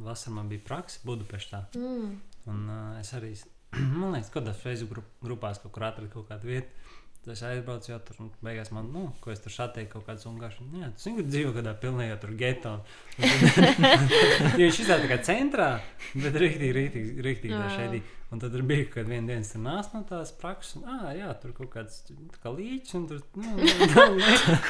vasarā, 0.05 0.37
man 0.37 0.49
bija 0.51 0.63
praksa 0.69 1.01
Budapeštā. 1.03 1.65
Mm. 1.75 2.13
Un 2.49 2.61
uh, 2.71 2.99
es 3.01 3.11
arī, 3.17 3.33
man 3.99 4.15
liekas, 4.15 4.31
kaut 4.31 4.41
kādās 4.41 4.61
Facebook 4.63 4.95
grup, 4.95 5.11
grupās 5.25 5.59
kaut 5.61 5.75
kur 5.75 5.89
atradu 5.89 6.11
kaut 6.13 6.29
kādu 6.31 6.53
vietu. 6.53 6.87
Tad 7.19 7.33
es 7.33 7.41
aizbraucu 7.43 7.91
jau 7.91 7.97
tur, 8.07 8.29
beigās 8.39 8.69
man, 8.71 8.87
nu, 8.95 9.09
ko 9.19 9.33
es 9.33 9.41
tur 9.43 9.51
satieku, 9.51 9.97
kaut 9.97 10.05
kāds 10.07 10.23
ungārs. 10.29 10.55
Jā, 10.71 10.87
tas 10.95 11.09
viņa 11.09 11.25
dzīvo 11.27 11.51
kādā 11.57 11.73
pilnībā 11.81 12.15
tur 12.21 12.31
geto. 12.39 12.77
Viņš 13.19 14.79
izstāsta 14.85 15.01
tā 15.03 15.09
kā 15.11 15.17
centrā, 15.27 15.67
bet 16.13 16.39
rīktīgi, 16.39 16.71
rīktīgi, 16.77 17.25
rīktīgi 17.27 17.59
tā 17.59 17.73
šeit. 17.75 18.15
Un 18.29 18.37
tad 18.37 18.53
bija 18.53 18.83
kaut 18.85 18.93
kāda 18.99 19.09
viena 19.09 19.25
diena, 19.25 19.41
tur 19.41 19.61
nāca 19.63 19.95
no 19.95 20.03
tās 20.05 20.31
prakses, 20.37 20.75
un, 20.77 20.83
ah, 20.85 21.07
jā, 21.17 21.31
tur 21.41 21.53
kaut 21.57 21.71
kāds 21.73 21.95
tā 22.05 22.41
kā 22.43 22.51
līķis, 22.53 22.91
un 22.99 23.07
tur, 23.09 23.23
nu, 23.41 23.55
nu, 23.57 23.69
nu, 23.95 24.03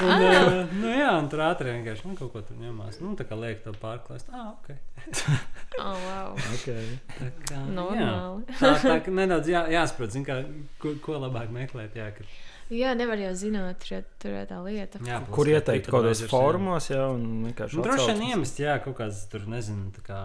un, 0.06 0.24
uh, 0.24 0.72
nu, 0.78 0.92
jā, 0.94 1.10
un 1.20 1.28
tur 1.28 1.42
ātri 1.44 1.74
vienkārši, 1.74 2.06
nu, 2.08 2.16
kaut 2.16 2.32
ko 2.32 2.40
tur 2.48 2.56
ņemās. 2.56 3.02
Nu, 3.04 3.12
tā 3.18 3.26
kā 3.28 3.36
liek 3.36 3.60
to 3.66 3.74
pārklāst, 3.82 4.32
ah, 4.32 4.54
ok. 4.56 4.72
Oh, 5.80 5.96
wow. 5.96 6.34
Okay. 6.56 6.96
Tā 7.14 7.28
kā, 7.46 7.54
jā. 7.54 7.60
Normāli. 7.72 8.56
Tā, 8.58 8.72
tā 8.82 8.96
kā 9.04 9.12
nedaudz 9.14 9.48
jā, 9.48 9.62
jāsaprot, 9.72 10.12
zin, 10.12 10.24
kā, 10.26 10.40
ko, 10.82 10.96
ko 11.04 11.20
labāk 11.22 11.52
meklēt. 11.54 11.94
Jā, 11.96 12.10
kad, 12.16 12.32
Jā, 12.70 12.92
nevar 12.94 13.18
jau 13.18 13.30
zināt, 13.34 13.80
tur, 13.82 14.04
tur 14.22 14.34
ir 14.42 14.44
tā 14.46 14.58
lieta. 14.62 15.00
jā, 15.02 15.16
Kur 15.34 15.48
ieteikt 15.50 15.88
kaut 15.88 16.04
kādos 16.04 16.20
jā. 16.22 16.28
formos, 16.30 16.86
jā, 16.92 17.02
un 17.10 17.48
vienkārši. 17.48 17.78
Nu, 17.78 17.86
droši 17.86 18.12
vien 18.12 18.28
iemest, 18.28 18.60
jā, 18.62 18.76
kaut 18.84 18.98
kāds 19.00 19.24
tur, 19.32 19.46
nezinu, 19.50 19.90
kā 20.06 20.20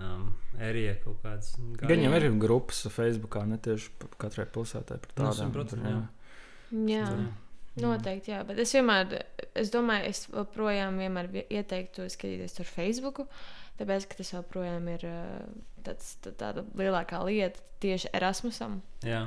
um, 0.00 0.24
erija 0.60 0.96
kaut 1.04 1.20
kāds. 1.24 1.52
Gan 1.80 2.02
jau 2.04 2.12
ir 2.16 2.26
grupas 2.40 2.82
Facebookā, 2.92 3.44
ne 3.48 3.60
tieši 3.62 3.92
katrai 4.20 4.48
pilsētai 4.50 4.98
par 5.04 5.14
Nu, 5.14 5.20
tādām. 5.22 5.54
100%, 5.54 5.70
tur, 5.74 5.86
jā. 5.86 6.00
Jā. 6.90 7.06
Tur, 7.10 7.28
Noteikti, 7.80 8.32
jā, 8.32 8.40
bet 8.44 8.58
es 8.60 8.72
vienmēr, 8.74 9.14
es 9.56 9.70
domāju, 9.72 10.10
es 10.10 10.24
joprojām 10.26 10.98
ieteiktu 11.00 12.08
skatīties 12.10 12.56
tur 12.56 12.66
Facebook, 12.66 13.22
tāpēc, 13.78 14.08
ka 14.10 14.18
tas 14.18 14.32
joprojām 14.34 14.88
ir 14.90 15.06
ā, 15.06 15.20
tāds, 15.86 16.16
tā, 16.24 16.34
tāda 16.36 16.66
lielākā 16.76 17.22
lieta 17.28 17.62
tieši 17.80 18.10
Erasmusam. 18.18 18.80
jā. 19.06 19.24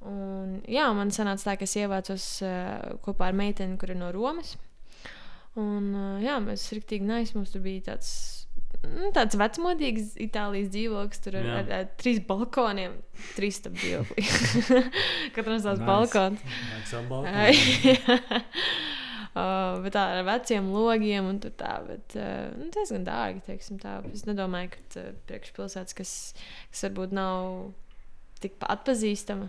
Un, 0.00 0.62
jā, 0.64 0.86
man 0.96 1.10
sanāca 1.12 1.50
tā, 1.50 1.54
ka 1.60 1.66
es 1.68 1.76
ievācos 1.76 2.26
uh, 2.40 2.96
kopā 3.04 3.26
ar 3.28 3.36
meiteni, 3.36 3.76
kur 3.76 3.92
ir 3.92 3.98
no 4.00 4.08
Romas. 4.14 4.54
Un, 5.60 5.90
uh, 5.92 6.14
jā, 6.24 6.38
mēs 6.40 6.70
rīktīgi 6.72 7.04
nais, 7.04 7.34
mums 7.36 7.52
tur 7.52 7.60
bija 7.64 7.90
tāds. 7.90 8.39
Nu, 8.88 9.10
Tāds 9.16 9.36
vecmodīgs 9.40 10.14
Itālijas 10.22 10.70
dzīvoklis, 10.72 11.20
tur 11.24 11.36
ar, 11.40 11.46
Jā. 11.48 11.58
ar, 11.60 11.72
ar 11.80 11.88
trīs 12.00 12.20
balkoniem, 12.28 12.96
trīs 13.36 13.58
stāv 13.60 13.76
dzīvoklī. 13.80 14.24
Katram 15.36 15.60
savs 15.60 15.82
Nice. 15.82 15.88
balkons. 15.90 16.40
Uh, 19.30 19.76
bet 19.84 19.94
tā 19.94 20.02
ar 20.16 20.24
veciem 20.26 20.72
logiem 20.74 21.28
un 21.30 21.36
tur 21.38 21.52
tā, 21.54 21.76
bet 21.86 22.16
uh, 22.18 22.48
nu, 22.58 22.64
diezgan 22.74 23.04
dārgi, 23.06 23.38
teiksim 23.46 23.76
tā. 23.78 24.00
Es 24.10 24.24
nedomāju, 24.26 24.72
ka 24.72 24.80
uh, 25.04 25.12
priekšpilsētas, 25.28 25.94
kas, 25.94 26.14
kas 26.72 26.82
varbūt 26.88 27.14
nav 27.14 27.68
tik 28.42 28.56
pa- 28.58 28.72
atpazīstama. 28.74 29.46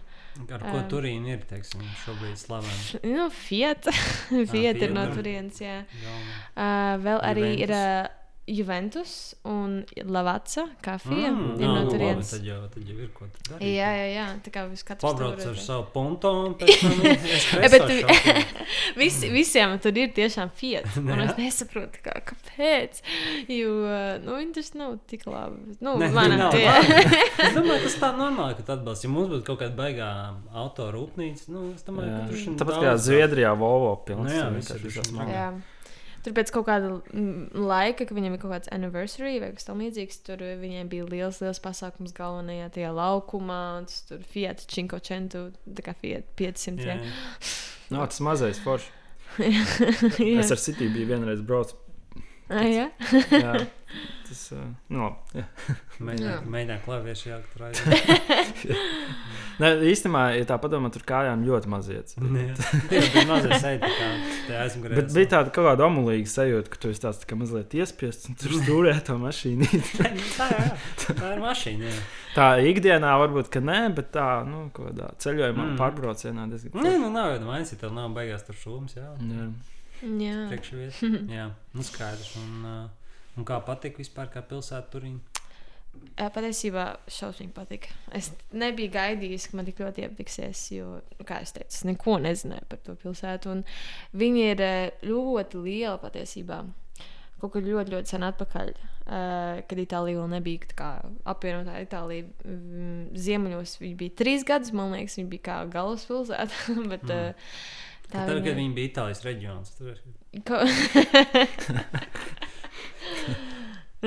Ar 0.53 0.61
ko 0.67 0.77
Ā. 0.83 0.85
Turīna 0.91 1.33
ir, 1.33 1.41
teiksim, 1.49 1.81
šobrīd 2.03 2.37
slavena? 2.37 3.01
Nu, 3.09 3.25
Fiat. 3.33 3.89
Fiat 3.89 4.51
Fiat, 4.53 4.83
ir 4.85 4.93
no 4.93 5.07
jā. 5.09 5.15
turienes, 5.17 5.57
jā. 5.65 5.79
Galvenā. 5.97 6.37
Uh, 6.53 6.93
vēl 7.07 7.25
arī 7.31 7.47
Juventus. 7.49 7.65
ir 7.65 7.73
uh, 7.79 8.20
Juventus 8.47 9.35
un 9.45 9.83
Lavaca 10.05 10.63
kafija. 10.81 11.29
Mm, 11.31 11.51
ir 11.61 11.67
no 11.67 11.73
labi, 11.75 11.91
turienes. 11.93 12.31
Tad 12.33 12.45
jau, 12.45 12.57
tad 12.73 12.87
jau 12.89 12.95
ir 12.97 13.11
ko 13.13 13.27
darīt. 13.29 13.61
Jā, 13.69 13.89
jā, 13.95 14.07
jā. 14.15 14.25
Tā 14.43 14.53
kā 14.55 14.63
viss 14.71 14.83
katrs 14.87 15.05
Pabrauc 15.05 15.43
ar 15.45 15.59
savu 15.61 15.85
puntu 15.93 16.31
un 16.47 16.55
pēc 16.59 16.81
tam 16.81 17.03
Ja, 17.63 17.69
bet 17.69 17.85
tu- 17.85 18.47
Visi, 19.01 19.29
visiem 19.31 19.75
tur 19.83 19.95
ir 20.01 20.09
tiešām 20.17 20.49
Fiat. 20.57 20.89
Un 20.99 21.11
Jā. 21.13 21.27
es 21.29 21.37
nesaprotu, 21.37 22.01
kā, 22.03 22.17
kāpēc. 22.31 23.03
Jo 23.51 23.75
nu, 24.25 24.35
viņi 24.41 24.55
tas 24.57 24.73
nav 24.79 24.97
tik 25.11 25.27
labi. 25.29 25.77
Nu, 25.79 25.95
Nē, 26.01 26.09
man 26.15 26.33
nav 26.41 26.57
jā. 26.57 26.73
Es 26.81 27.53
domāju, 27.55 27.85
tas 27.85 27.99
tā 28.01 28.09
normāli, 28.17 28.57
ka 28.57 28.65
tu 28.67 28.75
atbalsti. 28.75 29.07
Ja 29.07 29.13
mums 29.13 29.31
būtu 29.35 29.45
kaut 29.51 29.61
kāda 29.61 29.77
baigā 29.77 30.09
autorūpnīca, 30.65 31.47
nu, 31.53 31.67
es 31.77 31.85
domāju, 31.87 32.09
Jā. 32.09 32.17
ka 32.25 32.31
tur 32.33 32.41
šim 32.43 32.57
Tāpat 32.59 32.81
kā 32.83 32.95
Zviedrijā, 33.05 33.53
Volvo 33.59 33.93
pilns. 34.07 34.27
Nu 34.27 34.33
jā, 34.35 34.49
visur 34.57 34.81
vienkārši 34.81 34.97
šis 34.97 35.70
Tur 36.21 36.35
pēc 36.37 36.51
kaut 36.53 36.67
kāda 36.67 36.91
laika, 37.57 38.05
kad 38.05 38.13
viņam 38.17 38.35
ir 38.35 38.41
kaut 38.43 38.53
kāds 38.53 38.71
anniversary 38.75 39.39
vai 39.41 39.51
kas 39.55 39.65
tamlīdzīgs, 39.69 40.21
tur 40.27 40.43
viņiem 40.61 40.89
bija 40.91 41.07
liels, 41.09 41.41
liels 41.41 41.61
pasākums 41.63 42.13
galvenajā 42.17 42.69
tajā 42.77 42.91
laukumā. 42.93 43.61
Tur 44.09 44.21
Fiat 44.33 44.61
500, 44.69 45.45
tā 45.77 45.85
kā 45.85 45.95
Fiat 45.97 46.29
500. 46.39 46.85
Jā, 46.85 46.97
Jā, 46.99 47.05
jā. 47.09 47.53
Nav 47.91 48.07
tas 48.11 48.21
mazais 48.23 48.61
foršs. 48.63 48.91
Es 50.41 50.51
ar 50.51 50.59
City 50.59 50.89
biju 50.91 51.07
vienreiz 51.13 51.41
braucis. 51.47 51.77
Ah, 52.51 52.65
jā. 52.77 52.87
Jā, 53.31 53.53
tas 54.27 54.41
uh, 54.55 54.63
nu, 54.91 55.05
labi. 55.07 55.43
klaviešu 56.85 57.29
jākt 57.29 57.51
tur 57.53 57.65
aizvien. 57.67 58.77
Nē, 59.61 59.69
īstenībā, 59.91 60.21
ja 60.33 60.45
tā 60.49 60.55
padomā, 60.61 60.89
tur 60.93 61.03
kājām 61.07 61.43
ļoti 61.45 61.69
maziet. 61.71 62.13
Tie 62.17 63.01
bija 63.13 63.23
mazie 63.29 63.59
seiti, 63.61 63.89
kā 63.91 64.07
te 64.47 64.55
aizmugurē. 64.63 64.97
Bet 64.97 65.11
bija 65.13 65.29
tāda 65.35 65.53
kaut 65.53 65.67
kāda 65.69 65.85
omulīga 65.87 66.31
sajūta, 66.31 66.71
ka 66.73 66.81
tu 66.81 66.91
esi 66.93 67.03
tāds 67.03 67.21
tā 67.21 67.29
kā 67.29 67.37
mazliet 67.39 67.75
iespiests 67.77 68.31
un 68.31 68.39
tur 68.41 68.55
stūrē 68.57 68.95
to 69.07 69.17
mašīnu. 69.21 69.67
tā, 70.39 70.47
jā, 70.55 70.69
tā 71.11 71.33
ir 71.35 71.43
mašīna. 71.43 71.91
Jā. 71.91 71.99
tā 72.37 72.47
ikdienā 72.71 73.11
varbūt, 73.25 73.51
ka 73.53 73.61
nē, 73.63 73.79
bet 73.99 74.09
tā, 74.15 74.29
nu, 74.47 74.65
kādā 74.75 75.11
ceļojumā, 75.21 75.61
Mm. 75.61 75.75
mm. 75.75 75.77
pārbraucienā 75.83 76.47
diezgan. 76.49 76.81
Nē, 76.81 76.95
nu 77.03 77.11
nav 77.13 77.35
jau 77.35 77.43
vainas, 77.51 77.75
ja 77.75 77.77
tev 77.83 77.93
nav 77.93 78.09
beigās 78.15 78.47
tur 78.47 78.57
šūmas, 78.57 78.97
jā. 78.97 79.11
Jā. 79.29 79.51
Jā. 80.01 80.37
Priekšvies. 80.51 81.01
Jā, 81.37 81.49
nu 81.77 81.83
skaidrs. 81.85 82.33
Un, 82.41 82.65
uh, 82.65 83.11
un 83.37 83.45
kā 83.47 83.59
patīk 83.67 83.99
vispār, 84.01 84.31
kā 84.33 84.41
pilsēta 84.45 84.89
turīna? 84.93 85.19
Ā, 86.15 86.29
Patiesībā 86.31 86.85
šausmīgi 87.11 87.51
patika. 87.51 87.91
Es 88.15 88.29
nebiju 88.55 88.93
gaidījis, 88.93 89.49
ka 89.51 89.57
man 89.59 89.67
tik 89.67 89.81
ļoti 89.83 90.05
iepatiksies, 90.05 90.61
jo, 90.77 91.01
kā 91.27 91.41
jau 91.43 91.49
teicu, 91.57 91.67
es 91.75 91.81
neko 91.87 92.15
nezināju 92.23 92.63
par 92.71 92.79
to 92.85 92.95
pilsētu. 93.01 93.51
un 93.51 93.65
Viņa 94.21 94.45
ir 94.53 94.63
ā, 94.63 94.71
ļoti 95.03 95.63
liela 95.65 95.97
patiesībā. 95.99 96.61
Kaut 97.41 97.55
kur 97.55 97.65
ļoti, 97.65 97.91
ļoti 97.95 98.13
sen 98.13 98.23
atpakaļ, 98.23 98.67
uh, 98.77 99.61
kad 99.67 99.79
Itālija 99.81 100.19
vēl 100.21 100.27
nebija 100.37 100.67
tā 100.71 100.75
kā 100.77 100.89
apvienotā 101.33 101.79
Itālija. 101.83 102.27
mm, 102.45 103.07
Ziemeļos 103.17 103.79
viņa 103.81 103.97
bija 103.97 104.15
trīs 104.21 104.45
gadus, 104.47 104.71
man 104.77 104.93
liekas, 104.93 105.17
viņa 105.17 105.31
bija 105.31 105.47
kā 105.49 105.55
galvaspilsēta. 105.73 106.65
bet, 106.93 107.03
Mm. 107.09 107.33
Tā 108.11 108.25
Tad, 108.27 108.41
kad 108.43 108.57
viņi 108.57 108.73
bija 108.75 108.89
Itālijas 108.91 109.21
reģions, 109.23 109.69
tur. 109.77 109.95
Ko... 110.47 110.55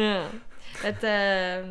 Jā, 0.05 0.19
bet 0.83 1.07
uh, 1.09 1.65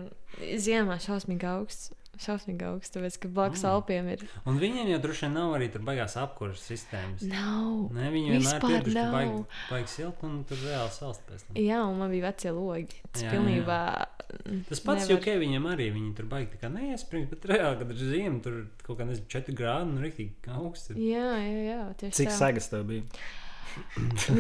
ziemā 0.58 0.98
šausmīgi 1.04 1.46
augsts. 1.50 1.92
Šausmīgi 2.22 2.66
augsts, 2.68 2.94
tāpēc, 2.94 3.18
ka 3.24 3.28
blakus 3.34 3.64
Mm. 3.64 3.70
Alpiem 3.74 4.08
ir. 4.14 4.24
Un 4.46 4.60
viņiem 4.62 4.90
jau 4.94 5.00
droši 5.02 5.26
vien 5.26 5.34
nav 5.34 5.54
arī 5.58 5.72
tur 5.74 5.82
baigās 5.82 6.16
apkurses 6.22 6.66
sistēmas. 6.70 7.24
Nav. 7.26 7.90
Nē, 7.96 8.12
viņi 8.14 8.34
vienmēr 8.36 8.88
ir 8.88 8.94
nav. 8.94 9.12
baigi, 9.14 9.46
baigi 9.72 9.88
silti 9.96 10.24
un 10.30 10.44
tur 10.44 10.58
reāli 10.58 10.92
salst 10.94 11.22
pēc 11.30 11.44
tam. 11.48 11.56
Jā, 11.58 11.82
un 11.90 11.98
man 11.98 12.12
bija 12.12 12.28
vecie 12.30 12.52
logi. 12.52 13.02
Tas 13.12 13.24
Jā, 13.24 13.32
pilnībā. 13.34 13.80
Tas 14.70 14.80
pats 14.80 15.08
nevar- 15.08 15.20
UK 15.22 15.36
viņiem 15.42 15.66
arī, 15.70 15.90
viņi 15.94 16.16
tur 16.16 16.26
baigi 16.26 16.52
tā 16.56 16.62
kā 16.64 16.70
neiespringt, 16.74 17.30
bet 17.30 17.42
reāli, 17.50 17.78
kad 17.78 17.90
ir 17.92 17.98
ziema, 17.98 18.42
tur 18.42 18.68
kaut 18.84 18.98
kā, 18.98 19.06
nezinu, 19.06 19.28
4 19.30 19.54
grādi, 19.54 19.94
nu, 19.94 20.02
rīktīgi 20.02 20.54
augsts. 20.58 20.90
Jā, 20.98 21.28
jā, 21.38 21.62
jā, 21.70 21.82
tieši 21.98 22.14
Cik 22.22 22.30
tā. 22.30 22.38
segas 22.40 22.70
tev 22.70 22.86
bija? 22.90 23.04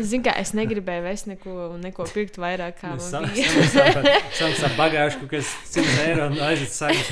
Zinu, 0.03 0.23
kā 0.25 0.33
es 0.41 0.51
negribēju 0.57 1.03
vest 1.05 1.27
neko, 1.29 1.53
neko 1.81 2.05
pirkt 2.13 2.37
vairāk, 2.41 2.77
kā 2.81 2.93
Es 2.97 3.09
man 3.11 3.27
sam- 3.27 3.27
bija. 3.33 4.19
Samaksā 4.37 4.69
bagāžu 4.77 5.27
kāds 5.31 5.49
100 5.71 5.97
eiro 6.07 6.27
un 6.31 6.37
aiziet 6.49 6.73
sagas. 6.75 7.09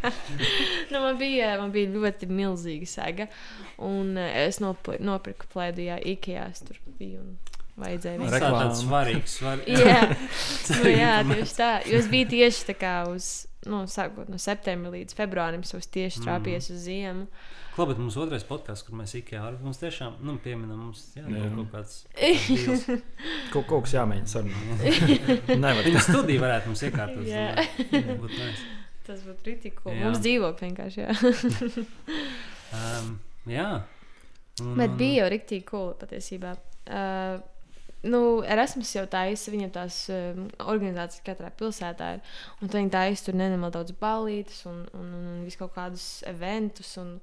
nu, 0.90 1.00
man, 1.00 1.18
bija, 1.20 1.52
man 1.60 1.72
bija 1.74 1.90
ļoti 1.94 2.28
milzīga 2.30 2.88
sega. 2.90 3.26
Un 3.82 4.16
eh, 4.20 4.46
es 4.46 4.60
nopli- 4.62 5.00
nopirku 5.04 5.48
plēdu, 5.52 5.84
jā, 5.90 5.98
IKEA. 6.14 6.48
Tur 6.66 6.80
biju 6.98 7.20
un 7.22 7.36
vajadzēja 7.80 8.18
Tas 8.18 8.24
visu. 8.24 8.32
tā 8.32 8.40
Reklāma. 8.40 8.64
tāds 8.64 8.82
svarīgs. 8.84 9.36
Svar... 9.40 9.62
Jā, 9.66 10.00
nu, 10.82 10.90
jā, 10.92 11.14
tieši 11.34 11.56
tā. 11.60 11.70
Jo 11.90 12.00
es 12.02 12.10
biju 12.12 12.30
tieši 12.34 12.66
tā 12.72 12.76
kā 12.80 12.94
uz, 13.10 13.30
nu, 13.68 13.84
sākot 13.90 14.28
no 14.32 14.40
septembra 14.40 14.92
līdz 14.96 15.16
februārim, 15.18 15.64
es 15.64 15.90
tieši 15.96 16.24
trāpījos 16.26 16.70
uz 16.74 16.84
ziemu. 16.88 17.26
Klā, 17.74 17.86
bet 17.86 18.00
mums 18.02 18.16
otrais 18.18 18.44
podkāsts, 18.48 18.84
kur 18.86 18.96
mēs 18.98 19.14
IKEA 19.20 19.40
ar 19.46 19.58
mums 19.62 19.78
tiešām, 19.80 20.18
nu, 20.26 20.34
pieminam, 20.42 20.88
mums 20.88 21.04
jā, 21.14 21.22
Jā. 21.22 21.44
jā. 21.44 21.50
kaut 21.54 21.70
kāds. 21.76 22.00
Kaut, 23.52 23.64
kaut 23.70 23.86
kas 23.86 23.94
jāmēģina 23.96 24.30
sarunāt. 24.30 24.84
Nevar. 25.64 25.86
Viņa 25.86 26.02
studija 26.06 26.42
varētu 26.42 26.70
mums 26.70 26.82
iekārtot. 26.86 27.24
Jā. 27.26 27.46
Būtu 27.90 28.36
nice. 28.36 28.68
Tas 29.06 29.22
būtu 29.26 29.42
kritiko. 29.42 29.90
Jā. 29.90 30.04
Mums 30.06 30.20
dzīvok 30.22 30.60
vienkārši, 30.66 31.06
jā. 31.06 31.14
Um, 32.70 33.16
jā. 33.50 33.80
Un, 34.62 34.76
Bet 34.78 34.92
bija 34.98 35.24
jau 35.24 35.30
rīktīgi 35.32 35.64
cool 35.66 35.88
patiesībā. 35.98 36.52
Uh, 36.86 37.40
nu, 38.06 38.20
Erasmus 38.46 38.92
jau 38.94 39.02
taisa, 39.10 39.52
viņam 39.52 39.72
tās 39.74 39.96
um, 40.14 40.44
organizācijas 40.70 41.24
katrā 41.26 41.50
pilsētā 41.58 42.12
ir. 42.16 42.36
Un 42.60 42.72
viņi 42.72 42.92
taisa 42.94 43.26
tur 43.26 43.38
nenormāli 43.40 43.74
daudz 43.74 43.96
balītes 44.00 44.62
un, 44.70 44.84
un, 44.94 45.08
un, 45.18 45.24
un 45.34 45.40
visu 45.48 45.60
kaut 45.64 45.74
kādus 45.74 46.06
eventus. 46.30 46.94
Un, 47.02 47.16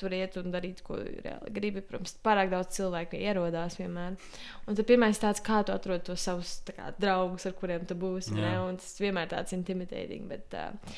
Tur 0.00 0.14
iet 0.16 0.36
un 0.40 0.52
darīt, 0.54 0.82
ko 0.86 0.96
reāli 0.96 1.54
gribi. 1.54 1.84
Protams, 1.84 2.16
pārāk 2.24 2.52
daudz 2.52 2.76
cilvēku 2.78 3.20
ierodās 3.20 3.76
vienmēr. 3.80 4.16
Un 4.66 4.78
tad 4.78 4.86
pirmais 4.88 5.20
tāds, 5.20 5.42
kā 5.44 5.62
tu 5.66 5.74
atrod 5.76 6.06
tos 6.06 6.24
savus 6.24 6.58
kā, 6.72 6.92
draugus, 7.00 7.44
ar 7.50 7.56
kuriem 7.58 7.84
tu 7.88 7.98
būsi. 8.00 8.36
Un 8.36 8.80
tas 8.80 8.94
vienmēr 9.02 9.28
tāds 9.32 9.56
intimidating. 9.56 10.30
Bet, 10.30 10.56
uh, 10.56 10.94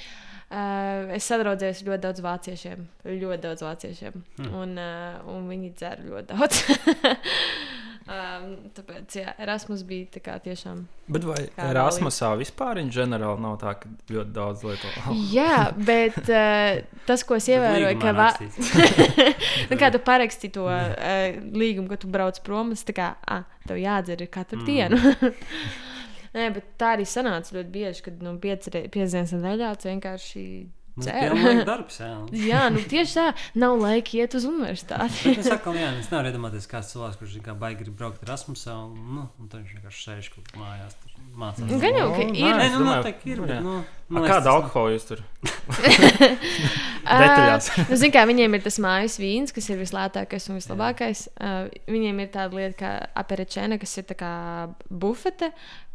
Uh, 0.53 1.09
es 1.17 1.25
sadraudzējos 1.31 1.79
ar 1.81 1.87
ļoti 1.87 2.03
daudz 2.05 2.21
vāciešiem. 2.27 2.81
Ļoti 3.09 3.41
daudz 3.41 3.63
vāciešiem. 3.65 4.19
Hmm. 4.37 4.51
Un, 4.61 4.75
uh, 4.77 5.23
un 5.33 5.47
viņi 5.49 5.71
dzer 5.81 6.03
ļoti 6.05 6.27
daudz. 6.29 6.59
um, 8.07 8.49
tāpēc, 8.77 9.17
jā, 9.21 9.35
Erasmus 9.43 9.83
bija 9.89 10.09
tā 10.17 10.23
kā 10.25 10.39
tiešām. 10.43 10.85
Bet 11.13 11.27
vai 11.29 11.43
Erasmusā 11.61 12.31
vispār 12.41 12.81
in 12.81 12.91
ģenerāli 12.95 13.43
nav 13.45 13.59
tā, 13.61 13.75
ka 13.83 13.91
ļoti 14.13 14.33
daudz 14.37 14.65
lieto? 14.65 14.91
Jā, 15.37 15.73
bet 15.77 16.17
uh, 16.25 16.81
tas, 17.09 17.25
ko 17.29 17.37
es 17.37 17.51
ievēroju, 17.53 18.01
ka 18.01 18.15
va... 18.17 18.31
nu, 19.71 19.79
kā 19.81 19.93
tu 19.93 20.01
paraksti 20.03 20.53
to 20.55 20.67
uh, 20.71 21.39
līgumu, 21.53 21.91
ka 21.93 22.01
tu 22.01 22.11
brauc 22.13 22.41
prom, 22.47 22.73
tas 22.73 22.87
tā 22.89 22.97
kā, 22.97 23.13
ah, 23.29 23.45
tev 23.69 23.83
jādzer 23.83 24.25
katru 24.33 24.63
Mm. 24.63 24.67
dienu. 24.67 24.99
Nē, 26.37 26.47
bet 26.55 26.71
tā 26.81 26.95
arī 26.97 27.05
sanāca 27.09 27.59
ļoti 27.59 27.73
bieži, 27.73 28.05
kad 28.07 28.23
nu, 28.25 28.39
piecas 28.41 28.73
dienas 29.13 29.35
nedēļā 29.37 29.73
tu 29.77 29.91
vienkārši 30.97 31.55
Nu, 31.57 31.65
darbs, 31.65 31.97
jā. 32.03 32.09
Jā, 32.51 32.63
nu 32.75 32.83
tieši 32.85 33.15
tā. 33.17 33.27
Nav 33.59 33.79
laika 33.81 34.13
iet 34.19 34.35
uz 34.37 34.45
universitāti. 34.49 35.33
Es 35.33 35.49
saku, 35.49 35.73
jā, 35.79 35.89
es 36.03 36.11
nevaru 36.13 36.29
iedomāties, 36.33 36.67
kāds 36.69 36.91
cilvēks, 36.93 37.17
kurš 37.21 37.39
kā 37.47 37.55
baigi 37.57 37.85
grib 37.87 37.97
braukt 37.97 38.23
Erasmusā, 38.27 38.75
un, 38.77 38.93
nu, 39.17 39.25
un 39.41 39.49
tad 39.49 39.63
viņš 39.63 39.73
vienkārši 39.79 40.05
sēž 40.11 40.29
kaut 40.35 40.51
kur 40.53 40.61
mājās, 40.67 40.99
tur 41.01 41.17
mācās. 41.41 41.65
Nu, 41.71 41.79
gan 41.81 41.97
jau, 41.97 42.09
ka 42.13 42.27
Nu, 42.29 42.37
ir. 42.37 42.53
nē, 42.61 42.67
nu, 42.75 42.83
domāju, 42.83 42.99
noteikti 43.01 43.33
ir, 43.33 43.41
nu, 43.41 43.47
bet, 43.49 43.57
jā. 43.57 43.63
nu, 43.65 43.79
A, 43.83 44.13
man 44.19 44.27
Kāda 44.29 44.43
tas- 44.45 44.53
alkohola 44.53 44.93
jūs 44.93 45.07
tur? 45.09 45.23
Detaļās. 47.03 47.71
Uh, 47.73 47.87
nu, 47.91 47.97
zin, 48.03 48.13
kā, 48.15 48.23
viņiem 48.29 48.57
ir 48.59 48.65
tas 48.67 48.79
mājas 48.83 49.17
vīns, 49.21 49.55
kas 49.57 49.69
ir 49.73 49.81
vislētākais 49.81 50.49
un 50.53 50.59
vislabākais. 50.61 51.25
Uh, 51.41 51.73
viņiem 51.91 52.21
ir 52.25 52.31
tāda 52.35 52.59
lieta 52.61 52.77
kā 52.83 52.93
aperečēna, 53.25 53.81
kas 53.83 53.97
ir 54.01 54.07
tā 54.13 54.17
kā 54.21 54.33
bufete, 54.93 55.53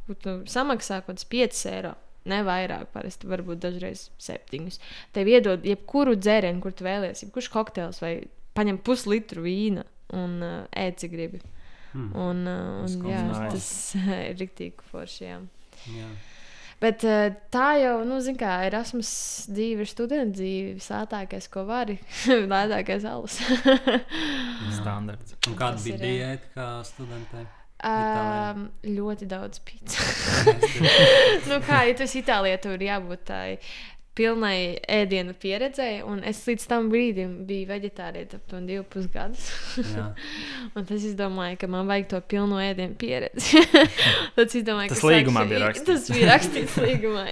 kur 0.08 0.18
tu 0.24 0.36
samaksā 0.50 1.02
kaut 1.06 1.16
kāds 1.18 1.28
5 1.32 1.64
eiro. 1.76 1.94
Ne 2.28 2.42
vairāk, 2.48 2.90
parasti 2.94 3.30
varbūt 3.30 3.62
dažreiz 3.64 4.08
septiņus. 4.22 4.82
Tev 5.16 5.30
iedod 5.32 5.66
jebkuru 5.68 6.18
dzērienu, 6.20 6.62
kur 6.64 6.76
tu 6.76 6.88
vēlies, 6.88 7.24
jebkurš 7.24 7.52
kokteils 7.54 8.02
vai 8.04 8.16
paņem 8.58 8.82
puslitru 8.84 9.46
vīna 9.46 9.86
un 10.18 10.40
uh, 10.44 10.58
ēd, 10.76 10.98
cik 11.02 11.14
gribi. 11.14 11.44
Hmm. 11.94 12.10
Un, 12.14 12.42
uh, 12.48 12.82
Tas 12.84 12.98
un, 12.98 13.12
jā, 13.12 13.22
tas 13.52 13.70
ir 14.30 14.42
rīktīgi 14.42 14.90
forši. 14.92 15.22
Jā. 15.28 15.38
Jā. 15.96 16.10
Bet 16.78 17.02
uh, 17.10 17.32
tā 17.54 17.68
jau, 17.82 17.96
nu, 18.06 18.20
zināmā 18.22 18.42
kā 18.44 18.56
Erasmus 18.68 19.10
dzīve 19.50 19.86
ir 19.86 19.90
studenta 19.90 20.38
dzīve. 20.38 20.76
Vislētākais, 20.78 21.50
ko 21.54 21.66
vari, 21.70 21.98
lētākais 22.54 23.08
alus. 23.10 23.40
Standarts. 24.82 25.38
Un 25.48 25.58
kāda 25.58 25.82
bija 25.82 26.02
diēta 26.04 26.54
kā 26.54 26.68
studentē? 26.86 27.48
Um, 27.86 28.64
ļoti 28.84 29.28
daudz 29.30 29.60
pīcis. 29.68 30.48
nu, 31.50 31.60
kā 31.68 31.84
ja 31.90 31.94
tu 31.98 32.08
esi 32.08 32.24
Itālijā, 32.24 32.58
tur 32.64 32.78
ir 32.80 32.88
jābūt 32.90 33.28
tādai 33.30 33.60
pilnai 34.18 34.80
ēdienu 34.90 35.36
pieredzēji. 35.38 36.00
Un 36.10 36.24
es 36.26 36.40
līdz 36.48 36.64
tam 36.72 36.88
brīdim 36.90 37.36
biju 37.46 37.68
vegetārietis 37.70 38.40
aptuveni 38.40 38.72
divus 38.72 38.88
pusgadus. 38.90 39.52
Tas 40.74 41.04
es 41.06 41.14
domāju, 41.20 41.60
ka 41.62 41.70
man 41.70 41.86
vajag 41.86 42.08
to 42.16 42.22
pilno 42.34 42.58
ēdienu 42.58 42.98
pieredzi. 42.98 43.62
Tad 44.40 44.48
es 44.48 44.66
domāju, 44.66 44.90
Tas 44.96 45.04
līgumā 45.06 45.44
sākšu- 45.44 45.52
bija 45.54 45.62
rakstīts. 45.68 45.92
Tas 45.92 46.10
bija 46.16 46.32
rakstīts 46.32 46.80
līgumā. 46.82 47.28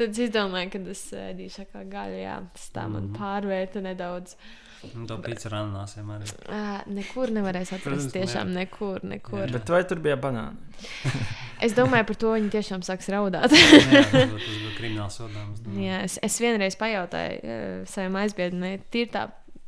Tad 0.00 0.08
es 0.24 0.32
domāju, 0.38 0.72
ka 0.72 0.80
es 0.94 1.04
ēdīšu 1.26 1.66
kā 1.74 1.84
gaļu. 1.92 2.22
Jā. 2.24 2.38
Tas 2.56 2.70
tā 2.72 2.86
man 2.88 3.10
Mhm. 3.10 3.18
pārvērta 3.20 3.84
nedaudz. 3.84 4.38
Un 4.38 4.67
to 5.08 5.18
pīci 5.24 5.48
ar 5.50 5.58
ananāsiem 5.62 6.08
arī. 6.14 6.30
Uh, 6.46 6.78
nekur 6.94 7.32
nevarēs 7.34 7.72
atrast. 7.74 7.84
Protams, 7.88 8.14
Tiešām 8.14 8.52
ne. 8.52 8.64
nekur, 8.64 9.02
nekur. 9.06 9.44
Jā. 9.44 9.52
Bet 9.56 9.72
vai 9.74 9.82
tur 9.88 10.02
bija 10.04 10.18
banāni? 10.20 10.56
Es 11.58 11.72
domāju, 11.74 12.06
par 12.06 12.16
to 12.22 12.32
viņi 12.36 12.52
tiešām 12.52 12.82
sāks 12.86 13.08
raudāt. 13.10 13.50
Jā, 13.50 14.04
tas 14.12 14.28
būtu 14.30 14.76
krimināls 14.76 15.16
sodāms. 15.18 15.64
Jā, 15.88 15.96
es, 16.06 16.14
es 16.22 16.36
vienreiz 16.38 16.76
pajautāju 16.78 17.40
uh, 17.42 17.80
saviem 17.90 18.18
aizbiedriem, 18.20 18.84
tīri 18.94 19.10
tā 19.16 19.24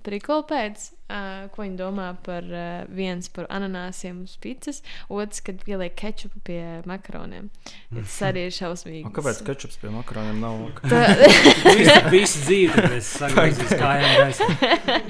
prikola 0.07 0.47
pēc, 0.47 0.85
uh, 1.11 1.49
ko 1.55 1.65
viņi 1.67 1.77
domā 1.81 2.09
par 2.25 2.47
uh, 2.47 2.87
viens 2.95 3.27
par 3.35 3.49
ananāsiem 3.51 4.23
uz 4.25 4.37
pīcis, 4.41 4.81
otrs, 5.11 5.43
kad 5.45 5.61
pieliek 5.67 5.95
kečupu 5.99 6.41
pie 6.47 6.63
makaroniem. 6.89 7.51
Tas 7.91 8.17
arī 8.31 8.47
ir 8.49 8.55
šausmīgi. 8.55 9.05
O, 9.11 9.13
kāpēc 9.19 9.43
kečups 9.51 9.81
pie 9.83 9.91
makaroniem 9.91 10.39
nav? 10.41 10.61
Tā, 10.87 11.03
Visu, 11.81 11.97
visu 12.13 12.45
dzīvi 12.47 12.87
es 12.97 13.11
kājām 13.19 14.15
gaisā. 14.21 14.47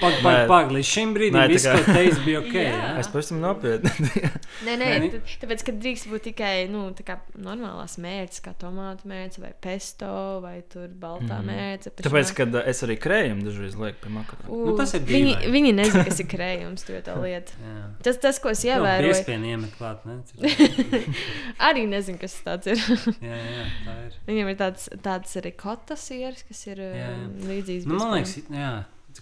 Pag, 0.00 0.16
pag, 0.24 0.38
pag, 0.50 0.70
līdz 0.74 0.88
šim 0.90 1.12
brīdim 1.16 1.36
Nē, 1.38 1.46
viss, 1.50 1.66
ko 1.68 1.84
teicu, 1.92 2.20
bija 2.24 2.40
ok. 2.42 2.54
Jā. 2.56 2.64
Jā. 2.70 2.90
Es 3.02 3.10
pavisam 3.12 3.40
nopietni. 3.42 3.90
nē, 4.66 4.74
nē, 4.74 4.76
Nē, 4.80 4.88
nē. 5.04 5.10
tā- 5.14 5.38
tāpēc, 5.44 5.64
ka 5.68 5.74
drīkst 5.76 6.08
būt 6.10 6.24
tikai 6.30 6.54
nu, 6.72 6.86
tā 6.96 7.04
kā 7.06 7.18
normālās 7.40 7.96
mērces, 8.02 8.42
kā 8.44 8.54
tomātu 8.60 9.08
mērce 9.10 9.42
vai 9.42 9.52
pesto 9.62 10.10
vai 10.44 10.56
tur 10.72 10.88
baltā 11.00 11.40
Mhm. 11.40 11.46
mērce. 11.50 11.92
Tāpēc, 12.00 12.32
kad 12.38 12.56
es 12.64 12.82
arī 12.86 12.96
krējumu 13.00 13.44
dažreiz 13.46 13.76
lieku 13.80 14.06
pie 14.06 14.12
makaroniem. 14.14 14.64
Nu, 14.70 14.76
tas 14.78 14.94
ir 14.96 15.04
viņi, 15.06 15.34
dīvaini. 15.36 15.52
viņi 15.56 15.72
nezina, 15.90 16.04
kas 16.08 16.20
ir 16.22 16.28
krējums, 16.30 16.84
ir 16.90 17.02
tā 17.06 17.16
lieta. 17.20 17.56
Jā. 17.60 17.80
Tas, 18.06 18.18
tas 18.22 18.38
ko 18.42 18.52
es 18.54 18.62
ievēroju, 18.68 19.10
Biespienu 19.10 19.50
iemet 19.50 19.74
klāt, 19.78 20.06
ne? 20.08 20.20
Arī 21.68 21.84
nezinu, 21.90 22.18
kas 22.20 22.36
tas 22.46 22.66
ir. 22.70 22.80
Jā, 23.30 23.36
jā, 23.40 23.66
tā 23.86 23.96
ir. 24.06 24.16
Viņam 24.28 24.50
ir 24.52 24.58
tāds, 24.60 24.86
tāds 25.04 25.34
rikotas 25.44 26.06
sieras, 26.10 26.42
kas 26.48 26.62
ir 26.70 26.80
Jā, 26.84 26.92
jā. 27.02 27.10
um, 27.18 27.28
līdzīgs. 27.50 27.88
Nu, 27.90 27.98
man 28.00 28.14
liekas, 28.18 28.36
jā. 28.46 28.72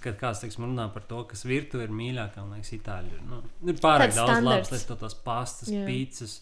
Kad 0.04 0.18
kāds 0.20 0.42
teiks, 0.44 0.58
runā 0.60 0.84
par 0.92 1.02
to, 1.08 1.22
kas 1.30 1.46
virtuvē 1.48 1.86
ir 1.88 1.92
mīļākā, 1.96 2.42
man 2.44 2.58
liekas, 2.58 2.74
itāļu 2.76 3.08
ir. 3.16 3.22
Nu, 3.26 3.38
ir 3.72 3.78
pārāk 3.80 4.10
Tāds 4.12 4.18
daudz 4.20 4.44
labas 4.44 4.68
lietas, 4.70 4.84
to 4.90 4.96
tās 5.00 5.16
pastas, 5.24 5.70
Jā. 5.72 5.86
pīcis. 5.88 6.34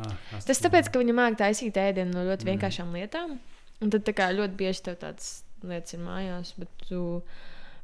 Ah, 0.00 0.14
Tas 0.48 0.62
tāpēc, 0.64 0.88
ka 0.94 1.02
viņi 1.02 1.14
māca 1.14 1.42
taisīt 1.44 1.76
ēdienu 1.78 2.14
no 2.16 2.24
ļoti 2.30 2.46
Mm. 2.46 2.50
vienkāršām 2.54 2.94
lietām. 2.96 3.36
Un 3.84 3.92
tad 3.92 4.06
tā 4.08 4.14
kā 4.16 4.30
ļoti 4.32 4.56
bieži 4.56 4.82
tev 4.88 4.96
tādas 5.04 5.28
lietas 5.62 5.92
ir 5.94 6.00
mājās, 6.06 6.54
bet 6.56 6.72
tu 6.88 7.02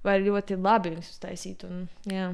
vari 0.07 0.28
ļoti 0.30 0.57
labi 0.62 0.94
viņus 0.94 1.11
uztaisīt. 1.16 1.66
Un, 1.68 1.84
jā. 2.11 2.30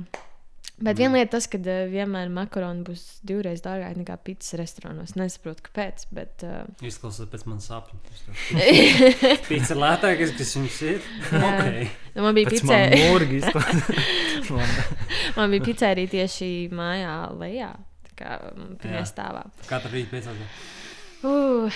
Bet 0.82 0.96
viena 0.98 1.12
Mm. 1.12 1.18
lieta 1.20 1.30
tas, 1.36 1.44
ka 1.46 1.58
uh, 1.60 1.82
vienmēr 1.92 2.30
makaroni 2.32 2.82
būs 2.86 3.02
divreiz 3.28 3.60
dārgāki 3.62 4.00
nekā 4.00 4.16
pīcis 4.24 4.56
restorānos. 4.58 5.12
Nesaprotu, 5.20 5.62
kāpēc. 5.68 6.06
Bet, 6.16 6.42
uh, 6.48 6.64
Izklausās 6.82 7.28
pēc 7.30 7.44
manas 7.46 7.68
sapņu. 7.70 8.00
Pīcis 9.46 9.70
ir 9.74 9.78
lētākais, 9.82 10.32
kas 10.38 10.54
jums 10.56 10.80
ir. 10.88 11.06
Okay. 11.52 11.86
nu, 12.16 12.24
man 12.24 12.34
bija 12.34 12.50
picē, 12.50 12.80
man 15.38 15.50
bija 15.54 15.64
pizzerija 15.68 16.10
tieši 16.16 16.50
mājā 16.74 17.14
lejā. 17.40 17.70
tā 18.08 18.16
Kā 18.18 18.38
pirmajā 18.82 19.04
Jā. 19.04 19.08
stāvā. 19.12 19.44
Katru 19.68 19.92
rītu 19.94 20.16
piecās. 20.16 20.42
Uh. 21.22 21.70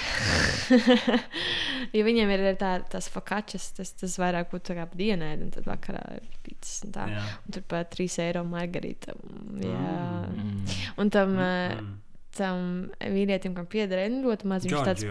ja 1.97 2.07
viņiem 2.07 2.33
ir 2.35 2.47
tā, 2.59 2.73
tas 2.91 3.07
fakačs, 3.13 3.69
tas, 3.77 3.93
tas 3.99 4.17
vairāk 4.19 4.51
būtu 4.51 4.75
kā 4.75 4.87
dienā, 4.99 5.35
un 5.39 5.53
tad 5.55 5.69
vakarā 5.69 6.03
ir 6.19 6.25
pīcis 6.47 6.87
un 6.87 6.97
tā. 6.97 7.07
Jā. 7.13 7.23
Un 7.47 7.55
tur 7.55 7.67
pat 7.71 7.95
3 7.95 8.19
eiro 8.27 8.43
margarita. 8.49 9.15
Jā. 9.63 9.93
Mm. 10.33 10.75
Un 10.99 11.15
tam, 11.15 11.37
mm. 11.37 11.79
Mm. 11.79 11.95
tam 12.41 12.67
vīrietim, 13.15 13.55
kam 13.55 13.71
piederēja, 13.71 14.11
nu, 14.17 14.25
ļoti 14.27 14.51
maz 14.51 14.67
viņš 14.67 14.91
tāds 14.91 15.07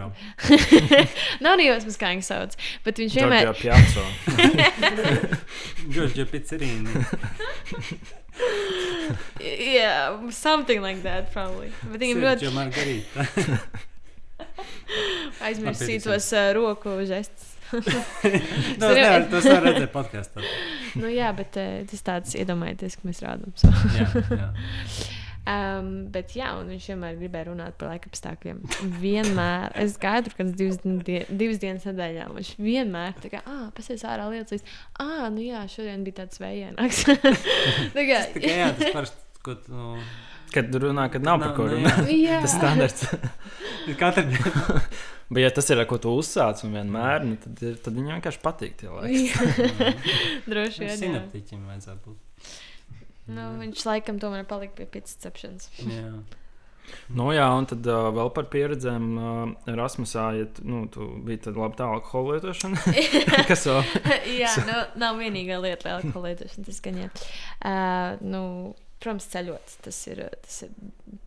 nav 1.45 1.55
nejausmas, 1.61 1.99
kā 2.01 2.11
viņš 2.17 2.27
sauc. 2.33 2.59
Bet 2.83 2.99
viņš 3.05 3.17
vienmēr. 3.21 3.53
Giorgio 3.55 3.63
Piazzo. 3.63 4.05
Giorgio 5.95 6.27
Pizzerini. 6.27 7.07
Yeah, 9.39 10.29
something 10.29 10.81
like 10.83 11.03
that, 11.07 11.31
probably. 11.31 11.71
Bet 11.87 12.03
viņam 12.03 12.25
ļoti 12.27 13.93
Labi, 15.41 15.99
tos 16.03 16.31
uh, 16.35 16.47
roku 16.57 16.95
žestus. 17.07 17.51
Tas 18.79 18.93
nevar, 18.93 19.23
tas 19.25 19.45
nevar 19.47 19.63
redzēt 19.65 19.91
podkāstā. 19.91 20.43
nu, 21.01 21.09
jā, 21.09 21.31
bet 21.35 21.57
uh, 21.59 21.79
tas 21.89 22.03
tāds 22.05 22.35
iedomājieties, 22.37 22.99
ka 22.99 23.09
mēs 23.09 23.21
rādām. 23.25 23.55
So. 23.59 23.71
Jā, 23.97 24.09
jā. 24.29 24.49
Um, 25.45 26.07
bet 26.09 26.31
jā, 26.33 26.47
un 26.57 26.71
viņš 26.73 26.87
vienmēr 26.89 27.17
gribēja 27.19 27.45
runāt 27.51 27.75
par 27.77 27.91
laika 27.91 28.09
apstākļiem. 28.09 28.63
Vienmēr, 28.97 29.75
es 29.77 29.93
gāju 30.01 30.23
tur 30.25 30.33
kādas 30.39 30.55
divas, 30.57 30.79
die, 31.05 31.19
divas 31.29 31.59
dienas 31.61 31.85
nedēļā. 31.85 32.25
Viņš 32.33 32.49
vienmēr 32.65 33.13
tā 33.21 33.29
kā, 33.29 33.43
ah, 33.45 33.67
pasies 33.77 34.01
ārā 34.09 34.25
lietas, 34.31 34.55
līdz, 34.55 34.79
ah, 35.05 35.27
nu 35.35 35.45
jā, 35.45 35.61
šodien 35.69 36.01
bija 36.07 36.23
tāds 36.23 36.41
vējaināks. 36.41 37.03
tā 37.93 38.07
kā, 38.09 38.23
Tikai 38.33 38.55
jā, 38.57 38.71
tas 38.79 38.97
parasti, 38.97 39.21
ko 39.45 39.53
tu. 39.61 39.75
Nu, 39.75 39.91
Kad 40.55 40.75
runā, 40.81 41.07
kad 41.13 41.25
nav 41.25 41.41
par 41.41 41.51
Nav, 41.51 41.57
ko 41.57 41.65
nu, 41.67 41.75
runāt. 41.77 42.07
Tas 42.45 42.55
standarts. 42.55 43.07
Katru 44.01 44.23
dienu. 44.31 44.79
Bet, 45.33 45.41
ja 45.41 45.49
tas 45.49 45.67
ir, 45.73 45.79
ko 45.89 45.97
tu 45.97 46.11
uzsāc 46.19 46.59
un 46.67 46.75
vienmēr, 46.77 47.23
nu, 47.25 47.35
tad, 47.41 47.61
ir- 47.65 47.79
tad 47.81 47.95
viņam 47.97 48.19
vienkārši 48.19 48.41
patīk 48.43 48.75
tie 48.77 48.91
laiki. 48.93 49.89
Droši 50.45 50.83
vien. 50.85 50.95
Sinaptiķim 50.99 51.63
vajadzētu 51.71 52.11
būt. 52.11 52.49
Nu, 53.33 53.45
viņš 53.57 53.85
laikam 53.89 54.19
tomēr 54.21 54.45
palika 54.45 54.77
pie 54.77 54.85
pīcis 54.95 55.17
cepšanas. 55.23 55.71
Jā. 55.81 56.11
Nu, 57.17 57.31
jā, 57.33 57.47
un 57.57 57.65
tad 57.65 57.87
uh, 57.89 58.11
vēl 58.13 58.29
par 58.35 58.45
pieredzēm 58.53 59.05
uh, 59.17 59.53
Erasmusā, 59.73 60.27
ja 60.37 60.45
tu, 60.53 60.61
nu, 60.69 60.83
tu 60.93 61.07
biji 61.25 61.41
tad 61.47 61.57
labi 61.57 61.79
tā 61.79 61.87
alkohola 61.89 62.35
lietošana. 62.37 62.83
Kas 63.49 63.65
vēl? 63.65 63.81
jā, 64.43 64.51
nu, 64.69 64.75
nav 65.01 65.17
vienīgā 65.17 65.57
lieta, 65.65 65.95
alkohola 65.97 66.35
lietošana. 66.35 66.67
Tas 66.69 66.77
gan 66.85 66.99
jā. 67.01 67.09
Uh, 67.65 68.21
nu, 68.21 68.43
protams, 69.03 69.29
ceļot. 69.33 69.77
Tas 69.85 70.01
ir, 70.11 70.23
tas 70.45 70.63
ir 70.67 70.73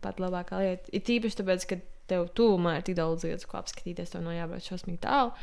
pat 0.03 0.21
labākā 0.21 0.61
lieta. 0.63 0.93
Ir 0.95 1.05
tīpaši 1.07 1.41
tāpēc, 1.41 1.67
ka 1.69 1.79
tev 2.09 2.29
tuvumā 2.37 2.77
ir 2.79 2.87
tik 2.87 2.97
daudz 2.99 3.27
lietas, 3.27 3.47
ko 3.49 3.59
apskatīties. 3.61 4.13
Tev 4.13 4.25
nav 4.25 4.37
jābrauc 4.37 4.65
šausmīgi 4.65 5.03
tālu. 5.05 5.33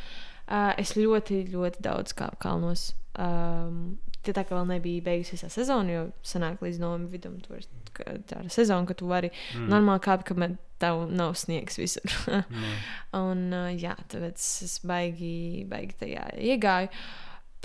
Uh, 0.46 0.72
es 0.78 0.94
ļoti, 0.98 1.44
ļoti 1.50 1.82
daudz 1.82 2.14
kāpu 2.16 2.38
kalnos. 2.42 2.90
Um, 3.18 3.96
tie 4.26 4.34
tā 4.36 4.44
kā 4.46 4.54
vēl 4.58 4.68
nebija 4.74 5.04
beigusies 5.06 5.42
tā 5.42 5.50
sezona, 5.50 5.92
jo 5.92 6.04
sanāk 6.26 6.62
līdz 6.62 6.82
novembrim 6.82 7.12
vidum. 7.14 7.40
tur 7.42 7.60
ir 7.60 7.68
Tā 7.96 8.42
sezona, 8.52 8.84
ka 8.84 8.92
tu 8.92 9.06
vari 9.08 9.30
mm. 9.32 9.68
normāli 9.72 10.02
kāpt, 10.04 10.26
kamēr 10.28 10.58
tev 10.82 11.06
nav 11.08 11.32
sniegs 11.40 11.78
visur. 11.80 12.16
Nu, 12.28 12.72
Un, 13.22 13.46
uh, 13.56 13.70
jā, 13.72 13.94
tāpēc 14.12 14.42
es 14.66 14.76
baigi, 14.84 15.64
baigi 15.70 15.96
tajā 16.02 16.26
iegāju. 16.36 16.90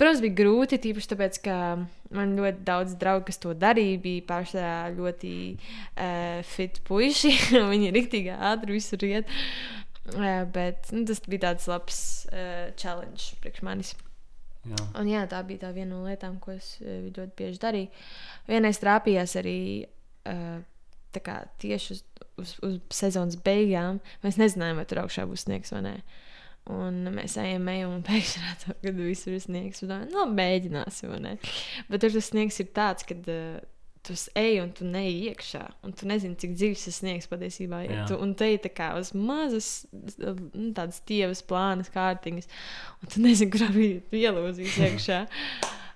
Protams, 0.02 0.18
bija 0.24 0.34
grūti, 0.34 0.80
tīpaši 0.82 1.08
tāpēc, 1.12 1.36
ka 1.44 1.56
man 2.10 2.32
ļoti 2.34 2.64
daudz 2.66 2.96
draugu, 2.98 3.28
kas 3.28 3.36
to 3.38 3.52
darīja, 3.54 4.00
bija 4.02 4.24
pārsvarā 4.26 4.88
ļoti 4.96 5.34
uh, 5.54 6.40
fit 6.48 6.80
puiši. 6.88 7.30
Viņi 7.70 7.86
ir 7.86 7.94
rīktīgi 7.94 8.32
ātri 8.34 8.74
visur 8.74 9.04
iet. 9.06 9.30
Uh, 10.10 10.42
bet 10.50 10.90
nu, 10.90 11.04
tas 11.06 11.22
bija 11.30 11.44
tāds 11.44 11.68
labs 11.70 12.00
uh, 12.32 12.72
challenge 12.74 13.36
priekš 13.44 13.62
manis. 13.62 13.92
jā. 14.66 14.80
Un, 14.98 15.06
jā, 15.06 15.22
tā 15.30 15.38
bija 15.46 15.68
tā 15.68 15.70
viena 15.76 15.92
no 15.92 16.02
lietām, 16.08 16.40
ko 16.42 16.56
es 16.56 16.74
ļoti 16.82 17.38
bieži 17.38 17.62
darīju. 17.62 18.02
Vienreiz 18.50 18.82
trāpījās 18.82 19.36
arī 19.38 19.56
uh, 19.86 20.58
kā 21.22 21.38
tieši 21.62 21.94
uz, 21.94 22.02
uz, 22.42 22.56
uz 22.66 22.76
sezonas 22.90 23.38
beigām. 23.38 24.02
Mēs 24.26 24.42
nezinājām, 24.42 24.82
vai 24.82 24.88
tur 24.90 25.04
augšā 25.06 25.30
būs 25.30 25.46
sniegs 25.46 25.70
vai 25.78 25.86
nē. 25.86 25.96
Un 26.70 27.00
mēs 27.16 27.34
ejam, 27.42 27.66
ejam, 27.72 27.90
un 27.96 28.02
pēkšņi 28.06 28.40
redzam, 28.44 28.76
ka 28.84 28.90
visur 28.94 29.34
ir 29.34 29.40
sniegs. 29.42 29.82
Un 29.82 29.88
domājam, 29.90 30.12
nu, 30.14 30.26
mēģināsim, 30.38 31.14
ne? 31.24 31.32
Bet 31.90 32.04
tur 32.04 32.12
tas 32.14 32.28
sniegs 32.30 32.60
ir 32.62 32.68
tāds, 32.76 33.02
ka 33.08 33.16
uh, 33.18 33.56
tu 34.06 34.14
s- 34.14 34.28
ej 34.38 34.60
un 34.62 34.70
tu 34.78 34.86
neej 34.86 35.32
iekšā. 35.32 35.64
Un 35.82 35.92
tu 35.98 36.06
nezini, 36.06 36.38
cik 36.38 36.54
dziļs 36.54 36.84
tas 36.86 37.00
sniegs 37.02 37.26
patiesībā 37.30 37.82
ir. 37.88 37.96
Tu, 38.06 38.14
un 38.22 38.34
te 38.38 38.52
ir 38.54 38.62
tā 38.62 38.70
kā 38.74 38.92
uz 38.98 39.10
mazas, 39.14 39.72
nu, 39.92 40.70
tādas 40.74 41.02
tievas, 41.06 41.42
plānas 41.42 41.90
kārtiņas. 41.94 42.46
Un 43.02 43.10
tu 43.14 43.22
nezini, 43.26 43.50
kurā 43.56 43.68
brīdī 43.74 44.00
tu 44.10 44.22
ielūzīs 44.22 44.78
iekšā. 44.88 45.20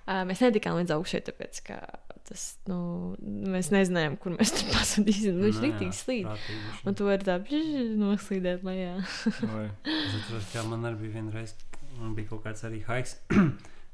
Uh, 0.07 0.21
mēs 0.23 0.39
netikām 0.39 0.77
līdz 0.79 0.93
augšai, 0.95 1.19
tāpēc 1.27 1.57
ka 1.67 1.77
tas, 2.27 2.43
nu, 2.67 2.79
mēs 3.23 3.71
nezinājām, 3.73 4.17
kur 4.21 4.35
mēs 4.35 4.53
tur 4.55 4.69
pasūtīsim. 4.73 5.37
Nu, 5.37 5.47
viņš 5.47 5.57
Nu, 5.57 5.63
jā, 5.63 5.71
rītīgi 5.71 5.97
slīd. 5.97 6.27
Un 6.87 6.97
tu 6.97 7.07
vari 7.07 7.27
tā 7.27 7.37
noslīdēt 8.01 8.67
lejā. 8.67 8.97
Es 8.99 9.39
atceros, 10.19 10.51
ka 10.51 10.65
man 10.67 10.85
arī 10.89 11.05
bija 11.05 11.17
viena 11.17 11.33
reize, 11.33 11.57
man 11.97 12.13
bija 12.17 12.33
kaut 12.33 12.43
kāds 12.45 12.65
arī 12.67 12.83
haiks. 12.87 13.17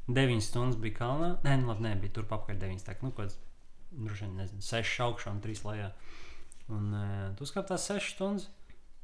9 0.07 0.43
stundas 0.43 0.79
bija 0.83 0.97
kalnā. 0.97 1.29
Nē, 1.45 1.55
nu 1.61 1.71
labi, 1.71 1.85
nebija 1.85 2.17
tur 2.17 2.27
apkārt 2.27 2.59
9. 2.59 2.83
Tā 2.83 2.97
kā 2.97 3.07
nu, 3.07 3.13
kāds, 3.15 3.37
droši 3.93 4.25
vien, 4.25 4.35
nezinu, 4.41 4.65
6 4.65 4.97
augšā 5.05 5.31
un 5.31 5.39
3 5.45 5.63
lejā. 5.69 5.93
Un 6.73 6.91
uh, 6.91 7.29
tu 7.39 7.47
skatās 7.47 7.87
6 7.91 8.11
stundas. 8.17 8.49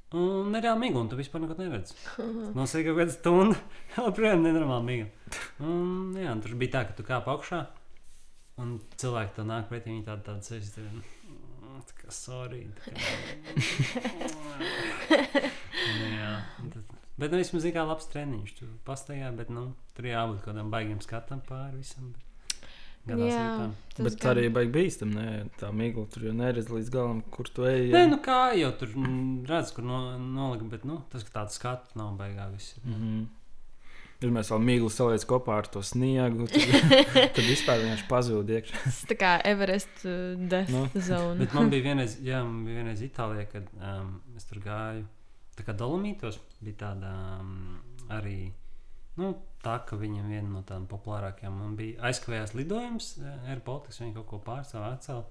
Un 0.10 0.50
nereāli 0.50 0.88
mīgu, 0.88 1.04
un 1.04 1.10
tu 1.10 1.18
vispār 1.20 1.44
neko 1.44 1.56
neredzi. 1.60 1.94
Nosaka 2.58 2.90
kaut 2.90 3.04
kāda 3.04 3.14
stunda, 3.14 3.60
joprojām 3.96 4.42
nenormāli 4.42 4.88
mīgu. 4.88 5.36
Un, 5.62 6.18
jā, 6.18 6.34
un 6.34 6.42
tur 6.44 6.56
bija 6.60 6.80
tā, 6.80 6.88
ka 6.90 6.98
tu 6.98 7.06
kāp 7.06 7.30
augšā, 7.30 7.62
un 8.60 8.68
cilvēki 9.01 9.32
tev 9.39 9.45
nāk 9.49 9.66
pretī, 9.72 9.88
viņi 9.93 10.05
tādi 10.10 10.24
tādi 10.28 10.41
sēž. 10.49 10.64
tevi, 10.76 10.89
"Mm, 10.93 11.03
Tā 11.89 11.93
kā 12.01 12.07
sorry. 12.12 12.62
Tā 12.76 12.82
kā, 12.91 12.99
Nu, 15.99 16.05
jā, 16.16 16.32
tad- 16.74 16.95
Bet, 17.20 17.28
nu, 17.32 17.38
vismaz 17.41 17.64
kā 17.76 17.82
labs 17.88 18.05
treniņš. 18.14 18.49
Tu 18.60 18.64
pastaigā, 18.88 19.30
bet, 19.36 19.49
nu, 19.51 19.64
tur 19.95 20.03
jābūt 20.07 20.38
kaut 20.43 20.53
kādam 20.53 20.70
baigam 20.72 20.99
skatam 21.03 21.39
pāri 21.43 21.78
visam. 21.82 22.05
Bet... 23.10 23.18
Tas 23.95 24.03
Bet 24.05 24.16
gan. 24.22 24.30
arī 24.38 24.49
baigi 24.53 24.72
bīstam, 24.76 25.10
ne? 25.16 25.26
Tā 25.60 25.68
migla 25.74 26.05
tur 26.14 26.22
jau 26.30 26.34
neredz 26.36 26.68
līdz 26.70 26.89
galam, 26.93 27.22
kur 27.34 27.45
tu 27.49 27.62
ej. 27.68 27.88
Nē, 27.91 28.03
nu 28.12 28.18
kā 28.24 28.53
jau 28.60 28.70
tur 28.78 28.88
mm, 28.95 29.45
redz, 29.49 29.72
kur 29.76 29.84
no, 29.88 29.97
nolika, 30.20 30.64
bet, 30.70 30.84
nu, 30.86 30.97
tas, 31.12 31.24
ka 31.28 31.32
tāds 31.41 31.53
skats 31.60 31.95
nav 31.99 32.10
baigā 32.20 32.45
viss. 32.53 32.76
Mm 32.86 32.93
-hmm. 32.93 33.26
Ja 34.20 34.28
mēs 34.36 34.49
vēl 34.51 34.59
miglu 34.67 34.89
saliec 34.91 35.24
kopā 35.24 35.61
ar 35.61 35.67
to 35.72 35.80
sniegu, 35.86 36.43
tad, 36.51 36.95
tad 37.38 37.45
vispār 37.45 37.80
vienkārši 37.80 38.07
pazūd 38.09 38.49
iekšā. 38.51 38.82
Tas 38.84 38.97
tā 39.07 39.15
kā 39.15 39.30
Everest 39.47 40.01
uh, 40.03 40.34
death 40.51 40.74
Nu. 40.74 40.82
no. 40.89 41.03
zone. 41.05 41.38
Bet 41.39 41.55
man 41.55 41.72
bija 41.72 41.86
vienreiz, 41.89 42.17
jā, 42.26 42.41
man 42.43 42.65
bija 42.67 42.82
vienreiz 42.82 43.03
Itālijā, 43.05 43.45
kad 43.53 43.70
um, 43.80 44.17
es 44.36 44.49
tur 44.49 44.59
gāju. 44.65 45.05
Tā 45.55 45.63
kā 45.67 45.76
Dolomītos 45.80 46.41
bija 46.59 46.82
tāda 46.84 47.13
um, 47.39 47.80
arī. 48.11 48.51
Nu, 49.20 49.32
tā 49.63 49.78
kā 49.88 49.95
viņam 49.99 50.28
viena 50.32 50.51
no 50.51 50.65
tādām 50.67 50.89
populārākajām 50.91 51.55
man 51.63 51.80
bija 51.80 52.03
aizkavējās 52.11 52.53
lidojums, 52.59 53.09
eh, 53.24 53.49
Air 53.51 53.63
Baltics, 53.65 53.99
viņi 54.03 54.15
kaut 54.20 54.30
ko 54.30 54.43
pārstāv 54.43 54.84
atcēla. 54.91 55.26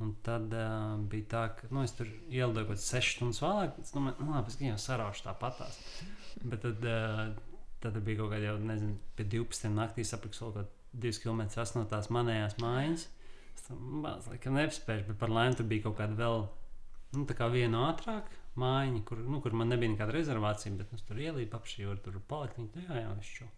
Un 0.00 0.14
tad 0.24 0.54
uh, 0.54 0.94
bija 1.12 1.26
tā, 1.34 1.44
ka 1.58 1.74
nu, 1.74 1.82
es 1.82 1.98
tur 1.98 2.06
ielidoju 2.30 2.70
kaut 2.70 2.78
kādas 2.78 2.88
6 2.94 3.18
stundas 3.18 3.42
vēlāk. 3.42 3.74
Es 3.82 3.90
domāju, 3.92 4.22
nu, 4.22 4.32
labi, 4.38 4.54
es 4.54 4.62
jau 4.62 4.78
saraušu 4.86 5.26
tāpatās. 5.26 5.76
Bet 6.40 6.62
tad, 6.64 6.86
uh, 6.88 7.49
tad 7.80 7.96
bija 8.04 8.20
kaut 8.20 8.34
kāda 8.34 8.50
jau, 8.50 8.58
nezinu, 8.70 8.98
pie 9.16 9.26
12 9.36 9.72
naktī 9.76 10.04
sapratu, 10.06 10.52
kaut 10.52 10.76
2 10.92 11.22
km 11.22 11.44
no 11.76 11.84
tās 11.90 12.10
manējās 12.12 12.58
mājas. 12.62 13.06
Es 13.54 13.66
tam 13.66 14.02
laikam 14.04 14.58
nespēju, 14.58 15.06
bet 15.10 15.18
par 15.20 15.32
laimi 15.32 15.58
tur 15.58 15.68
bija 15.70 15.86
kaut 15.86 15.98
kāda 16.00 16.16
vēl, 16.18 16.44
nu, 17.16 17.24
tā 17.28 17.36
kā 17.38 17.48
viena 17.52 17.86
ātrāk 17.90 18.30
mājiņa, 18.60 19.02
kur, 19.06 19.22
nu, 19.22 19.40
kur 19.44 19.54
man 19.56 19.70
nebija 19.70 19.92
nekāda 19.94 20.14
rezervācija, 20.16 20.74
bet 20.78 20.92
nu, 20.92 21.00
tur 21.06 21.22
ielīdu 21.22 21.56
apšī, 21.56 21.86
var 21.88 22.00
tur 22.02 22.18
palikt. 22.30 22.58
Viņi, 22.58 22.70
nu, 22.74 22.86
jā, 22.88 23.04
jā, 23.04 23.14
viss 23.20 23.38
čau. 23.38 23.48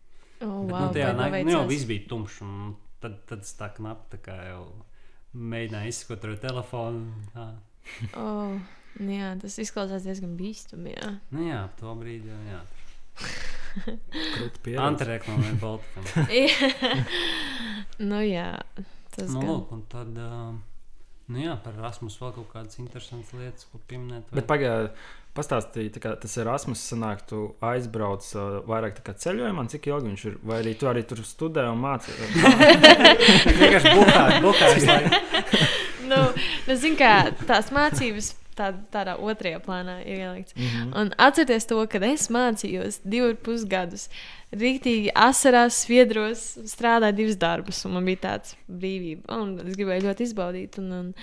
oh, 0.42 0.60
Bet, 0.66 0.74
wow, 0.74 0.84
nu, 0.84 0.92
tajā 0.98 1.12
naktī 1.18 1.42
nu, 1.48 1.54
jau 1.56 1.64
viss 1.70 1.88
bija 1.88 2.06
tumšs, 2.12 2.38
un 2.44 2.76
tad, 3.02 3.18
tad 3.30 3.46
es 3.46 3.56
tā 3.58 3.70
knapi 3.78 4.12
tā 4.16 4.20
kā 4.26 4.36
jau 4.50 4.62
mēģināju 5.32 5.94
izskot 5.94 6.28
ar 6.28 6.38
telefonu. 6.42 7.24
Tā. 7.32 7.48
Oh, 8.20 8.60
nu 9.00 9.16
jā, 9.16 9.32
tas 9.42 9.58
izklausās 9.62 10.04
diezgan 10.06 10.36
bīstami. 10.38 10.94
Jā. 10.94 11.16
Nu, 11.32 11.48
jā, 11.48 11.64
to 11.80 11.96
brīdi 11.98 12.30
jau 12.30 12.42
jā. 12.50 12.62
Antireklāmai 14.88 15.54
Baltikam. 15.60 16.04
nu, 18.10 18.20
jā, 18.26 18.50
tas 19.14 19.30
nu, 19.32 19.40
gan. 19.40 19.48
lūk, 19.48 19.72
un 19.76 19.82
tad, 19.92 20.12
uh, 20.18 20.52
nu 21.32 21.42
jā, 21.42 21.56
par 21.64 21.76
Erasmus 21.80 22.18
vēl 22.20 22.34
kaut 22.38 22.50
kādas 22.54 22.78
interesantas 22.82 23.32
lietas, 23.36 23.66
ko 23.72 23.80
pieminēt. 23.88 24.28
vai- 24.30 24.40
Bet 24.40 24.48
pagaidā, 24.50 24.90
pastāstīja, 25.36 26.02
kā 26.02 26.12
tas 26.20 26.36
Erasmus 26.42 26.82
sanāk, 26.92 27.24
tu 27.28 27.42
aizbrauc 27.64 28.26
uh, 28.36 28.60
vairāk 28.68 28.98
tā 28.98 29.06
kā 29.06 29.16
ceļojumā, 29.24 29.64
cik 29.72 29.88
ilgi 29.92 30.10
viņš 30.12 30.26
ir, 30.30 30.38
vai 30.50 30.60
arī 30.64 30.74
tu 30.80 30.90
arī 30.90 31.06
tur 31.08 31.22
studē 31.24 31.68
un 31.72 31.80
māci. 31.84 32.12
vienkārši 33.62 33.96
visu 34.76 34.92
laiku. 34.92 35.16
nu, 36.10 36.20
nu, 36.68 36.76
zin, 36.76 36.96
kā, 37.00 37.14
tās 37.48 37.72
mācības 37.74 38.34
tā, 38.56 38.72
tādā 38.92 39.16
otrajā 39.20 39.60
plānā 39.64 39.98
ielikts. 40.06 40.54
Mm 40.56 40.66
-hmm. 40.66 41.00
Un 41.00 41.12
atcerieties 41.18 41.66
to, 41.66 41.86
kad 41.86 42.02
es 42.02 42.28
mācījos 42.30 43.00
divus 43.04 43.30
ar 43.30 43.36
pus 43.36 43.64
gadus. 43.64 44.08
Rīktīgi 44.52 45.10
asarās, 45.14 45.82
sviedros, 45.84 46.58
strādāju 46.68 47.16
divus 47.16 47.36
darbus, 47.36 47.84
un 47.84 47.92
man 47.92 48.04
bija 48.04 48.16
tāds 48.16 48.56
brīvība. 48.68 49.40
Un 49.40 49.58
es 49.68 49.76
gribēju 49.76 50.08
ļoti 50.08 50.22
izbaudīt. 50.22 50.78
Un, 50.78 50.92
un, 50.92 51.14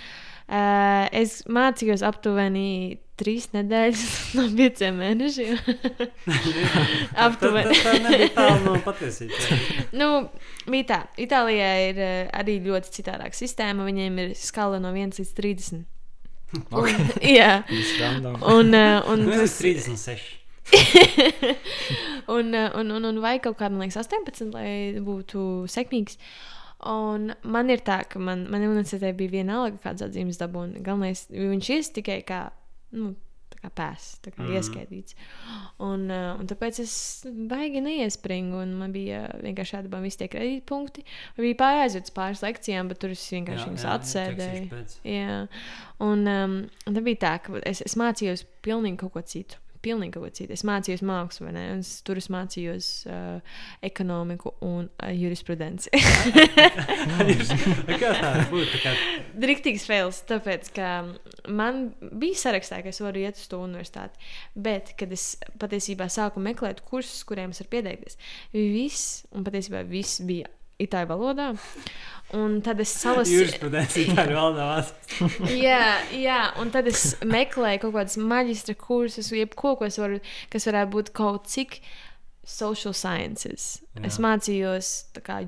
uh, 0.49 1.05
es 1.11 1.43
mācījos 1.45 2.01
aptuveni 2.01 2.97
trīs 3.19 3.49
nedēļas 3.53 4.03
no 4.37 4.47
pieciem 4.55 4.97
mēnešiem. 5.03 5.57
aptuveni. 7.27 7.75
Tas, 7.75 7.83
tas 7.83 8.01
nebija 8.07 8.31
tālu 8.33 8.65
no 8.65 8.75
patiesības. 8.85 9.51
nu, 9.99 10.09
bija 10.65 10.89
tā. 10.93 10.99
Itālijā 11.27 11.71
ir 11.89 12.03
uh, 12.03 12.17
arī 12.41 12.59
ļoti 12.65 12.97
citādāka 12.99 13.37
sistēma. 13.37 13.87
Viņiem 13.89 14.19
ir 14.25 14.35
skala 14.39 14.81
no 14.81 14.93
1 14.95 15.19
līdz 15.19 15.33
30. 15.37 15.98
Okay. 16.73 17.35
Jā, 17.37 17.63
un, 18.41 18.73
uh, 18.73 19.03
un, 19.11 19.25
tas- 19.29 19.43
esmu 19.45 19.61
36. 19.61 20.23
un, 22.35 22.53
un, 22.55 22.91
un, 22.95 23.05
un 23.09 23.19
vajag 23.21 23.43
kaut 23.47 23.59
kā, 23.59 23.69
man 23.69 23.83
liekas, 23.83 23.99
18, 24.09 24.49
lai 24.55 24.71
būtu 25.05 25.43
sekmīgs. 25.69 26.17
Un 26.89 27.33
man 27.43 27.69
ir 27.73 27.81
tā, 27.85 27.99
ka 28.07 28.21
man, 28.23 28.45
man 28.51 28.63
universitātē 28.63 29.11
bija 29.17 29.33
viena 29.39 29.57
alga, 29.59 29.81
kāds 29.83 30.05
atzīmes 30.05 30.39
dabūna. 30.39 30.79
Galvenais, 30.85 31.25
viņš 31.33 31.69
ir 31.75 31.89
tikai 31.99 32.19
kā, 32.27 32.41
nu, 32.95 33.11
kā 33.63 33.71
pēs, 33.75 34.07
tā 34.23 34.33
kā 34.33 34.41
mm. 34.41 34.47
-hmm. 34.47 34.57
ieskaidīts. 34.57 35.15
Un, 35.85 36.07
uh, 36.11 36.39
un 36.39 36.49
tāpēc 36.49 36.81
es 36.83 36.95
baigi 37.49 37.83
neiespringu, 37.83 38.61
un 38.63 38.73
man 38.79 38.95
bija 38.95 39.25
vienkārši 39.43 39.77
jādabā 39.77 40.01
visi 40.03 40.21
tie 40.21 40.29
kredītpunkti. 40.31 41.05
Man 41.37 41.47
bija 41.47 41.59
pārējais 41.63 42.13
pāris 42.15 42.43
lekcijām, 42.45 42.91
bet 42.91 42.99
tur 42.99 43.15
es 43.15 43.25
vienkārši 43.31 43.69
viņus 43.69 43.87
atsēdēju. 43.95 44.83
Jā, 45.03 45.39
un, 45.99 46.27
um, 46.27 46.59
un 46.87 46.95
tā 46.95 47.03
bija 47.03 47.23
tā, 47.25 47.33
ka 47.43 47.59
es, 47.65 47.83
es 47.85 47.97
mācījos 47.99 48.45
pilnīgi 48.65 49.03
kaut 49.03 49.13
ko 49.13 49.21
citu. 49.21 49.57
Pilnīgi 49.85 50.15
kaut 50.15 50.25
ko 50.25 50.31
citu. 50.35 50.55
Es 50.55 50.65
mācījos 50.67 51.03
mākslu, 51.07 51.47
vai 51.47 51.53
ne? 51.55 51.63
Un 51.75 51.83
es, 51.83 51.91
tur 52.05 52.19
es 52.19 52.27
mācījos 52.33 52.89
uh, 53.07 53.39
ekonomiku 53.85 54.53
un 54.65 54.89
uh, 54.89 55.11
jurisprudenci. 55.15 55.91
Kā 58.01 58.11
tā 58.19 58.33
būtu? 58.51 58.81
Kā 58.83 58.95
Riktīgs 59.49 59.87
fails, 59.89 60.17
tāpēc, 60.29 60.63
ka 60.75 60.91
man 61.47 61.73
bija 62.11 62.43
sarakstā, 62.43 62.75
ka 62.83 62.91
es 62.91 63.01
varu 63.03 63.23
iet 63.23 63.39
uz 63.39 63.47
to 63.51 63.61
universitāti. 63.63 64.19
Bet, 64.55 64.93
kad 64.99 65.09
es 65.15 65.31
patiesībā 65.61 66.09
sāku 66.11 66.43
meklēt 66.43 66.83
kursus, 66.87 67.23
kuriem 67.27 67.55
es 67.55 67.63
varu 67.63 67.75
pieteikties, 67.77 68.19
viss, 68.53 69.23
un 69.31 69.47
patiesībā 69.47 69.85
viss 69.87 70.23
bija 70.27 70.51
itāļu 70.85 71.09
valodā. 71.13 71.49
Un 72.37 72.59
tad 72.61 72.77
es 72.83 72.91
salasīju. 73.01 73.47
Tā 73.73 74.25
ir 74.27 74.35
vēl 74.35 74.51
nav. 74.53 74.91
jā, 75.49 75.79
jā, 76.13 76.41
un 76.61 76.69
tad 76.69 76.85
es 76.91 77.15
meklēju 77.25 77.81
kaut 77.87 77.95
kādus 77.95 78.19
maģistra 78.21 78.75
kursus, 78.77 79.31
jebko, 79.33 79.73
kas, 79.79 79.97
var, 79.97 80.19
kas 80.53 80.67
varētu 80.69 80.93
būt 80.93 81.09
kaut 81.17 81.47
cik 81.49 81.79
social 82.45 82.93
sciences. 82.93 83.79
Jā. 83.97 84.03
Es 84.11 84.19
mācījos 84.21 84.91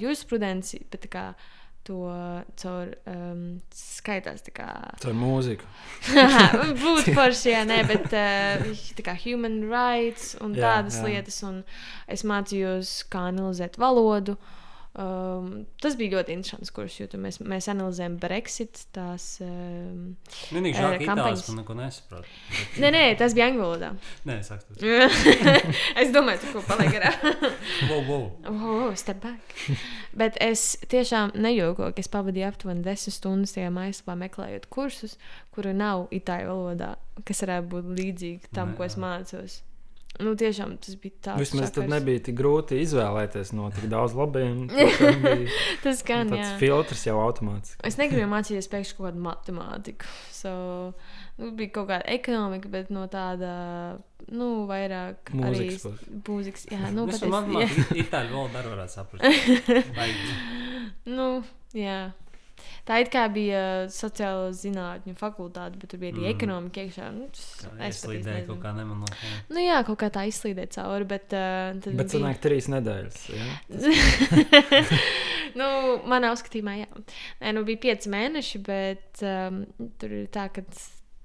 jurisprudenci, 0.01 0.81
bet 0.93 1.05
kā 1.13 1.27
to 1.85 1.97
caur 2.61 2.91
um, 3.09 3.59
skaitās. 3.73 4.41
tā 4.45 4.51
kā- 4.53 4.97
Tā 5.01 5.09
ir 5.09 5.17
mūzika. 5.17 5.65
Būtu 6.81 7.13
forši, 7.17 7.53
jā, 7.55 7.61
nē, 7.65 7.79
bet 7.89 8.09
uh, 8.13 8.65
kā 9.05 9.15
human 9.23 9.63
rights 9.69 10.35
un 10.41 10.53
Jā, 10.57 10.61
tādas 10.81 10.97
jā. 10.99 11.07
lietas. 11.09 11.39
Un 11.45 11.61
es 12.09 12.21
mācījos, 12.25 12.91
kā 13.09 13.27
analizēt 13.31 13.77
valodu. 13.81 14.37
Um, 14.91 15.61
tas 15.79 15.93
bija 15.95 16.17
ļoti 16.17 16.33
interesants 16.35 16.73
kurs, 16.75 16.97
jo 16.99 17.05
tur 17.07 17.21
mēs, 17.23 17.37
mēs 17.39 17.69
analizējam 17.71 18.17
Brexit. 18.19 18.81
Tās, 18.91 19.37
um, 19.45 20.17
Vienīgi 20.51 20.75
Eh, 20.75 20.97
ka 20.99 21.13
kampaņas. 21.13 21.45
man 21.47 21.61
neko 21.61 21.75
nesaprot. 21.79 22.27
nē, 22.83 22.89
nē, 22.91 23.03
tas 23.21 23.31
bija 23.37 23.47
angļu 23.47 23.63
valodā. 23.63 23.93
Nē, 24.27 24.41
es 24.41 24.51
tas 24.51 24.67
es 26.03 26.11
domāju, 26.11 26.43
tu 26.43 26.51
ko 26.57 26.65
paliek 26.67 26.91
garā. 26.97 27.13
wow, 27.89 28.03
wow. 28.09 28.27
oh, 28.51 28.91
step 28.99 29.23
back. 29.23 29.55
Bet 30.11 30.35
es 30.43 30.75
tiešām 30.91 31.31
nejokoju, 31.39 31.95
ka 31.95 32.03
es 32.03 32.11
pavadīju 32.11 32.49
aptuveni 32.51 32.83
desmit 32.83 33.15
stundas 33.15 33.55
tajā 33.55 33.71
mājaslapā 33.71 34.19
meklējot 34.25 34.67
kursus, 34.75 35.15
kuri 35.55 35.71
nav 35.71 36.09
itāļu 36.11 36.51
valodā, 36.51 36.97
kas 37.23 37.45
varētu 37.47 37.71
būt 37.77 37.91
līdzīgi 37.95 38.51
tam, 38.51 38.75
Nē, 38.75 38.81
ko 38.81 38.91
es 38.91 38.99
mācos. 38.99 39.61
Nu, 40.19 40.33
tiešām 40.35 40.73
tas 40.83 40.97
bija 40.99 41.15
tāds 41.23 41.39
Vismaz 41.39 41.71
tad 41.71 41.85
šakars. 41.85 41.91
nebija 41.93 42.21
tik 42.27 42.35
grūti 42.35 42.81
izvēlēties 42.83 43.53
no 43.55 43.69
tik 43.73 43.87
daudz 43.89 44.13
labiem. 44.17 44.65
Bija 44.71 45.45
Tas 45.85 46.03
gan, 46.05 46.33
Tāds 46.33 46.43
jā. 46.43 46.57
filtrs 46.59 47.05
jau 47.07 47.15
automātiski. 47.23 47.79
Es 47.87 47.97
negribēju 47.97 48.29
mācīties 48.33 48.67
pēkšņi 48.73 48.97
kaut 48.97 49.07
kādu 49.07 49.23
matemātiku. 49.23 50.11
So, 50.35 50.51
nu, 51.39 51.51
bija 51.57 51.71
kaut 51.77 51.87
kāda 51.93 52.03
ekonomika, 52.11 52.69
bet 52.73 52.91
no 52.93 53.05
tāda, 53.11 53.53
nu, 54.29 54.51
vairāk 54.69 55.31
Mūzikas 55.37 55.87
arī 55.87 56.19
mūzikas. 56.27 56.67
Jā, 56.73 56.91
nu, 56.97 57.07
bet 57.09 57.23
es 57.23 57.93
itāļu 58.03 58.35
valodu 58.35 58.61
arī 58.61 58.75
varētu 58.75 58.97
saprast. 58.97 59.95
Baigi. 59.95 60.35
nu, 61.07 61.29
jā. 61.77 62.01
Tā 62.87 62.99
it 63.01 63.09
kā 63.13 63.25
bija 63.33 63.61
sociālo 63.93 64.49
zinātņu 64.57 65.15
fakultāte, 65.19 65.77
bet 65.81 65.89
tur 65.93 65.99
bija 66.01 66.13
arī 66.13 66.23
Mhm. 66.27 66.31
ekonomika 66.35 66.81
iekšā. 66.85 67.09
Nu, 67.13 67.27
es 67.31 68.01
Ieslīdēja 68.03 68.47
kaut 68.47 68.59
kā 68.63 68.73
nemanot. 68.75 69.09
jā. 69.09 69.33
Nu, 69.49 69.59
jā, 69.59 69.81
kaut 69.85 69.99
kā 69.99 70.09
tā 70.09 70.25
izslīdēja 70.29 70.71
cauri, 70.77 71.05
bet 71.05 71.33
uh, 71.33 71.73
Bet 71.79 72.07
bija- 72.07 72.09
sanāk 72.19 72.39
trīs 72.43 72.67
nedēļas. 72.71 73.19
Ja? 73.35 73.45
nu, 75.59 75.67
manā 76.09 76.31
uzskatījumā, 76.35 76.75
jā. 76.83 76.87
Nē, 77.41 77.53
nu, 77.57 77.63
bija 77.67 77.81
pieci 77.87 78.11
mēneši, 78.11 78.61
bet 78.67 79.23
um, 79.25 79.63
tur 80.01 80.13
ir 80.21 80.27
tā, 80.33 80.47
ka 80.53 80.63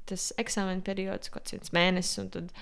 tas 0.07 0.29
eksāmena 0.39 0.83
periods 0.87 1.29
ir 1.29 1.35
kaut 1.35 1.51
kāds 1.51 1.73
mēnesis, 1.75 2.19
un 2.23 2.29
tad 2.35 2.53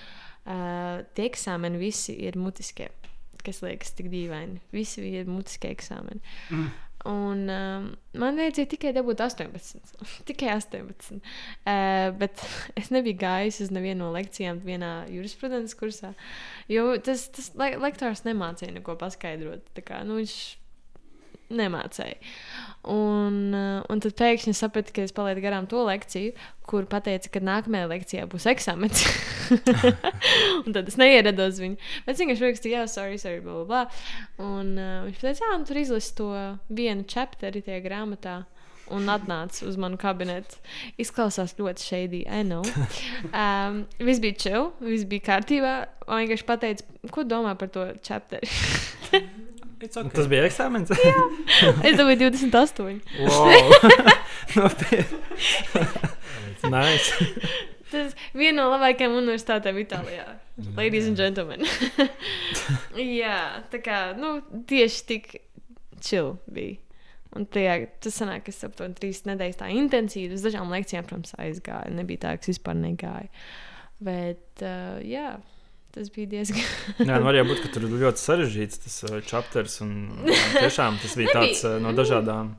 uh, 0.48 1.02
tie 1.16 1.26
eksāmeni 1.30 1.80
visi 1.80 2.16
ir 2.26 2.38
mutiskie. 2.40 2.88
Kas 3.44 3.58
liekas 3.60 3.90
tik 3.92 4.06
dīvaini. 4.08 4.62
Visi 4.72 5.02
ir 5.18 5.26
mutiskie 5.28 5.68
eksāmeni. 5.74 6.22
Mm. 6.48 6.70
Un 7.04 7.44
um, 7.52 7.88
man 8.16 8.38
vajadzēja 8.40 8.70
tikai 8.72 8.94
dabūt 8.96 9.20
18. 9.20 9.92
tikai 10.30 10.48
18. 10.54 11.18
Uh, 11.20 12.08
bet 12.16 12.40
es 12.80 12.88
nebiju 12.94 13.18
gājis 13.20 13.60
uz 13.66 13.72
nevienu 13.74 14.06
no 14.06 14.10
lekcijām, 14.14 14.62
vienā 14.64 14.92
jurisprudences 15.12 15.76
kursā. 15.76 16.14
Jo 16.72 16.94
tas, 17.04 17.26
tas 17.34 17.52
le 17.60 17.74
lektors 17.82 18.24
nemācīja 18.24 18.78
neko 18.78 18.96
paskaidrot. 19.00 19.68
Kā, 19.84 20.00
nu, 20.08 20.16
viņš 20.22 20.38
nemācīja. 21.56 22.18
Un, 22.84 23.36
uh, 23.56 23.80
un 23.88 24.00
tad 24.04 24.12
pēkšņi 24.18 24.52
sapratu, 24.58 24.92
ka 24.92 25.04
es 25.06 25.14
palaidu 25.16 25.40
garām 25.40 25.64
to 25.70 25.80
lekciju, 25.86 26.34
kur 26.68 26.84
teica, 26.84 27.30
ka 27.32 27.40
nākamajā 27.40 27.88
lekcijā 27.88 28.26
būs 28.28 28.44
eksāmens. 28.52 29.06
un 30.64 30.74
tad 30.76 30.90
es 30.90 30.98
neierados 31.00 31.62
viņu. 31.62 31.78
Bet 32.04 32.18
viņš 32.18 32.20
vienkārši 32.20 32.44
rakstīja, 32.44 32.82
jā, 32.82 32.90
sorry, 32.92 33.20
sorry, 33.20 33.40
bla, 33.44 33.62
bla. 33.68 33.84
Un 34.36 34.74
uh, 34.76 34.98
viņš 35.06 35.22
teica, 35.22 35.46
jā, 35.46 35.54
nu, 35.56 35.68
tur 35.68 35.80
izlasi 35.80 36.12
to 36.20 36.28
vienu 36.68 37.08
chapteri 37.08 37.64
tajā 37.64 37.80
grāmatā. 37.86 38.42
Un 38.92 39.08
atnāca 39.08 39.64
uz 39.64 39.78
manu 39.80 39.96
kabinetu. 39.96 40.58
Izklausās 41.00 41.54
ļoti 41.56 41.86
šeidī, 41.86 42.20
I 42.28 42.44
know. 42.44 42.60
Um, 43.32 43.86
viss 44.10 44.20
bija 44.20 44.36
chill, 44.36 44.68
viss 44.84 45.08
bija 45.08 45.24
kārtībā. 45.30 45.72
Un 46.04 46.18
viņš 46.18 46.26
vienkārši 46.26 46.48
pateica, 46.52 47.00
ko 47.08 47.24
domā 47.24 47.56
par 47.56 47.72
to 47.72 47.88
chapteri. 48.04 48.52
It's 49.80 49.96
okay. 49.96 50.10
Tas 50.14 50.28
bija 50.30 50.44
eksāmenis. 50.48 50.90
es 51.88 51.96
domāju, 51.98 52.30
28. 52.30 53.00
wow! 53.24 54.70
Nice. 56.70 57.12
Tas 57.90 58.14
ir 58.14 58.38
viena 58.40 58.62
no 58.62 58.70
labākajām 58.72 59.18
universitātēm 59.18 59.82
Itālijā. 59.82 60.24
Ladies 60.78 61.10
and 61.10 61.18
gentlemen. 61.20 61.66
Jā, 62.96 63.60
tā 63.68 63.82
kā 63.84 63.98
nu, 64.16 64.38
tieši 64.70 65.04
tik 65.10 65.28
chill 66.00 66.38
bija. 66.48 66.78
Un 67.34 67.48
tajā, 67.50 67.88
tas 68.02 68.14
sanāk, 68.20 68.46
ka 68.46 68.52
es 68.54 68.64
aptuveni 68.64 68.94
trīs 68.98 69.24
nedēļas 69.26 69.58
tā 69.58 69.68
intensīvi 69.74 70.36
uz 70.36 70.44
dažām 70.46 70.70
lekcijām, 70.70 71.06
protams, 71.08 71.34
aizgāju. 71.42 71.96
Nebija 71.98 72.22
tā, 72.22 72.34
ka 72.38 72.46
es 72.46 72.52
vispār 72.52 72.78
negāju. 72.78 73.28
Bet, 74.04 74.46
uh, 74.62 75.00
jā, 75.02 75.32
tas 75.94 76.10
bija 76.14 76.30
diezgan. 76.34 76.64
Jā, 77.08 77.18
nu 77.18 77.28
var 77.28 77.38
jau 77.38 77.46
būt, 77.48 77.62
ka 77.64 77.72
tur 77.74 77.86
ir 77.86 77.96
ļoti 78.02 78.22
sarežģīts 78.22 78.84
tas 78.84 79.00
uh, 79.08 79.18
chapters. 79.24 79.78
Un, 79.84 79.94
un 80.20 80.32
tiešām 80.58 81.00
tas 81.02 81.16
bija 81.18 81.34
tāds 81.38 81.64
uh, 81.66 81.78
no 81.82 81.94
dažādām. 81.96 82.54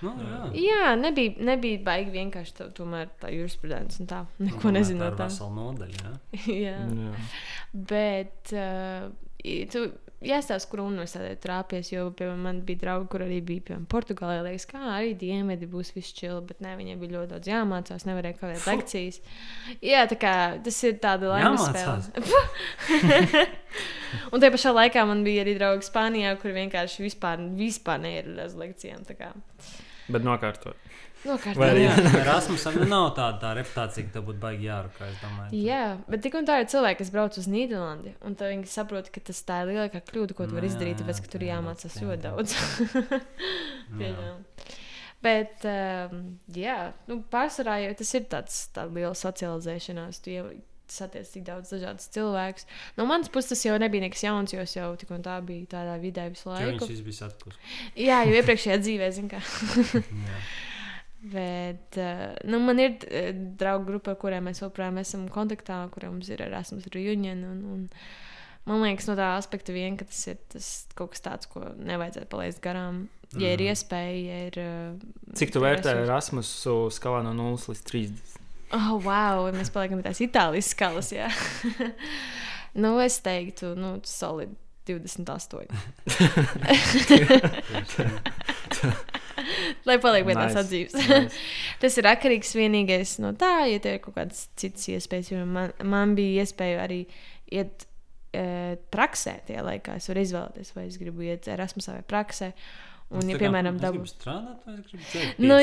Nu, 0.00 0.14
jā. 0.16 0.44
jā, 0.56 0.92
nebija, 0.96 1.34
nebija 1.44 1.80
baigi 1.84 2.14
vienkārši 2.14 2.54
tā, 2.56 2.66
tomēr 2.76 3.10
tā 3.20 3.28
jurisprudence 3.34 4.00
un 4.00 4.08
tā. 4.08 4.22
Neko 4.40 4.62
Domāju, 4.62 4.76
nezinot. 4.78 5.02
Tā 5.04 5.10
ir 5.12 5.18
tā. 5.18 5.26
vesela 5.28 5.50
nodaļa. 5.58 6.04
Jā. 6.06 6.14
jā. 6.64 6.76
Jā. 7.04 7.24
Bet 7.92 8.54
uh, 8.56 9.10
tu 9.74 9.84
jāstāsta, 10.24 10.68
kur 10.70 10.82
universitātē 10.84 11.32
trāpies. 11.40 11.90
Jo 11.92 12.08
piemēram, 12.16 12.42
man 12.44 12.60
bija 12.66 12.82
draugi, 12.84 13.08
kur 13.12 13.24
arī 13.24 13.40
bija 13.44 13.64
piemēram, 13.68 13.86
Portugālē. 13.90 14.40
Liekas, 14.46 14.66
kā 14.70 14.80
arī 14.94 15.14
dienvidi 15.18 15.68
būs 15.70 15.92
viss 15.96 16.14
čili, 16.16 16.40
bet 16.48 16.60
ne, 16.64 16.74
viņiem 16.78 17.00
bija 17.00 17.16
ļoti 17.16 17.32
daudz 17.34 17.50
jāmācās, 17.50 18.06
nevarēja 18.08 18.38
kavēt 18.40 18.66
lekcijas. 18.68 19.20
Jā, 19.84 20.04
tā 20.10 20.18
kā 20.20 20.34
tas 20.64 20.82
ir 20.88 20.98
tāda 21.02 21.32
laimes 21.32 21.66
spēle. 21.70 23.46
Un 24.34 24.42
tajā 24.42 24.52
pašā 24.56 24.74
laikā 24.74 25.06
man 25.06 25.24
bija 25.26 25.44
arī 25.44 25.54
draugi 25.58 25.86
Spānijā, 25.86 26.34
kur 26.42 26.54
vienkārši 26.56 27.06
vispār, 27.06 27.42
vispār 27.56 28.02
neieradās 28.02 28.56
uz 28.56 28.62
lekcijām. 28.64 29.06
tā 29.08 29.16
kā. 29.18 29.32
Bet 30.10 30.26
nokārtot. 30.26 30.89
Erasmusam 32.22 32.78
nav 32.88 33.10
tāda 33.18 33.38
tā 33.42 33.52
reputācija, 33.58 34.06
ka 34.06 34.16
tev 34.16 34.26
būtu 34.30 34.40
baigi 34.40 34.70
domāju, 35.20 35.60
Jā, 35.60 35.82
bet 36.08 36.24
tik 36.24 36.38
un 36.40 36.48
tā 36.48 36.60
ir 36.62 36.70
cilvēki, 36.72 37.00
kas 37.02 37.12
brauc 37.14 37.36
uz 37.40 37.48
Nīderlandi, 37.50 38.14
un 38.24 38.36
viņi 38.40 38.70
saprot, 38.72 39.10
ka 39.12 39.22
tas 39.30 39.42
tā 39.44 39.62
ir 39.64 39.74
lielākā 39.74 40.00
kļūda, 40.08 40.36
ko 40.38 40.48
tu 40.48 40.56
vari 40.56 40.70
izdarīt, 40.70 40.96
jā, 40.96 41.02
tāpēc, 41.02 41.20
ka 41.24 41.34
tur 41.34 41.44
jā, 41.44 41.58
jāmācās 41.58 41.98
jā, 41.98 42.06
ļoti 42.06 42.22
daudz. 42.24 42.56
Bet, 45.20 45.66
um, 45.68 46.24
jā, 46.56 46.78
nu, 47.10 47.20
pārsvarā 47.32 47.76
jau 47.82 47.92
tas 47.98 48.14
ir 48.16 48.26
tāds 48.32 48.60
tā 48.72 48.86
liela 48.88 49.12
socializēšanās. 49.18 50.22
Tu 50.24 50.38
jau 50.38 50.46
satiec 50.90 51.28
tik 51.30 51.44
daudz 51.46 51.74
dažādus 51.74 52.08
cilvēkus. 52.14 52.66
No 52.96 53.06
manas 53.08 53.30
puses 53.32 53.52
tas 53.52 53.66
jau 53.66 53.76
nebija 53.80 54.06
nekas 54.06 54.24
jauns, 54.24 54.54
jo 54.54 54.64
es 54.64 54.74
jau 54.74 54.88
tik 54.98 55.12
un 55.14 55.22
tā 55.24 55.36
biju 55.44 55.68
tādā 55.70 55.98
vidē 56.02 56.30
visu 56.32 56.48
laiku. 56.50 56.80
Viņš 56.80 56.90
viss 56.96 57.06
bija 57.06 57.28
atpūsts. 57.28 57.76
Jā, 58.00 58.24
jau 58.26 58.40
iepriekšējā 58.40 58.80
dzīvē, 58.86 59.12
zinu, 59.18 59.30
kā. 59.36 59.44
Bet 61.20 61.98
uh, 62.00 62.32
nu, 62.48 62.56
man 62.64 62.78
ir 62.80 62.94
uh, 63.04 63.28
draugu 63.60 63.84
grupa, 63.92 64.14
ar 64.14 64.18
kuriem 64.22 64.44
mēs 64.48 64.62
joprojām 64.62 64.96
esam 65.02 65.22
kontaktā, 65.32 65.76
kuriem 65.92 66.10
mums 66.16 66.28
ir 66.32 66.40
Erasmus 66.46 66.86
Reunion. 66.94 67.40
Un, 67.44 67.58
un, 67.74 67.80
man 68.70 68.78
liekas, 68.86 69.06
no 69.10 69.14
tā 69.18 69.26
aspekta 69.36 69.70
vien, 69.76 69.98
ka 70.00 70.04
tas 70.08 70.22
ir 70.32 70.36
tas 70.52 70.66
kaut 70.96 71.10
kas 71.12 71.20
tāds, 71.26 71.44
ko 71.52 71.58
nevajadzētu 71.76 72.30
palaist 72.32 72.60
garām. 72.64 72.94
Ja 73.36 73.48
ir 73.52 73.60
Mhm. 73.60 73.68
iespēja, 73.70 74.16
ja 74.26 74.36
ir. 74.48 74.54
Uh, 74.58 74.96
Cik 75.38 75.50
tu 75.54 75.58
vērtē. 75.62 75.90
Erasmusu 76.06 76.74
skalā 76.90 77.20
no 77.22 77.32
0 77.36 77.56
līdz 77.68 77.82
30? 77.86 78.38
Oh, 78.72 78.96
wow, 79.02 79.50
mēs 79.52 79.70
paliekam 79.74 79.98
pie 80.00 80.06
tās 80.08 80.20
Itālijas 80.24 80.68
skalas. 80.72 81.12
nu, 82.82 82.90
es 83.02 83.20
teiktu, 83.22 83.74
nu, 83.78 84.00
solidi 84.06 84.54
28. 84.86 85.66
Lai 89.88 89.98
paliek 90.02 90.26
pie 90.28 90.36
tās 90.36 90.54
Nice, 90.54 90.64
atzīmes. 90.64 90.96
nice. 91.10 91.44
Tas 91.82 91.98
ir 92.00 92.08
atkarīgs 92.10 92.52
vienīgais 92.58 93.16
no 93.24 93.32
tā, 93.38 93.52
ja 93.70 93.80
tev 93.82 93.98
ir 93.98 94.02
kaut 94.04 94.16
kādas 94.18 94.46
citas 94.60 94.88
iespējas. 94.92 95.32
Jo 95.34 95.46
Man, 95.48 95.72
man 95.84 96.14
bija 96.18 96.44
iespēja 96.44 96.84
arī 96.84 97.00
iet 97.50 97.86
e, 98.36 98.44
praksē, 98.94 99.40
tajā 99.48 99.64
laikā 99.66 99.96
es 99.98 100.10
varu 100.10 100.22
izvēlēties, 100.26 100.74
vai 100.76 100.86
es 100.90 101.00
gribu 101.00 101.26
iet 101.26 101.48
Erasmusā 101.50 101.96
vai 101.98 102.06
praksē. 102.06 102.52
Un, 103.10 103.26
ja, 103.26 103.40
piemēram, 103.40 103.80
dabu... 103.82 104.04
strādāt, 104.06 104.60
vai 104.68 104.76
es 104.76 104.84
gribu 104.86 105.02
dzert 105.08 105.40
Nu, 105.42 105.56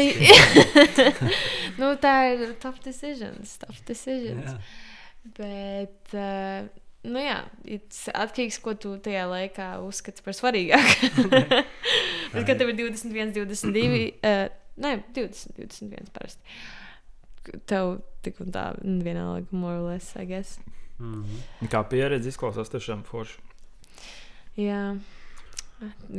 nu, 1.80 1.94
tā 2.04 2.16
ir 2.34 2.50
tough 2.60 2.82
decisions. 2.84 3.54
Tough 3.62 3.80
decisions. 3.88 4.52
Jā. 4.52 5.32
Bet, 5.38 6.12
uh, 6.12 6.68
nu 7.08 7.22
jā, 7.24 7.38
it's 7.66 8.06
atkarīgs, 8.12 8.60
ko 8.64 8.74
tu 8.80 8.96
tajā 9.04 9.26
laikā 9.32 9.68
uzskati 9.86 10.24
par 10.26 10.36
svarīgāku. 10.38 11.12
Bet, 12.34 12.42
kad 12.44 12.58
tev 12.60 12.74
ir 12.74 12.80
21, 12.80 13.34
22, 13.36 14.02
uh, 14.22 14.48
ne, 14.84 14.94
20, 15.16 15.56
21 15.58 16.12
parasti. 16.16 16.58
Tev 17.70 17.98
tik 18.26 18.42
un 18.44 18.52
tā 18.52 18.70
vienalga, 18.84 19.48
more 19.56 19.80
or 19.80 19.88
less, 19.94 20.14
I 20.20 20.28
guess. 20.28 20.60
Mhm. 21.00 21.70
Kā 21.72 21.84
pieredze 21.88 22.30
izklausās 22.34 22.72
tiešām 22.74 23.06
forši. 23.08 23.40
Jā. 24.58 24.84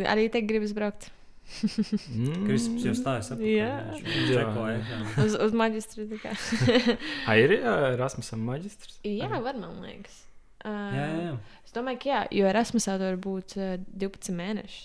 Arī 0.06 0.28
te 0.30 0.40
gribas 0.46 0.72
braukt 0.76 1.10
Mm. 1.48 2.44
Kristaps 2.44 2.84
jau 2.84 2.94
stājas 2.96 3.30
apakšā. 3.32 3.52
Jā. 3.56 3.68
Viņš 3.94 4.30
Jā. 4.30 4.42
čekoja 4.42 4.74
ekrānu. 4.78 5.12
uz, 5.24 5.36
uz 5.46 5.54
maģistru. 5.56 6.04
tā 6.10 6.18
kā. 6.20 6.32
Ai, 7.30 7.38
ir 7.46 7.54
Erasmusam 7.58 8.42
maģistrs? 8.46 8.98
jā, 9.06 9.30
var, 9.32 9.56
man 9.56 9.80
liekas. 9.82 10.27
Uh, 10.68 10.94
Jā, 10.98 11.08
jā. 11.24 11.34
Es 11.64 11.72
domāju, 11.76 12.00
ka 12.02 12.08
jā, 12.12 12.20
jo 12.38 12.46
Erasmusā 12.50 12.94
tur 13.00 13.12
var 13.14 13.20
būt 13.24 13.56
uh, 13.60 13.74
12 14.04 14.34
mēneši. 14.38 14.80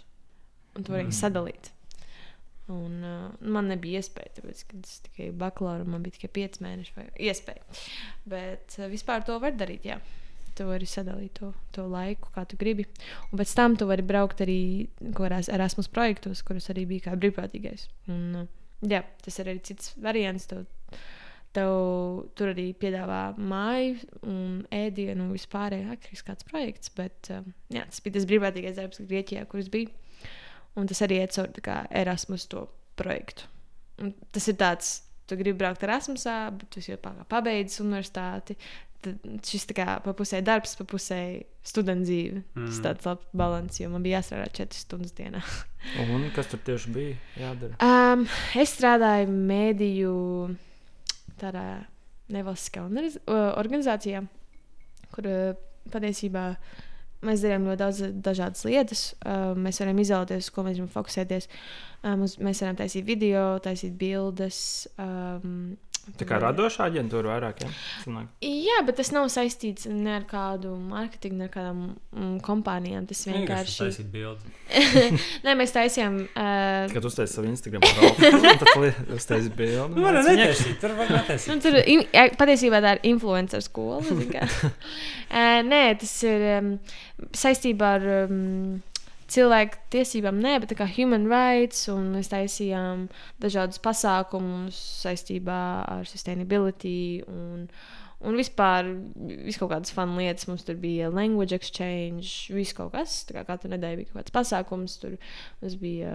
Un 0.78 0.84
to 0.88 0.94
var 0.96 1.04
arī 1.04 1.10
Mm. 1.12 1.18
sadalīt. 1.20 1.70
Un, 2.72 2.94
uh, 3.04 3.32
man 3.44 3.68
nebija 3.68 4.00
iespēja, 4.00 4.38
tāpēc, 4.38 4.62
kad 4.70 4.86
es 4.88 5.00
tikai 5.04 5.26
bakalaura, 5.36 5.84
man 5.84 6.04
bija 6.06 6.16
tikai 6.16 6.30
5 6.38 6.62
mēneši 6.64 6.94
vai 6.96 7.06
iespēja. 7.28 7.66
Bet 8.32 8.78
uh, 8.80 8.88
vispār 8.92 9.26
to 9.28 9.36
var 9.44 9.52
darīt, 9.60 9.84
jā. 9.90 9.98
Tu 10.56 10.68
vari 10.70 10.86
sadalīt 10.88 11.34
to, 11.40 11.50
to 11.76 11.88
laiku, 11.90 12.30
kā 12.36 12.44
tu 12.48 12.56
gribi. 12.62 12.86
Un 13.32 13.40
pēc 13.42 13.52
tam 13.58 13.76
tu 13.76 13.88
vari 13.90 14.06
braukt 14.06 14.44
arī 14.46 14.60
kādās 15.18 15.50
Erasmus 15.52 15.90
projektos, 15.92 16.44
kurus 16.46 16.70
arī 16.72 16.86
bija 16.88 17.10
kā 17.10 17.18
brīvprātīgais. 17.20 17.88
Un, 18.14 18.22
uh, 18.46 18.48
jā, 18.88 19.02
tas 19.26 19.40
ir 19.44 19.50
arī 19.52 19.64
cits 19.66 19.92
variants. 20.00 20.46
Tev, 20.48 20.64
tev 21.54 21.72
tur 22.38 22.52
arī 22.54 22.68
piedāvā 22.78 23.22
māju 23.38 24.00
un 24.26 24.60
ēdienu 24.74 25.28
un 25.28 25.34
vispārējo 25.36 25.94
atkarīgs 25.96 26.26
kāds 26.28 26.48
projekts. 26.50 26.92
Bet 26.98 27.30
um, 27.36 27.52
jā, 27.74 27.86
tas 27.90 28.02
bija 28.06 28.18
tas 28.18 28.28
brīvprātīgais 28.30 28.80
darbs 28.80 29.02
Grieķijā, 29.10 29.46
kurš 29.52 29.70
bija. 29.74 29.90
Un 30.76 30.90
tas 30.90 31.04
arī 31.06 31.20
iet 31.22 31.36
caur 31.36 31.52
tā 31.54 31.62
kā 31.66 31.76
Erasmus 31.94 32.48
to 32.50 32.66
projektu. 32.98 33.46
Un 34.02 34.14
tas 34.34 34.48
ir 34.50 34.58
tāds, 34.58 34.96
tu 35.30 35.38
gribi 35.38 35.60
braukt 35.62 35.84
Erasmusā, 35.86 36.38
bet 36.58 36.72
tu 36.74 36.82
jau 36.82 36.98
pabeidzi 37.30 37.84
universitāti. 37.86 38.58
Tad 39.04 39.20
šis 39.44 39.66
tā 39.68 39.76
kā 39.76 39.86
pa 40.00 40.14
pusē 40.16 40.40
darbs, 40.42 40.78
pa 40.80 40.86
pusē 40.88 41.20
studenta 41.68 42.08
dzīve. 42.08 42.42
Mm. 42.56 42.68
Tas 42.70 42.78
Mm. 42.80 42.84
tāds 42.88 43.06
labs 43.06 43.26
balans, 43.36 43.80
jo 43.82 43.90
man 43.92 44.02
bija 44.06 44.22
jāstrādā 44.22 44.48
4 44.64 44.80
stundas 44.80 45.12
dienā. 45.12 45.42
Un 46.00 46.30
kas 46.34 46.48
tur 46.48 46.60
tieši 46.64 46.94
bija 46.96 47.18
jādara? 47.38 47.76
Um, 47.84 48.24
es 48.56 48.72
strādāju 48.78 49.28
mēdīju 49.28 50.14
tādā 51.44 51.66
nevalstiskā 52.34 52.86
organizācijā, 53.60 54.24
kur 55.14 55.30
uh, 55.30 55.62
patiesībā 55.94 56.48
mēs 57.24 57.44
darījām 57.44 57.70
ļoti 57.70 57.82
daudz 57.84 58.02
dažādas 58.24 58.66
lietas. 58.68 59.06
Uh, 59.22 59.54
mēs 59.60 59.80
varam 59.84 60.02
izvēlēties, 60.04 60.52
ko 60.56 60.66
mēs 60.66 60.80
gribam 60.80 60.92
fokusēties. 60.96 61.50
Mums, 62.04 62.36
mēs 62.44 62.60
varam 62.66 62.80
taisīt 62.80 63.06
video, 63.08 63.46
taisīt 63.64 63.94
bildes. 63.96 64.60
Tā 66.20 66.26
kā 66.28 66.36
radošā 66.42 66.90
aģentūra 66.90 67.30
vairāk, 67.32 67.62
ja? 67.64 67.70
Sanāk. 68.04 68.28
Jā, 68.44 68.82
bet 68.84 68.98
tas 69.00 69.14
nav 69.16 69.30
saistīts 69.32 69.88
ne 69.88 70.18
ar 70.18 70.26
kādu 70.28 70.74
mārketingu, 70.76 71.38
ne 71.40 71.48
ar 71.48 71.54
kādām 71.54 71.80
mm, 72.12 72.34
kompānijām. 72.44 73.06
Tas 73.08 73.22
Vienkārši 73.30 73.78
taisīt 73.80 74.10
bildi. 74.12 74.52
Nē, 75.46 75.56
mēs 75.60 75.72
taisījām. 75.76 76.20
Uh, 76.36 76.92
Kad 76.92 77.08
uztaisīji 77.08 77.38
savu 77.38 77.50
Instagram 77.54 77.88
profilu, 77.88 78.44
tad 78.44 78.68
tu 78.68 79.16
uztaisīji 79.16 79.56
bildi. 79.62 79.88
Nu, 79.96 80.04
var 80.04 80.20
netaisīt, 80.20 80.76
tur 80.84 80.98
var 81.00 81.16
netaisīt. 81.16 81.54
Nu, 81.54 81.60
tur 81.64 81.80
in, 81.82 82.04
jā, 82.12 82.28
patiesībā 82.40 82.84
tā 82.84 82.98
ir 82.98 83.06
influencer 83.14 83.64
skola. 83.64 84.04
uh, 84.04 85.60
nē, 85.72 85.84
tas 86.04 86.18
ir 86.28 86.50
um, 86.58 86.74
saistībā 87.32 87.96
ar 88.02 88.10
um, 88.26 88.82
cilvēku 89.34 89.82
tiesībām, 89.94 90.40
nē, 90.44 90.60
bet 90.64 90.76
kā 90.78 90.88
human 90.90 91.28
rights. 91.32 91.88
Un 91.92 92.12
mēs 92.16 92.32
taisījām 92.32 93.08
dažādus 93.44 93.82
pasākumus 93.84 94.80
saistībā 95.04 95.60
ar 95.98 96.08
sustainability. 96.10 97.24
Un, 97.28 97.68
Un 98.24 98.38
vispār 98.40 98.88
vis 99.44 99.58
kaut 99.60 99.74
kādas 99.74 99.92
fanu 99.92 100.16
lietas. 100.16 100.46
Mums 100.48 100.64
tur 100.64 100.78
bija 100.80 101.10
language 101.12 101.52
exchange, 101.58 102.54
viss 102.56 102.72
kaut 102.78 102.94
kas. 102.94 103.18
Kā 103.28 103.44
katru 103.44 103.74
nedēļu 103.74 104.00
bija 104.00 104.12
kaut 104.14 104.22
kāds 104.22 104.36
pasākums. 104.38 104.96
Tur 105.02 105.18
mums 105.60 105.76
bija 105.82 106.14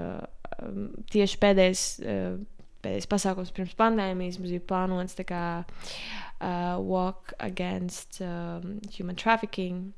um, 0.62 0.86
tieši 1.12 1.40
pēdējais. 1.42 1.82
Uh, 2.00 2.38
pēdējais 2.78 3.10
pasākums 3.10 3.52
pirms 3.52 3.74
pandēmijas 3.78 4.38
mums 4.38 4.54
bija 4.54 4.64
plānots 4.70 5.18
kā 5.28 5.44
uh, 5.66 6.78
Walk 6.78 7.34
Against 7.42 8.22
um, 8.22 8.78
Human 8.96 9.18
Trafficking. 9.18 9.92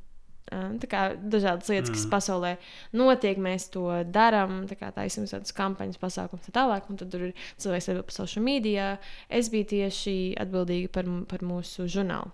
Tā 0.50 0.88
kā 0.90 1.00
dažādas 1.14 1.68
lietas, 1.70 1.90
mm. 1.92 1.94
kas 1.94 2.06
pasaulē 2.10 2.54
notiek, 2.96 3.38
mēs 3.38 3.68
to 3.70 3.84
darām. 4.10 4.64
Tā 4.70 4.78
kā 4.80 4.88
taisām 4.94 5.28
tādas 5.30 5.54
kampaņas, 5.54 6.00
pasākumus 6.00 6.48
tā 6.48 6.54
tālāk. 6.56 6.88
Un 6.90 6.98
tad 6.98 7.12
tur 7.12 7.28
ir 7.28 7.44
cilvēks, 7.62 7.90
kas 7.90 8.00
par 8.08 8.16
social 8.16 8.46
media. 8.46 8.88
Es 9.30 9.50
biju 9.52 9.68
tieši 9.76 10.16
atbildīga 10.42 10.90
par, 10.96 11.10
par 11.30 11.44
mūsu 11.46 11.86
žurnālu. 11.90 12.32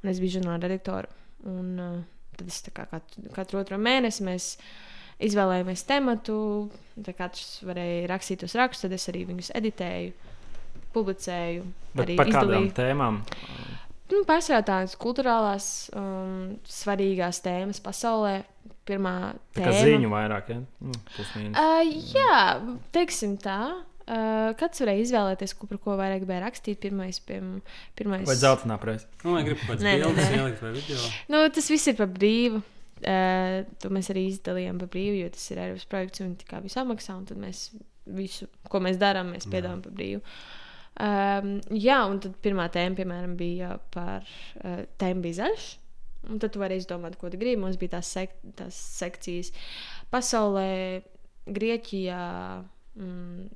Un 0.00 0.12
es 0.12 0.22
biju 0.22 0.38
žurnāla 0.38 0.62
redaktore. 0.64 1.10
Un 1.48 1.74
uh, 1.80 2.00
tad 2.38 2.48
es 2.48 2.62
kā 2.72 2.86
katru, 2.88 3.26
katru 3.36 3.60
otro 3.60 3.80
mēnesi 3.80 4.24
mēs 4.24 4.54
izvēlējāmies 5.20 5.84
tematu. 5.88 6.38
Katrs 7.04 7.60
varēja 7.68 8.08
rakstīt 8.08 8.40
tos 8.44 8.56
rakstus, 8.56 8.88
tad 8.88 8.96
es 8.96 9.08
arī 9.12 9.26
viņus 9.28 9.52
editēju, 9.60 10.16
publicēju. 10.96 11.68
Bet 11.92 12.14
par 12.16 12.32
kādām 12.32 12.32
izdalīju. 12.32 12.74
tēmām? 12.76 13.22
Nu, 14.10 14.22
Pārsvarā 14.26 14.62
tādas 14.66 14.96
kultūrālās, 15.00 15.66
um, 15.96 16.56
svarīgās 16.66 17.42
tēmas 17.44 17.82
pasaulē. 17.84 18.40
Pirmā 18.88 19.12
Tā 19.54 19.62
kā 19.62 19.70
tēma. 19.70 19.84
ziņu 19.86 20.08
vairāk, 20.10 20.48
ja? 20.50 20.56
Mīnus. 20.82 21.54
Uh, 21.54 21.92
jā, 22.16 22.40
teiksim 22.96 23.36
tā. 23.38 23.60
Uh, 24.10 24.50
kāds 24.58 24.80
varēja 24.82 25.04
izvēlēties, 25.04 25.52
ko 25.54 25.68
par 25.70 25.78
ko 25.84 25.94
vairāk 26.00 26.24
gribēja 26.24 26.42
rakstīt? 26.48 26.80
Pirmais, 26.82 27.20
piem, 27.22 27.60
pirmais... 27.94 28.24
Vai 28.26 28.34
zeltainā 28.40 28.80
presa? 28.82 29.06
Nu, 29.22 29.36
vai 29.36 29.44
Nē, 29.46 29.76
nē, 29.84 29.92
bildes 30.02 30.32
ielikt 30.34 30.64
vai 30.64 30.72
video? 30.74 31.10
Nu, 31.30 31.44
tas 31.54 31.70
viss 31.70 31.92
ir 31.92 31.98
par 32.00 32.10
brīvu. 32.10 32.62
Uh, 33.00 33.60
to 33.80 33.92
mēs 33.94 34.10
arī 34.12 34.26
izdalījām 34.32 34.80
par 34.82 34.90
brīvu, 34.92 35.20
jo 35.22 35.28
tas 35.36 35.44
ir 35.54 35.62
Eiropas 35.62 35.86
projekts 35.92 36.24
un 36.24 36.34
tā 36.40 36.48
kā 36.50 36.58
visu 36.64 36.80
samaksā. 36.80 37.14
un 37.20 37.28
Tad 37.30 37.38
mēs 37.40 37.68
visu, 38.10 38.48
ko 38.72 38.82
mēs 38.82 38.98
darām, 39.00 39.30
mēs 39.36 39.46
piedāvājam 39.46 39.84
par 39.86 39.94
brīvu. 40.00 40.24
Um, 41.00 41.54
jā, 41.72 42.00
un 42.10 42.18
tad 42.20 42.34
pirmā 42.44 42.66
tēma, 42.72 42.98
piemēram, 42.98 43.36
bija 43.38 43.76
par 43.94 44.26
uh, 44.26 44.82
tēmu 45.00 45.24
bija 45.24 45.44
zaļš. 45.44 45.70
Un 46.28 46.40
tad 46.42 46.52
tu 46.52 46.60
vari 46.60 46.76
izdomāt, 46.76 47.16
ko 47.16 47.30
tu 47.32 47.38
gribi. 47.40 47.60
Mums 47.60 47.78
bija 47.80 47.96
tās, 47.96 48.10
sek 48.12 48.34
tās 48.58 48.76
sekcijas 48.98 49.54
pasaulē, 50.12 51.00
Grieķijā, 51.50 52.24
mm, 53.00 53.46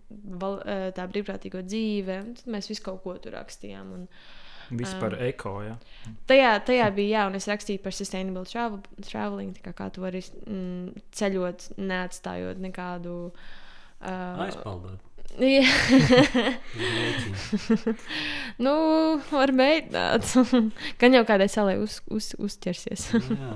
val, 0.41 0.57
eh, 0.65 0.87
tā 0.97 1.05
brīvprātīgo 1.11 1.61
dzīve. 1.67 2.17
un 2.25 2.33
Tad 2.39 2.49
mēs 2.51 2.71
visu 2.71 2.83
kaut 2.87 3.03
ko 3.05 3.15
tur 3.21 3.37
rakstījām. 3.37 3.93
Un, 3.99 4.09
Vispār 4.73 5.13
Um, 5.13 5.23
eko, 5.27 5.51
ja. 5.61 5.75
Tajā, 6.27 6.55
tajā 6.65 6.87
bija 6.97 7.19
jā, 7.19 7.27
un 7.29 7.35
es 7.37 7.47
rakstīju 7.47 7.83
par 7.85 7.93
sustainable 7.93 8.47
travel, 8.49 8.81
traveling, 9.05 9.53
kā, 9.61 9.75
kā 9.77 9.91
tu 9.93 10.01
vari 10.01 10.23
mm, 10.25 11.03
ceļot, 11.13 11.67
neatstājot 11.77 12.63
nekādu. 12.65 13.35
Uh, 14.01 14.47
Aizpildot. 14.47 15.14
nu, 18.65 18.75
var 19.33 19.51
mēģināt. 19.51 20.29
Gan 21.01 21.17
jau 21.17 21.25
kādai 21.27 21.49
salai 21.51 21.75
uz, 21.83 21.99
uz, 22.07 22.39
uzķersies. 22.39 23.09
Nu 23.17 23.35
Jā, 23.35 23.51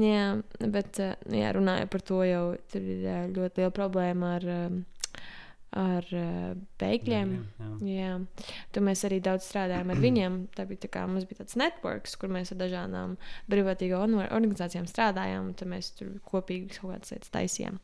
jā, 0.10 0.26
bet 0.68 1.00
uh, 1.00 1.16
jā, 1.32 1.48
runājot 1.56 1.88
par 1.92 2.02
to, 2.04 2.20
jau 2.28 2.44
tur 2.72 2.82
ir 2.84 3.06
uh, 3.08 3.24
ļoti 3.32 3.62
liela 3.62 3.72
problēma 3.72 4.34
ar, 4.36 4.44
um, 4.52 4.84
ar 5.80 6.04
uh, 6.12 6.52
bēgļiem. 6.82 7.28
Jā. 7.40 7.68
Jā, 7.88 8.20
tur 8.74 8.82
mēs 8.90 9.00
arī 9.08 9.18
daudz 9.24 9.48
strādājām 9.48 9.88
ar 9.94 9.98
viņiem. 10.04 10.32
Tā 10.58 10.68
bija 10.68 10.84
tā 10.84 10.88
kā 10.92 11.06
mums 11.08 11.24
bija 11.30 11.40
tāds 11.40 11.56
networks, 11.60 12.12
kur 12.20 12.28
mēs 12.36 12.52
ar 12.52 12.60
dažādām 12.66 13.16
brīvprātīgo 13.48 13.96
organizācijām 14.28 14.84
strādājām, 14.92 15.42
un 15.48 15.56
tad 15.56 15.72
mēs 15.72 15.86
tur 15.96 16.12
kopīgi 16.28 16.68
kaut 16.76 16.98
kādas 16.98 17.16
lietas 17.16 17.32
taisījām. 17.32 17.80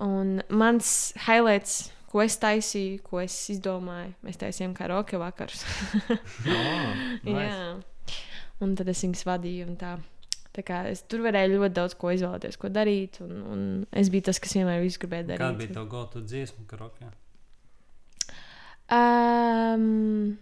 Un 0.00 0.38
mans 0.48 1.12
highlights, 1.26 1.90
ko 2.10 2.22
es 2.24 2.38
taisīju, 2.40 3.02
ko 3.04 3.20
es 3.22 3.34
izdomāju, 3.52 4.14
mēs 4.26 4.40
taisījām 4.40 4.72
karaoke 4.76 5.20
vakarus. 5.20 5.66
Oh, 6.08 6.94
nice. 7.26 7.44
Jā, 7.44 8.16
un 8.64 8.72
tad 8.78 8.88
es 8.92 9.04
viņus 9.04 9.26
vadīju. 9.28 9.68
un 9.68 9.76
Tā. 9.80 9.98
Tā 10.50 10.64
kā 10.66 10.80
es 10.90 11.04
tur 11.06 11.20
varēju 11.22 11.60
ļoti 11.60 11.74
daudz 11.76 11.94
ko 11.94 12.10
izvēlēties, 12.10 12.56
ko 12.58 12.68
darīt. 12.74 13.20
Un, 13.22 13.36
un 13.54 13.60
es 13.94 14.08
biju 14.10 14.26
tas, 14.26 14.40
kas 14.42 14.56
vienmēr 14.58 14.80
visu 14.82 14.98
gribēja 15.04 15.28
darīt. 15.28 15.44
Kāda 15.44 15.60
bija 15.60 15.74
tā 15.76 15.84
gotu 15.92 16.22
dziesma, 16.26 16.64
karokē? 16.66 17.12
Um, 18.90 20.38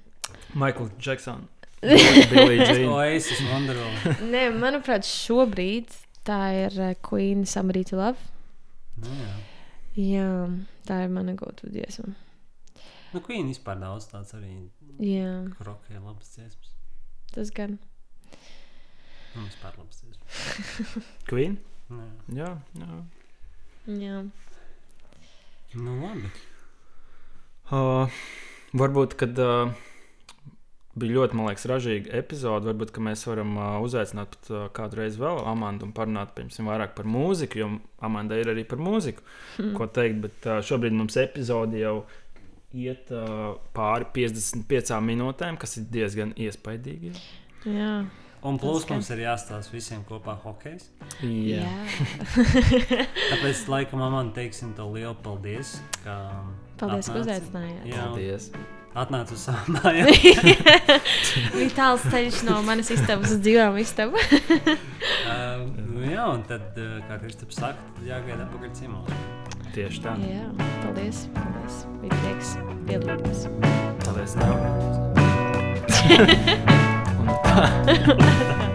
Michael 0.54 0.88
Jackson. 0.96 1.44
Oasis, 1.84 3.42
Wonderwall. 3.50 4.16
Nē, 4.32 4.48
manuprāt, 4.56 5.04
šobrīd 5.06 5.92
tā 6.26 6.40
ir 6.64 6.80
uh, 6.80 6.94
Queen 7.04 7.44
Somebody 7.46 7.84
to 7.92 8.00
Love. 8.00 8.38
Nu, 9.03 9.12
jā. 9.18 9.34
Jā, 9.99 10.26
tā 10.86 11.01
ir 11.05 11.12
mana 11.14 11.34
gotu 11.38 11.68
dziesma. 11.70 12.12
Nu, 13.14 13.20
Queen 13.24 13.49
vispār 13.49 13.78
daudz 13.80 14.07
tāds 14.11 14.34
arī 14.36 14.53
Jā, 15.01 15.30
karokē 15.59 15.96
labas 16.03 16.28
dziesmas. 16.34 16.74
tas 17.32 17.51
gan. 17.57 17.78
Nu, 19.34 19.44
vispār 19.46 19.78
labas 19.78 20.03
dziesmas. 20.03 21.07
Queen? 21.30 21.59
Nu, 21.88 22.05
Jā, 22.36 22.51
jā. 22.76 22.88
jā. 23.86 23.99
Jā, 24.03 24.18
Nu, 25.78 25.94
labi. 26.01 26.28
Uh, 27.68 28.09
varbūt, 28.76 29.14
kad 29.20 29.36
uh, 29.40 29.72
bija 31.01 31.16
ļoti, 31.18 31.36
man 31.38 31.49
liekas, 31.49 31.64
ražīga 31.70 32.12
epizode, 32.18 32.68
varbūt 32.68 32.92
ka 32.94 33.03
mēs 33.05 33.24
varam 33.28 33.57
uh, 33.59 33.66
uzaicināt 33.86 34.34
pat, 34.36 34.51
uh, 34.53 34.66
kādu 34.76 35.01
reizi 35.01 35.20
vēl 35.22 35.40
Amandu 35.51 35.88
un 35.88 35.92
parunāt 35.96 36.34
piemēram, 36.36 36.68
vairāk 36.72 36.94
par 36.99 37.09
mūziku, 37.09 37.61
jo 37.62 37.68
Amanda 38.05 38.38
ir 38.38 38.53
arī 38.55 38.64
par 38.68 38.78
mūziku, 38.82 39.24
Hmm. 39.59 39.72
ko 39.78 39.86
teikt. 39.90 40.20
Bet 40.26 40.46
uh, 40.46 40.61
šobrīd 40.62 40.94
mums 40.94 41.16
epizode 41.18 41.80
jau 41.80 41.96
iet 42.76 43.11
uh, 43.16 43.57
pāri 43.74 44.07
55 44.14 44.99
minūtēm, 45.09 45.57
kas 45.59 45.78
ir 45.80 45.88
diezgan 45.90 46.34
iespaidīgi. 46.36 47.14
jā. 47.66 47.92
Un 48.46 48.55
plus 48.55 48.84
gan. 48.86 49.01
mums 49.01 49.09
ir 49.11 49.18
jāstāsta 49.24 49.72
visiem 49.74 50.05
kopā 50.07 50.36
hokejs. 50.44 50.84
Jā. 51.26 51.64
jā. 51.64 51.72
Tāpēc, 53.32 53.64
laikam, 53.66 53.99
man 54.14 54.30
teiksim 54.36 54.76
to 54.78 54.86
lielu 54.94 55.16
paldies. 55.26 55.80
Ka 56.05 56.20
Paldies, 56.78 57.11
ka 57.11 57.18
atnāci. 57.18 57.24
uzaicinājāt. 57.26 57.86
Jā, 57.90 58.05
un 58.07 58.12
Paldies. 58.14 58.53
Atnācu 58.97 59.36
uz 59.36 59.45
savu 59.49 59.74
mājām. 59.76 60.09
Bija 61.57 61.70
tāls 61.76 62.05
ceļš 62.09 62.43
no 62.49 62.61
manas 62.66 62.91
istabas 62.95 63.34
uz 63.34 63.43
dzīvām 63.45 63.80
istabu. 63.82 64.16
Uh, 65.28 65.61
nu, 65.76 66.01
jā, 66.09 66.24
un 66.32 66.41
tad, 66.49 66.76
kā 67.09 67.18
Kristaps 67.20 67.59
saka, 67.61 67.80
tad 67.97 68.07
jāgaida 68.09 68.47
apakaļ 68.47 68.70
ciemos. 68.76 69.11
Tieši 69.74 70.01
tā. 70.05 70.14
jā, 70.24 70.47
paldies. 70.82 71.26
paldies. 71.36 71.74
Bija 72.03 72.20
prieks 72.22 72.55
piedalīties. 72.89 73.41
Paldies. 74.07 74.32
Tev. 74.39 74.55
Un 77.18 77.28
tā. 77.45 78.67